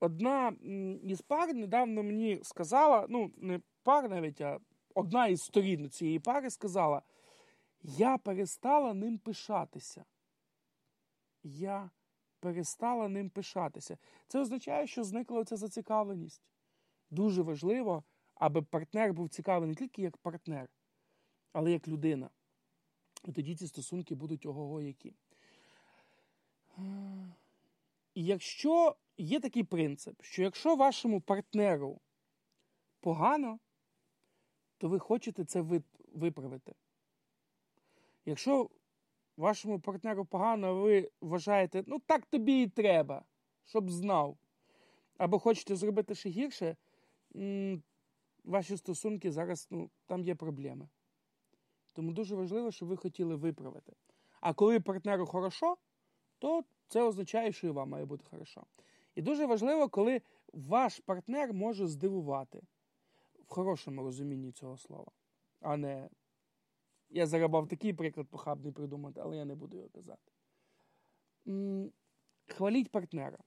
Одна 0.00 0.52
із 1.04 1.20
пар 1.20 1.54
недавно 1.54 2.02
мені 2.02 2.40
сказала, 2.42 3.06
ну, 3.08 3.32
не 3.36 3.60
пар 3.82 4.10
навіть, 4.10 4.40
а 4.40 4.58
одна 4.94 5.26
із 5.26 5.42
сторін 5.42 5.90
цієї 5.90 6.18
пари 6.18 6.50
сказала: 6.50 7.02
Я 7.82 8.18
перестала 8.18 8.94
ним 8.94 9.18
пишатися. 9.18 10.04
Я 11.42 11.90
перестала 12.40 13.08
ним 13.08 13.30
пишатися. 13.30 13.98
Це 14.28 14.40
означає, 14.40 14.86
що 14.86 15.04
зникла 15.04 15.44
ця 15.44 15.56
зацікавленість. 15.56 16.42
Дуже 17.10 17.42
важливо, 17.42 18.04
аби 18.34 18.62
партнер 18.62 19.12
був 19.12 19.28
цікавий 19.28 19.68
не 19.68 19.74
тільки 19.74 20.02
як 20.02 20.16
партнер, 20.16 20.68
але 21.52 21.72
як 21.72 21.88
людина. 21.88 22.30
І 23.24 23.32
тоді 23.32 23.56
ці 23.56 23.66
стосунки 23.66 24.14
будуть 24.14 24.46
ого-го 24.46 24.82
які. 24.82 25.14
І 28.14 28.24
якщо 28.24 28.96
є 29.16 29.40
такий 29.40 29.64
принцип, 29.64 30.22
що 30.22 30.42
якщо 30.42 30.76
вашому 30.76 31.20
партнеру 31.20 32.00
погано, 33.00 33.58
то 34.78 34.88
ви 34.88 34.98
хочете 34.98 35.44
це 35.44 35.80
виправити. 36.14 36.74
Якщо 38.24 38.70
вашому 39.40 39.80
партнеру 39.80 40.24
погано, 40.24 40.74
ви 40.74 41.10
вважаєте, 41.20 41.84
ну 41.86 41.98
так 41.98 42.26
тобі 42.26 42.62
і 42.62 42.68
треба, 42.68 43.24
щоб 43.64 43.90
знав, 43.90 44.36
або 45.18 45.38
хочете 45.38 45.76
зробити 45.76 46.14
ще 46.14 46.28
гірше, 46.28 46.76
ваші 48.44 48.76
стосунки 48.76 49.32
зараз 49.32 49.68
ну, 49.70 49.90
там 50.06 50.24
є 50.24 50.34
проблеми. 50.34 50.88
Тому 51.92 52.12
дуже 52.12 52.36
важливо, 52.36 52.70
щоб 52.70 52.88
ви 52.88 52.96
хотіли 52.96 53.36
виправити. 53.36 53.92
А 54.40 54.54
коли 54.54 54.80
партнеру 54.80 55.26
хорошо, 55.26 55.76
то 56.38 56.64
це 56.88 57.02
означає, 57.02 57.52
що 57.52 57.66
і 57.66 57.70
вам 57.70 57.88
має 57.88 58.04
бути 58.04 58.24
хорошо. 58.30 58.66
І 59.14 59.22
дуже 59.22 59.46
важливо, 59.46 59.88
коли 59.88 60.22
ваш 60.52 60.98
партнер 60.98 61.52
може 61.52 61.86
здивувати 61.86 62.62
в 63.46 63.54
хорошому 63.54 64.02
розумінні 64.02 64.52
цього 64.52 64.76
слова, 64.76 65.10
а 65.60 65.76
не 65.76 66.08
я 67.10 67.26
зарабав 67.26 67.68
такий 67.68 67.92
приклад 67.92 68.28
похабний 68.28 68.72
придумати, 68.72 69.20
але 69.20 69.36
я 69.36 69.44
не 69.44 69.54
буду 69.54 69.76
його 69.76 69.88
казати. 69.88 70.32
Хваліть 72.46 72.90
партнера. 72.90 73.38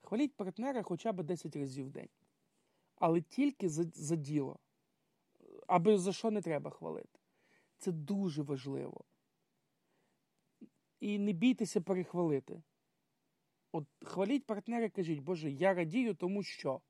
Хваліть 0.00 0.36
партнера 0.36 0.82
хоча 0.82 1.12
б 1.12 1.22
10 1.22 1.56
разів 1.56 1.86
в 1.86 1.90
день. 1.90 2.08
Але 2.96 3.20
тільки 3.20 3.68
за, 3.68 3.84
за 3.84 4.16
діло. 4.16 4.58
Аби 5.66 5.98
за 5.98 6.12
що 6.12 6.30
не 6.30 6.42
треба 6.42 6.70
хвалити. 6.70 7.18
Це 7.78 7.92
дуже 7.92 8.42
важливо. 8.42 9.04
І 11.00 11.18
не 11.18 11.32
бійтеся 11.32 11.80
перехвалити. 11.80 12.62
От 13.72 13.86
хваліть 14.04 14.46
партнера, 14.46 14.88
кажіть, 14.88 15.20
Боже, 15.20 15.50
я 15.50 15.74
радію, 15.74 16.14
тому 16.14 16.42
що. 16.42 16.80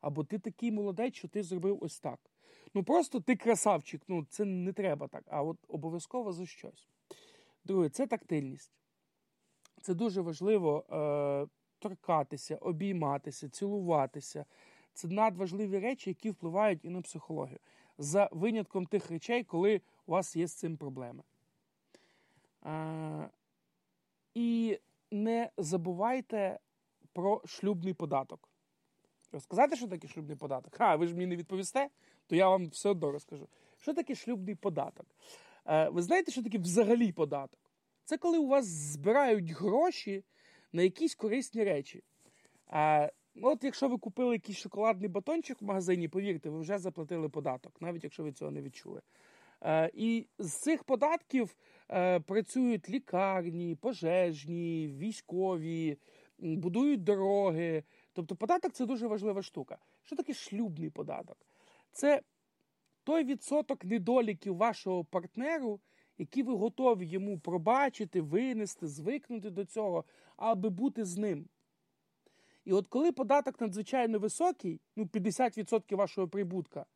Або 0.00 0.24
ти 0.24 0.38
такий 0.38 0.72
молодець, 0.72 1.14
що 1.14 1.28
ти 1.28 1.42
зробив 1.42 1.78
ось 1.80 2.00
так. 2.00 2.33
Ну 2.74 2.82
просто 2.82 3.20
ти 3.20 3.36
красавчик, 3.36 4.02
ну 4.08 4.26
це 4.30 4.44
не 4.44 4.72
треба 4.72 5.08
так, 5.08 5.24
а 5.26 5.42
от 5.42 5.58
обов'язково 5.68 6.32
за 6.32 6.46
щось. 6.46 6.88
Друге, 7.64 7.88
це 7.88 8.06
тактильність. 8.06 8.72
Це 9.80 9.94
дуже 9.94 10.20
важливо 10.20 10.84
е, 10.90 11.46
торкатися, 11.78 12.56
обійматися, 12.56 13.48
цілуватися. 13.48 14.44
Це 14.92 15.08
надважливі 15.08 15.78
речі, 15.78 16.10
які 16.10 16.30
впливають 16.30 16.84
і 16.84 16.88
на 16.88 17.02
психологію. 17.02 17.58
За 17.98 18.28
винятком 18.32 18.86
тих 18.86 19.10
речей, 19.10 19.44
коли 19.44 19.80
у 20.06 20.12
вас 20.12 20.36
є 20.36 20.46
з 20.46 20.54
цим 20.54 20.76
проблеми. 20.76 21.22
Е, 22.66 23.28
і 24.34 24.78
не 25.10 25.50
забувайте 25.56 26.58
про 27.12 27.42
шлюбний 27.46 27.94
податок. 27.94 28.48
Розказати, 29.32 29.76
що 29.76 29.88
таке 29.88 30.08
шлюбний 30.08 30.36
податок? 30.36 30.80
А, 30.80 30.96
ви 30.96 31.06
ж 31.06 31.14
мені 31.14 31.26
не 31.26 31.36
відповісте, 31.36 31.88
то 32.26 32.36
я 32.36 32.48
вам 32.48 32.68
все 32.68 32.88
одно 32.88 33.12
розкажу. 33.12 33.48
Що 33.78 33.94
таке 33.94 34.14
шлюбний 34.14 34.54
податок? 34.54 35.06
Е, 35.66 35.88
ви 35.88 36.02
знаєте, 36.02 36.32
що 36.32 36.42
таке 36.42 36.58
взагалі 36.58 37.12
податок? 37.12 37.60
Це 38.04 38.16
коли 38.16 38.38
у 38.38 38.46
вас 38.46 38.66
збирають 38.66 39.50
гроші 39.50 40.24
на 40.72 40.82
якісь 40.82 41.14
корисні 41.14 41.64
речі. 41.64 42.02
Е, 42.72 43.12
от 43.42 43.64
якщо 43.64 43.88
ви 43.88 43.98
купили 43.98 44.32
якийсь 44.34 44.58
шоколадний 44.58 45.08
батончик 45.08 45.62
в 45.62 45.64
магазині, 45.64 46.08
повірте, 46.08 46.50
ви 46.50 46.60
вже 46.60 46.78
заплатили 46.78 47.28
податок, 47.28 47.80
навіть 47.80 48.04
якщо 48.04 48.22
ви 48.22 48.32
цього 48.32 48.50
не 48.50 48.62
відчули. 48.62 49.02
Е, 49.62 49.90
і 49.94 50.26
з 50.38 50.52
цих 50.52 50.84
податків 50.84 51.56
працюють 52.26 52.90
лікарні, 52.90 53.74
пожежні, 53.74 54.88
військові, 54.88 55.98
будують 56.38 57.04
дороги. 57.04 57.84
Тобто 58.12 58.36
податок 58.36 58.72
це 58.72 58.86
дуже 58.86 59.06
важлива 59.06 59.42
штука. 59.42 59.78
Що 60.02 60.16
таке 60.16 60.34
шлюбний 60.34 60.90
податок? 60.90 61.36
Це 61.94 62.22
той 63.04 63.24
відсоток 63.24 63.84
недоліків 63.84 64.56
вашого 64.56 65.04
партнеру, 65.04 65.80
які 66.18 66.42
ви 66.42 66.54
готові 66.54 67.06
йому 67.06 67.38
пробачити, 67.38 68.20
винести, 68.20 68.88
звикнути 68.88 69.50
до 69.50 69.64
цього, 69.64 70.04
аби 70.36 70.70
бути 70.70 71.04
з 71.04 71.16
ним. 71.16 71.48
І 72.64 72.72
от 72.72 72.88
коли 72.88 73.12
податок 73.12 73.60
надзвичайно 73.60 74.18
високий, 74.18 74.80
ну 74.96 75.04
50% 75.04 75.96
вашого 75.96 76.28
прибутка, 76.28 76.86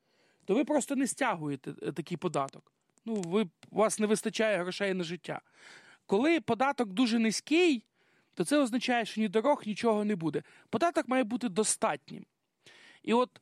то 0.44 0.54
ви 0.54 0.64
просто 0.64 0.96
не 0.96 1.06
стягуєте 1.06 1.74
е, 1.82 1.92
такий 1.92 2.16
податок. 2.16 2.72
Ну, 3.04 3.14
ви, 3.14 3.42
у 3.70 3.76
вас 3.76 3.98
не 3.98 4.06
вистачає 4.06 4.58
грошей 4.58 4.94
на 4.94 5.04
життя. 5.04 5.40
Коли 6.06 6.40
податок 6.40 6.88
дуже 6.88 7.18
низький, 7.18 7.84
то 8.34 8.44
це 8.44 8.58
означає, 8.58 9.04
що 9.04 9.20
ні 9.20 9.28
дорог, 9.28 9.62
нічого 9.66 10.04
не 10.04 10.16
буде. 10.16 10.42
Податок 10.70 11.08
має 11.08 11.24
бути 11.24 11.48
достатнім. 11.48 12.26
І 13.02 13.14
от, 13.14 13.40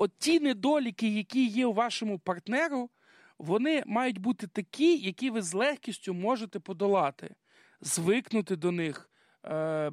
от 0.00 0.18
ті 0.18 0.40
недоліки, 0.40 1.08
які 1.08 1.46
є 1.46 1.66
у 1.66 1.72
вашому 1.72 2.18
партнеру, 2.18 2.90
вони 3.38 3.82
мають 3.86 4.18
бути 4.18 4.46
такі, 4.46 4.96
які 4.96 5.30
ви 5.30 5.42
з 5.42 5.54
легкістю 5.54 6.14
можете 6.14 6.60
подолати, 6.60 7.34
звикнути 7.80 8.56
до 8.56 8.72
них, 8.72 9.10
е, 9.44 9.92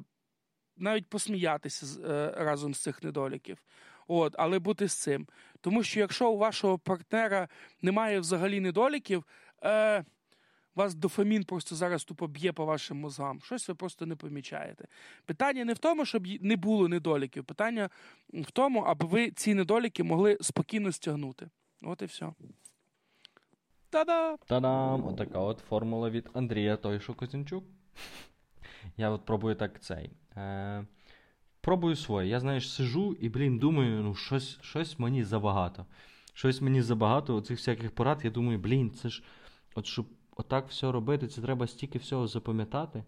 навіть 0.76 1.08
посміятися 1.08 1.86
е, 2.00 2.34
разом 2.36 2.74
з 2.74 2.82
цих 2.82 3.02
недоліків. 3.02 3.58
От, 4.06 4.34
але 4.38 4.58
бути 4.58 4.88
з 4.88 4.92
цим. 4.92 5.26
Тому 5.60 5.82
що 5.82 6.00
якщо 6.00 6.30
у 6.30 6.38
вашого 6.38 6.78
партнера 6.78 7.48
немає 7.82 8.20
взагалі 8.20 8.60
недоліків, 8.60 9.24
е, 9.64 10.04
вас 10.78 10.94
дофамін 10.94 11.44
просто 11.44 11.76
зараз 11.76 12.04
тупо 12.04 12.26
б'є 12.26 12.52
по 12.52 12.64
вашим 12.64 13.00
мозгам. 13.00 13.40
Щось 13.40 13.68
ви 13.68 13.74
просто 13.74 14.06
не 14.06 14.16
помічаєте. 14.16 14.88
Питання 15.24 15.64
не 15.64 15.72
в 15.72 15.78
тому, 15.78 16.04
щоб 16.04 16.26
не 16.40 16.56
було 16.56 16.88
недоліків. 16.88 17.44
Питання 17.44 17.90
в 18.32 18.50
тому, 18.50 18.80
аби 18.80 19.06
ви 19.06 19.30
ці 19.30 19.54
недоліки 19.54 20.02
могли 20.02 20.38
спокійно 20.40 20.92
стягнути. 20.92 21.48
От 21.82 22.02
і 22.02 22.04
все. 22.04 22.32
Та-да! 23.90 24.36
Та-дам! 24.36 25.06
Отака 25.06 25.38
от 25.38 25.58
формула 25.58 26.10
від 26.10 26.30
Андрія 26.32 26.76
той, 26.76 27.00
що 27.00 27.14
Козінчук. 27.14 27.64
Я 28.96 29.10
от 29.10 29.24
пробую 29.24 29.54
так 29.54 29.80
цей. 29.80 30.10
Е, 30.36 30.84
Пробую 31.60 31.96
своє. 31.96 32.28
Я, 32.28 32.40
знаєш, 32.40 32.70
сижу 32.70 33.16
і, 33.20 33.28
блін, 33.28 33.58
думаю, 33.58 34.02
ну, 34.02 34.14
щось 34.14 34.58
щось 34.62 34.98
мені 34.98 35.24
забагато. 35.24 35.86
Щось 36.34 36.60
мені 36.60 36.82
забагато 36.82 37.36
оцих 37.36 37.58
всяких 37.58 37.90
порад. 37.90 38.20
Я 38.24 38.30
думаю, 38.30 38.58
блін, 38.58 38.90
це 38.90 39.08
ж, 39.08 39.22
от 39.74 39.86
щоб 39.86 40.06
отак 40.38 40.68
все 40.68 40.92
робити, 40.92 41.28
це 41.28 41.42
треба 41.42 41.66
стільки 41.66 41.98
всього 41.98 42.26
запам'ятати. 42.26 43.04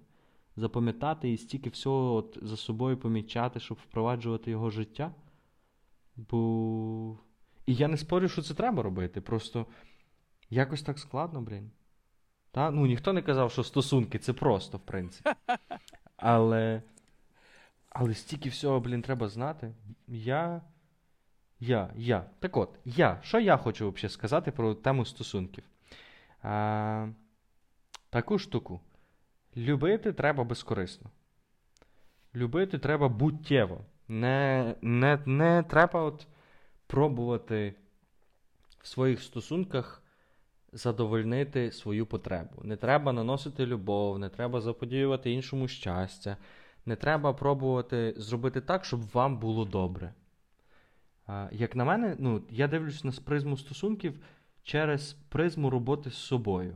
Запам'ятати 0.56 1.32
і 1.32 1.36
стільки 1.36 1.70
всього 1.70 2.14
от 2.14 2.38
за 2.42 2.56
собою 2.56 2.96
помічати, 2.96 3.60
щоб 3.60 3.78
впроваджувати 3.88 4.50
його 4.50 4.70
життя. 4.70 5.14
Бо. 6.16 7.18
І 7.66 7.74
я 7.74 7.88
не 7.88 7.96
спорю, 7.96 8.28
що 8.28 8.42
це 8.42 8.54
треба 8.54 8.82
робити. 8.82 9.20
Просто 9.20 9.66
якось 10.50 10.82
так 10.82 10.98
складно, 10.98 11.40
блін. 11.40 11.70
Та? 12.50 12.70
Ну, 12.70 12.86
ніхто 12.86 13.12
не 13.12 13.22
казав, 13.22 13.52
що 13.52 13.64
стосунки 13.64 14.18
це 14.18 14.32
просто, 14.32 14.78
в 14.78 14.80
принципі. 14.80 15.30
Але. 16.16 16.82
Але 17.88 18.14
стільки 18.14 18.48
всього, 18.48 18.80
блін, 18.80 19.02
треба 19.02 19.28
знати. 19.28 19.74
Я. 20.08 20.62
Я. 21.60 21.92
Я. 21.96 22.24
Так 22.38 22.56
от, 22.56 22.78
я. 22.84 23.18
Що 23.22 23.40
я 23.40 23.56
хочу 23.56 23.90
взагалі 23.90 24.12
сказати 24.12 24.50
про 24.50 24.74
тему 24.74 25.04
стосунків? 25.04 25.64
А, 26.42 27.08
Таку 28.10 28.38
штуку. 28.38 28.80
Любити 29.56 30.12
треба 30.12 30.44
безкорисно. 30.44 31.10
Любити 32.34 32.78
треба 32.78 33.08
буттєво. 33.08 33.84
Не 34.08 34.74
не, 34.82 35.18
не 35.26 35.62
треба 35.62 36.02
от 36.02 36.26
пробувати 36.86 37.74
в 38.80 38.86
своїх 38.86 39.22
стосунках 39.22 40.02
задовольнити 40.72 41.72
свою 41.72 42.06
потребу. 42.06 42.62
Не 42.62 42.76
треба 42.76 43.12
наносити 43.12 43.66
любов, 43.66 44.18
не 44.18 44.28
треба 44.28 44.60
заподіювати 44.60 45.30
іншому 45.30 45.68
щастя. 45.68 46.36
Не 46.86 46.96
треба 46.96 47.32
пробувати 47.32 48.14
зробити 48.16 48.60
так, 48.60 48.84
щоб 48.84 49.10
вам 49.10 49.38
було 49.38 49.64
добре. 49.64 50.14
Як 51.52 51.76
на 51.76 51.84
мене, 51.84 52.16
ну, 52.18 52.42
я 52.50 52.68
дивлюсь 52.68 53.04
на 53.04 53.12
призму 53.24 53.56
стосунків 53.56 54.20
через 54.70 55.12
призму 55.12 55.70
роботи 55.70 56.10
з 56.10 56.14
собою. 56.14 56.74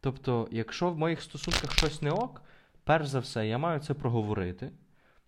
Тобто, 0.00 0.48
якщо 0.50 0.90
в 0.90 0.98
моїх 0.98 1.22
стосунках 1.22 1.72
щось 1.72 2.02
не 2.02 2.10
ок, 2.10 2.42
перш 2.84 3.06
за 3.06 3.18
все, 3.18 3.48
я 3.48 3.58
маю 3.58 3.80
це 3.80 3.94
проговорити. 3.94 4.72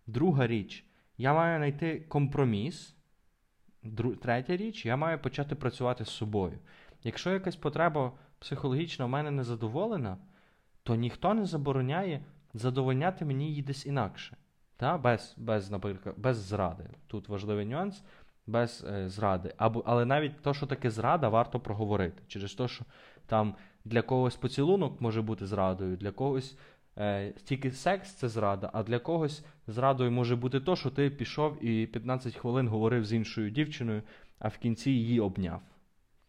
Друга 0.06 0.46
річ, 0.46 0.84
я 1.18 1.34
маю 1.34 1.58
знайти 1.58 2.00
компроміс. 2.00 2.94
Дру... 3.82 4.16
Третя 4.16 4.56
річ, 4.56 4.86
я 4.86 4.96
маю 4.96 5.18
почати 5.18 5.54
працювати 5.54 6.04
з 6.04 6.08
собою. 6.08 6.58
Якщо 7.02 7.30
якась 7.30 7.56
потреба 7.56 8.12
психологічна 8.38 9.04
в 9.04 9.08
мене 9.08 9.30
не 9.30 9.44
задоволена, 9.44 10.18
то 10.82 10.94
ніхто 10.94 11.34
не 11.34 11.46
забороняє 11.46 12.24
задовольняти 12.54 13.24
мені 13.24 13.48
її 13.48 13.62
десь 13.62 13.86
інакше. 13.86 14.36
Та? 14.76 14.98
Без, 14.98 15.34
без, 15.36 15.70
наприклад, 15.70 16.14
без 16.18 16.36
зради. 16.36 16.90
Тут 17.06 17.28
важливий 17.28 17.66
нюанс 17.66 18.02
без 18.46 18.84
е, 18.88 19.08
зради. 19.08 19.54
Або, 19.56 19.82
Але 19.86 20.04
навіть 20.04 20.42
то, 20.42 20.54
що 20.54 20.66
таке 20.66 20.90
зрада, 20.90 21.28
варто 21.28 21.60
проговорити. 21.60 22.22
Через 22.28 22.54
те, 22.54 22.68
що 22.68 22.84
там 23.26 23.54
для 23.84 24.02
когось 24.02 24.36
поцілунок 24.36 25.00
може 25.00 25.22
бути 25.22 25.46
зрадою, 25.46 25.96
для 25.96 26.10
когось 26.10 26.58
е, 26.98 27.30
тільки 27.30 27.70
секс 27.70 28.12
це 28.12 28.28
зрада, 28.28 28.70
а 28.72 28.82
для 28.82 28.98
когось 28.98 29.44
зрадою 29.66 30.10
може 30.10 30.36
бути 30.36 30.60
то, 30.60 30.76
що 30.76 30.90
ти 30.90 31.10
пішов 31.10 31.64
і 31.64 31.86
15 31.86 32.34
хвилин 32.34 32.68
говорив 32.68 33.04
з 33.04 33.12
іншою 33.12 33.50
дівчиною, 33.50 34.02
а 34.38 34.48
в 34.48 34.58
кінці 34.58 34.90
її 34.90 35.20
обняв. 35.20 35.60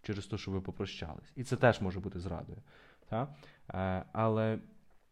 Через 0.02 0.26
те, 0.26 0.38
що 0.38 0.52
ви 0.52 0.62
попрощались. 0.62 1.34
І 1.36 1.44
це 1.44 1.56
теж 1.56 1.82
може 1.82 2.00
бути 2.00 2.20
зрадою. 2.20 2.58
Та? 3.10 3.28
Е, 3.74 4.06
але 4.14 4.60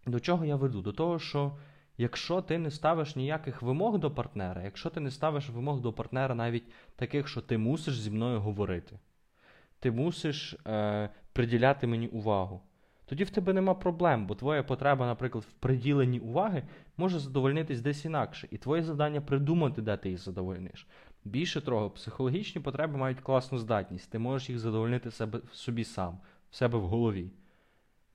до 0.07 0.19
чого 0.19 0.45
я 0.45 0.55
веду? 0.55 0.81
До 0.81 0.91
того, 0.91 1.19
що 1.19 1.51
якщо 1.97 2.41
ти 2.41 2.57
не 2.57 2.71
ставиш 2.71 3.15
ніяких 3.15 3.61
вимог 3.61 3.99
до 3.99 4.11
партнера, 4.11 4.63
якщо 4.63 4.89
ти 4.89 4.99
не 4.99 5.11
ставиш 5.11 5.49
вимог 5.49 5.81
до 5.81 5.93
партнера 5.93 6.35
навіть 6.35 6.63
таких, 6.95 7.27
що 7.27 7.41
ти 7.41 7.57
мусиш 7.57 7.99
зі 7.99 8.11
мною 8.11 8.39
говорити, 8.39 8.99
ти 9.79 9.91
мусиш 9.91 10.53
е, 10.67 11.09
приділяти 11.33 11.87
мені 11.87 12.07
увагу, 12.07 12.61
тоді 13.05 13.23
в 13.23 13.29
тебе 13.29 13.53
нема 13.53 13.73
проблем, 13.73 14.27
бо 14.27 14.35
твоя 14.35 14.63
потреба, 14.63 15.05
наприклад, 15.05 15.43
в 15.43 15.53
приділенні 15.53 16.19
уваги 16.19 16.63
може 16.97 17.19
задовольнитись 17.19 17.81
десь 17.81 18.05
інакше, 18.05 18.47
і 18.51 18.57
твоє 18.57 18.83
завдання 18.83 19.21
придумати, 19.21 19.81
де 19.81 19.97
ти 19.97 20.09
їх 20.09 20.19
задовольниш. 20.19 20.87
Більше 21.25 21.61
того, 21.61 21.89
психологічні 21.89 22.61
потреби 22.61 22.97
мають 22.97 23.19
класну 23.19 23.57
здатність, 23.57 24.11
ти 24.11 24.19
можеш 24.19 24.49
їх 24.49 24.59
задовольнити 24.59 25.11
себе, 25.11 25.39
собі 25.51 25.83
сам, 25.83 26.19
в 26.51 26.55
себе 26.55 26.77
в 26.77 26.87
голові. 26.87 27.31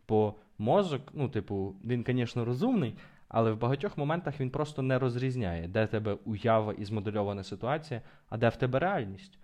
Бо 0.09 0.35
мозок, 0.59 1.03
ну, 1.12 1.29
типу, 1.29 1.76
він, 1.85 2.05
звісно, 2.09 2.45
розумний, 2.45 2.95
але 3.29 3.53
в 3.53 3.59
багатьох 3.59 3.99
моментах 3.99 4.41
він 4.41 4.51
просто 4.51 4.83
не 4.83 4.99
розрізняє, 4.99 5.68
де 5.68 5.87
тебе 5.87 6.16
уява 6.24 6.72
і 6.72 6.85
змодельована 6.85 7.45
ситуація, 7.45 8.03
а 8.29 8.37
де 8.37 8.49
в 8.49 8.57
тебе 8.57 8.79
реальність. 8.79 9.39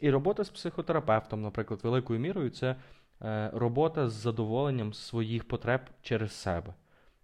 І 0.00 0.10
робота 0.10 0.44
з 0.44 0.50
психотерапевтом, 0.50 1.42
наприклад, 1.42 1.80
великою 1.82 2.20
мірою, 2.20 2.50
це 2.50 2.76
е, 3.22 3.50
робота 3.54 4.08
з 4.08 4.12
задоволенням 4.12 4.92
своїх 4.92 5.48
потреб 5.48 5.80
через 6.02 6.32
себе. 6.32 6.74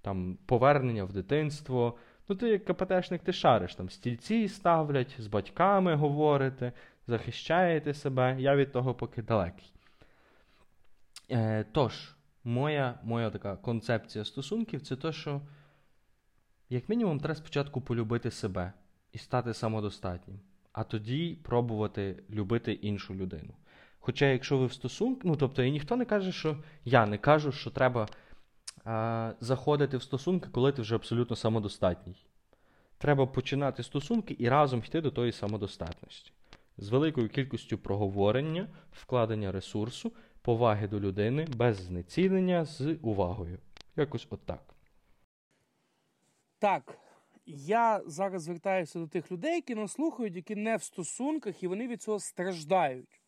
Там 0.02 0.38
Повернення 0.46 1.04
в 1.04 1.12
дитинство. 1.12 1.98
Ну, 2.28 2.36
ти 2.36 2.48
як 2.48 2.64
КПТшник, 2.64 3.22
ти 3.22 3.32
шариш, 3.32 3.74
там 3.74 3.90
стільці 3.90 4.48
ставлять, 4.48 5.16
з 5.18 5.26
батьками 5.26 5.94
говорите, 5.94 6.72
захищаєте 7.06 7.94
себе. 7.94 8.36
Я 8.38 8.56
від 8.56 8.72
того 8.72 8.94
поки 8.94 9.22
далекий. 9.22 9.72
Е, 11.30 11.64
Тож, 11.72 12.14
моя 12.44 12.98
моя 13.02 13.30
така 13.30 13.56
концепція 13.56 14.24
стосунків 14.24 14.82
це 14.82 14.96
те, 14.96 15.12
що 15.12 15.40
як 16.70 16.88
мінімум, 16.88 17.20
треба 17.20 17.34
спочатку 17.34 17.80
полюбити 17.80 18.30
себе 18.30 18.72
і 19.12 19.18
стати 19.18 19.54
самодостатнім, 19.54 20.40
а 20.72 20.84
тоді 20.84 21.38
пробувати 21.42 22.22
любити 22.30 22.72
іншу 22.72 23.14
людину. 23.14 23.54
Хоча, 23.98 24.26
якщо 24.26 24.58
ви 24.58 24.66
в 24.66 24.72
стосунку, 24.72 25.20
ну 25.24 25.36
тобто, 25.36 25.62
і 25.62 25.70
ніхто 25.70 25.96
не 25.96 26.04
каже, 26.04 26.32
що 26.32 26.56
я 26.84 27.06
не 27.06 27.18
кажу, 27.18 27.52
що 27.52 27.70
треба 27.70 28.08
а, 28.84 29.32
заходити 29.40 29.96
в 29.96 30.02
стосунки, 30.02 30.48
коли 30.52 30.72
ти 30.72 30.82
вже 30.82 30.94
абсолютно 30.94 31.36
самодостатній. 31.36 32.16
Треба 32.98 33.26
починати 33.26 33.82
стосунки 33.82 34.36
і 34.38 34.48
разом 34.48 34.80
йти 34.86 35.00
до 35.00 35.10
тої 35.10 35.32
самодостатності. 35.32 36.32
З 36.78 36.88
великою 36.88 37.28
кількістю 37.28 37.78
проговорення, 37.78 38.68
вкладення 38.92 39.52
ресурсу, 39.52 40.12
поваги 40.42 40.88
до 40.88 41.00
людини, 41.00 41.46
без 41.56 41.76
знецінення, 41.76 42.64
з 42.64 42.96
увагою. 43.02 43.58
Якось 43.96 44.26
отак. 44.30 44.77
Так, 46.58 46.98
я 47.46 48.02
зараз 48.06 48.42
звертаюся 48.42 48.98
до 48.98 49.06
тих 49.06 49.32
людей, 49.32 49.54
які 49.54 49.74
нас 49.74 49.92
слухають, 49.92 50.36
які 50.36 50.56
не 50.56 50.76
в 50.76 50.82
стосунках, 50.82 51.62
і 51.62 51.66
вони 51.66 51.88
від 51.88 52.02
цього 52.02 52.20
страждають. 52.20 53.20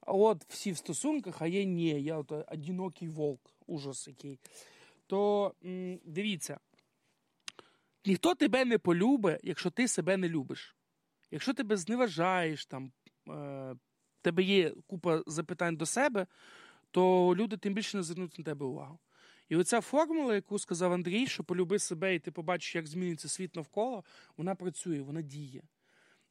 А 0.00 0.12
от 0.12 0.44
всі 0.48 0.72
в 0.72 0.76
стосунках, 0.76 1.42
а 1.42 1.46
я 1.46 1.64
ні, 1.64 2.02
я 2.02 2.16
от 2.16 2.32
одинокий 2.32 3.08
волк, 3.08 3.40
ужас 3.66 4.08
який. 4.08 4.38
То 5.06 5.54
м, 5.64 6.00
дивіться, 6.04 6.60
ніхто 8.04 8.34
тебе 8.34 8.64
не 8.64 8.78
полюбить, 8.78 9.40
якщо 9.42 9.70
ти 9.70 9.88
себе 9.88 10.16
не 10.16 10.28
любиш. 10.28 10.76
Якщо 11.30 11.54
тебе 11.54 11.76
зневажаєш, 11.76 12.66
там, 12.66 12.92
е, 13.28 13.74
тебе 14.22 14.42
є 14.42 14.74
купа 14.86 15.22
запитань 15.26 15.76
до 15.76 15.86
себе, 15.86 16.26
то 16.90 17.34
люди 17.36 17.56
тим 17.56 17.74
більше 17.74 17.96
не 17.96 18.02
звернуть 18.02 18.38
на 18.38 18.44
тебе 18.44 18.66
увагу. 18.66 18.98
І 19.52 19.56
оця 19.56 19.80
формула, 19.80 20.34
яку 20.34 20.58
сказав 20.58 20.92
Андрій, 20.92 21.26
що 21.26 21.44
полюби 21.44 21.78
себе, 21.78 22.14
і 22.14 22.18
ти 22.18 22.30
побачиш, 22.30 22.74
як 22.74 22.86
зміниться 22.86 23.28
світ 23.28 23.56
навколо, 23.56 24.04
вона 24.36 24.54
працює, 24.54 25.02
вона 25.02 25.22
діє. 25.22 25.62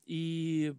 І 0.06 0.72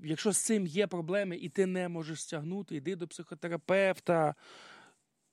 якщо 0.00 0.32
з 0.32 0.38
цим 0.38 0.66
є 0.66 0.86
проблеми, 0.86 1.36
і 1.36 1.48
ти 1.48 1.66
не 1.66 1.88
можеш 1.88 2.22
стягнути, 2.22 2.76
йди 2.76 2.96
до 2.96 3.08
психотерапевта, 3.08 4.34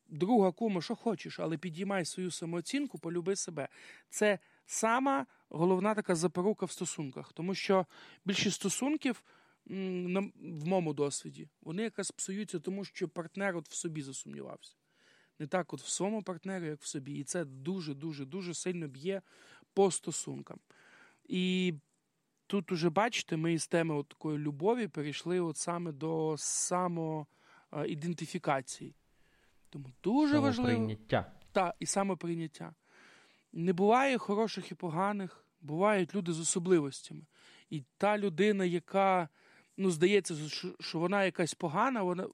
друга 0.07 0.51
кума, 0.51 0.82
що 0.82 0.95
хочеш, 0.95 1.39
але 1.39 1.57
підіймай 1.57 2.05
свою 2.05 2.32
самооцінку, 2.32 2.99
полюби 2.99 3.36
себе. 3.36 3.68
Це 4.10 4.39
сама 4.66 5.26
головна 5.49 5.95
така 5.95 6.16
запорука 6.16 6.66
в 6.66 6.72
стосунках, 6.72 7.34
тому 7.34 7.55
що 7.55 7.86
більшість 8.26 8.55
стосунків. 8.55 9.24
В 9.66 10.68
моєму 10.68 10.93
досвіді 10.93 11.49
вони 11.62 11.84
якраз 11.84 12.12
псуються, 12.12 12.60
тому 12.60 12.86
що 12.86 13.10
партнер 13.10 13.57
от 13.57 13.70
в 13.70 13.74
собі 13.74 14.01
засумнівався. 14.01 14.76
Не 15.40 15.48
так, 15.48 15.74
от 15.74 15.82
в 15.82 15.88
своєму 15.88 16.24
партнері, 16.24 16.66
як 16.66 16.82
в 16.82 16.86
собі. 16.86 17.14
І 17.14 17.24
це 17.24 17.46
дуже-дуже 17.46 18.26
дуже 18.26 18.54
сильно 18.54 18.88
б'є 18.88 19.22
по 19.74 19.92
стосункам. 19.92 20.60
І 21.28 21.74
тут 22.48 22.72
уже 22.72 22.90
бачите, 22.90 23.38
ми 23.38 23.54
із 23.54 23.68
теми 23.68 23.96
от 23.96 24.08
такої 24.08 24.38
любові 24.38 24.88
перейшли 24.88 25.40
от 25.40 25.58
саме 25.58 25.92
до 25.92 26.36
самоідентифікації. 26.38 28.96
Тому 29.70 29.86
дуже 30.04 30.40
важливо. 30.40 30.80
Так, 31.52 31.76
і 31.80 31.86
самоприйняття. 31.86 32.74
Не 33.54 33.74
буває 33.74 34.18
хороших 34.18 34.72
і 34.72 34.76
поганих, 34.76 35.46
бувають 35.62 36.16
люди 36.16 36.34
з 36.34 36.40
особливостями. 36.40 37.22
І 37.70 37.84
та 37.98 38.18
людина, 38.18 38.66
яка 38.66 39.30
ну, 39.78 39.92
здається, 39.92 40.36
що 40.80 41.00
вона 41.00 41.24
якась 41.24 41.54
погана, 41.54 42.04
вона 42.04 42.28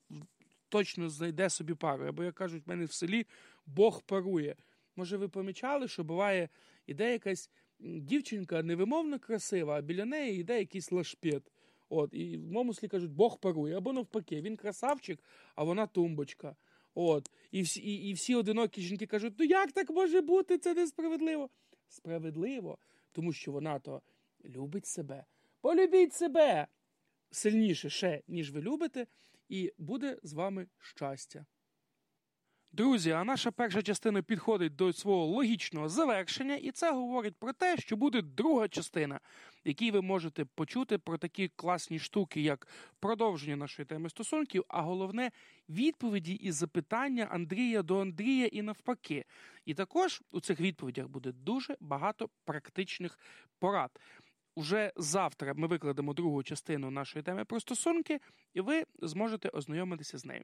точно 0.70 1.10
знайде 1.10 1.50
собі 1.50 1.74
пару. 1.74 2.06
Або, 2.06 2.24
як 2.24 2.36
кажуть, 2.36 2.64
в 2.66 2.70
мене 2.70 2.86
в 2.86 2.92
селі 2.92 3.26
Бог 3.66 4.02
парує. 4.02 4.56
Може, 4.96 5.18
ви 5.18 5.30
помічали, 5.30 5.88
що 5.88 6.04
буває 6.04 6.50
іде 6.88 7.12
якась 7.12 7.50
дівчинка 7.80 8.64
невимовно 8.64 9.20
красива, 9.20 9.78
а 9.78 9.82
біля 9.82 10.06
неї 10.06 10.40
йде 10.40 10.60
якийсь 10.60 10.92
лашпет. 10.92 11.44
От, 11.90 12.14
І 12.14 12.38
в 12.38 12.52
моєму 12.52 12.74
селі 12.74 12.90
кажуть, 12.90 13.12
Бог 13.12 13.40
парує. 13.40 13.78
Або 13.78 13.94
навпаки, 13.94 14.42
він 14.42 14.58
красавчик, 14.58 15.20
а 15.56 15.64
вона 15.64 15.88
тумбочка. 15.88 16.56
От. 16.94 17.32
І 17.52 17.62
всі 17.62 17.82
і, 17.82 18.10
і 18.10 18.14
всі 18.14 18.36
одинокі 18.36 18.82
жінки 18.82 19.06
кажуть, 19.06 19.34
ну 19.38 19.46
як 19.46 19.72
так 19.72 19.90
може 19.90 20.22
бути? 20.22 20.58
Це 20.58 20.74
несправедливо. 20.74 21.50
Справедливо, 21.88 22.78
тому 23.12 23.34
що 23.34 23.52
вона 23.52 23.80
то 23.80 24.02
любить 24.46 24.86
себе. 24.86 25.26
Полюбіть 25.62 26.14
себе 26.14 26.68
сильніше 27.32 27.90
ще, 27.90 28.22
ніж 28.28 28.52
ви 28.52 28.62
любите, 28.62 29.08
і 29.50 29.74
буде 29.78 30.20
з 30.24 30.34
вами 30.34 30.68
щастя. 30.80 31.46
Друзі, 32.76 33.12
а 33.12 33.24
наша 33.24 33.52
перша 33.52 33.82
частина 33.82 34.22
підходить 34.22 34.76
до 34.76 34.94
свого 34.94 35.26
логічного 35.26 35.90
завершення, 35.90 36.56
і 36.56 36.72
це 36.72 36.92
говорить 36.92 37.36
про 37.36 37.54
те, 37.54 37.78
що 37.78 37.96
буде 37.96 38.22
друга 38.22 38.68
частина, 38.68 39.20
в 39.66 39.68
якій 39.68 39.92
ви 39.92 40.02
можете 40.02 40.46
почути 40.46 40.98
про 40.98 41.18
такі 41.18 41.48
класні 41.56 42.00
штуки, 42.00 42.42
як 42.42 42.68
продовження 43.00 43.56
нашої 43.56 43.86
теми 43.86 44.10
стосунків, 44.10 44.64
а 44.68 44.82
головне 44.82 45.32
відповіді 45.70 46.34
і 46.34 46.52
запитання 46.52 47.28
Андрія 47.32 47.82
до 47.82 48.00
Андрія 48.02 48.46
і 48.46 48.62
навпаки. 48.62 49.26
І 49.66 49.74
також 49.74 50.24
у 50.32 50.40
цих 50.40 50.60
відповідях 50.60 51.08
буде 51.08 51.32
дуже 51.32 51.78
багато 51.80 52.30
практичних 52.46 53.20
порад. 53.60 54.00
Уже 54.56 54.94
завтра 54.96 55.54
ми 55.54 55.68
викладемо 55.68 56.14
другу 56.14 56.44
частину 56.44 56.92
нашої 56.92 57.24
теми 57.24 57.46
про 57.46 57.60
стосунки, 57.60 58.20
і 58.54 58.62
ви 58.62 58.86
зможете 59.02 59.50
ознайомитися 59.50 60.18
з 60.18 60.26
нею. 60.26 60.44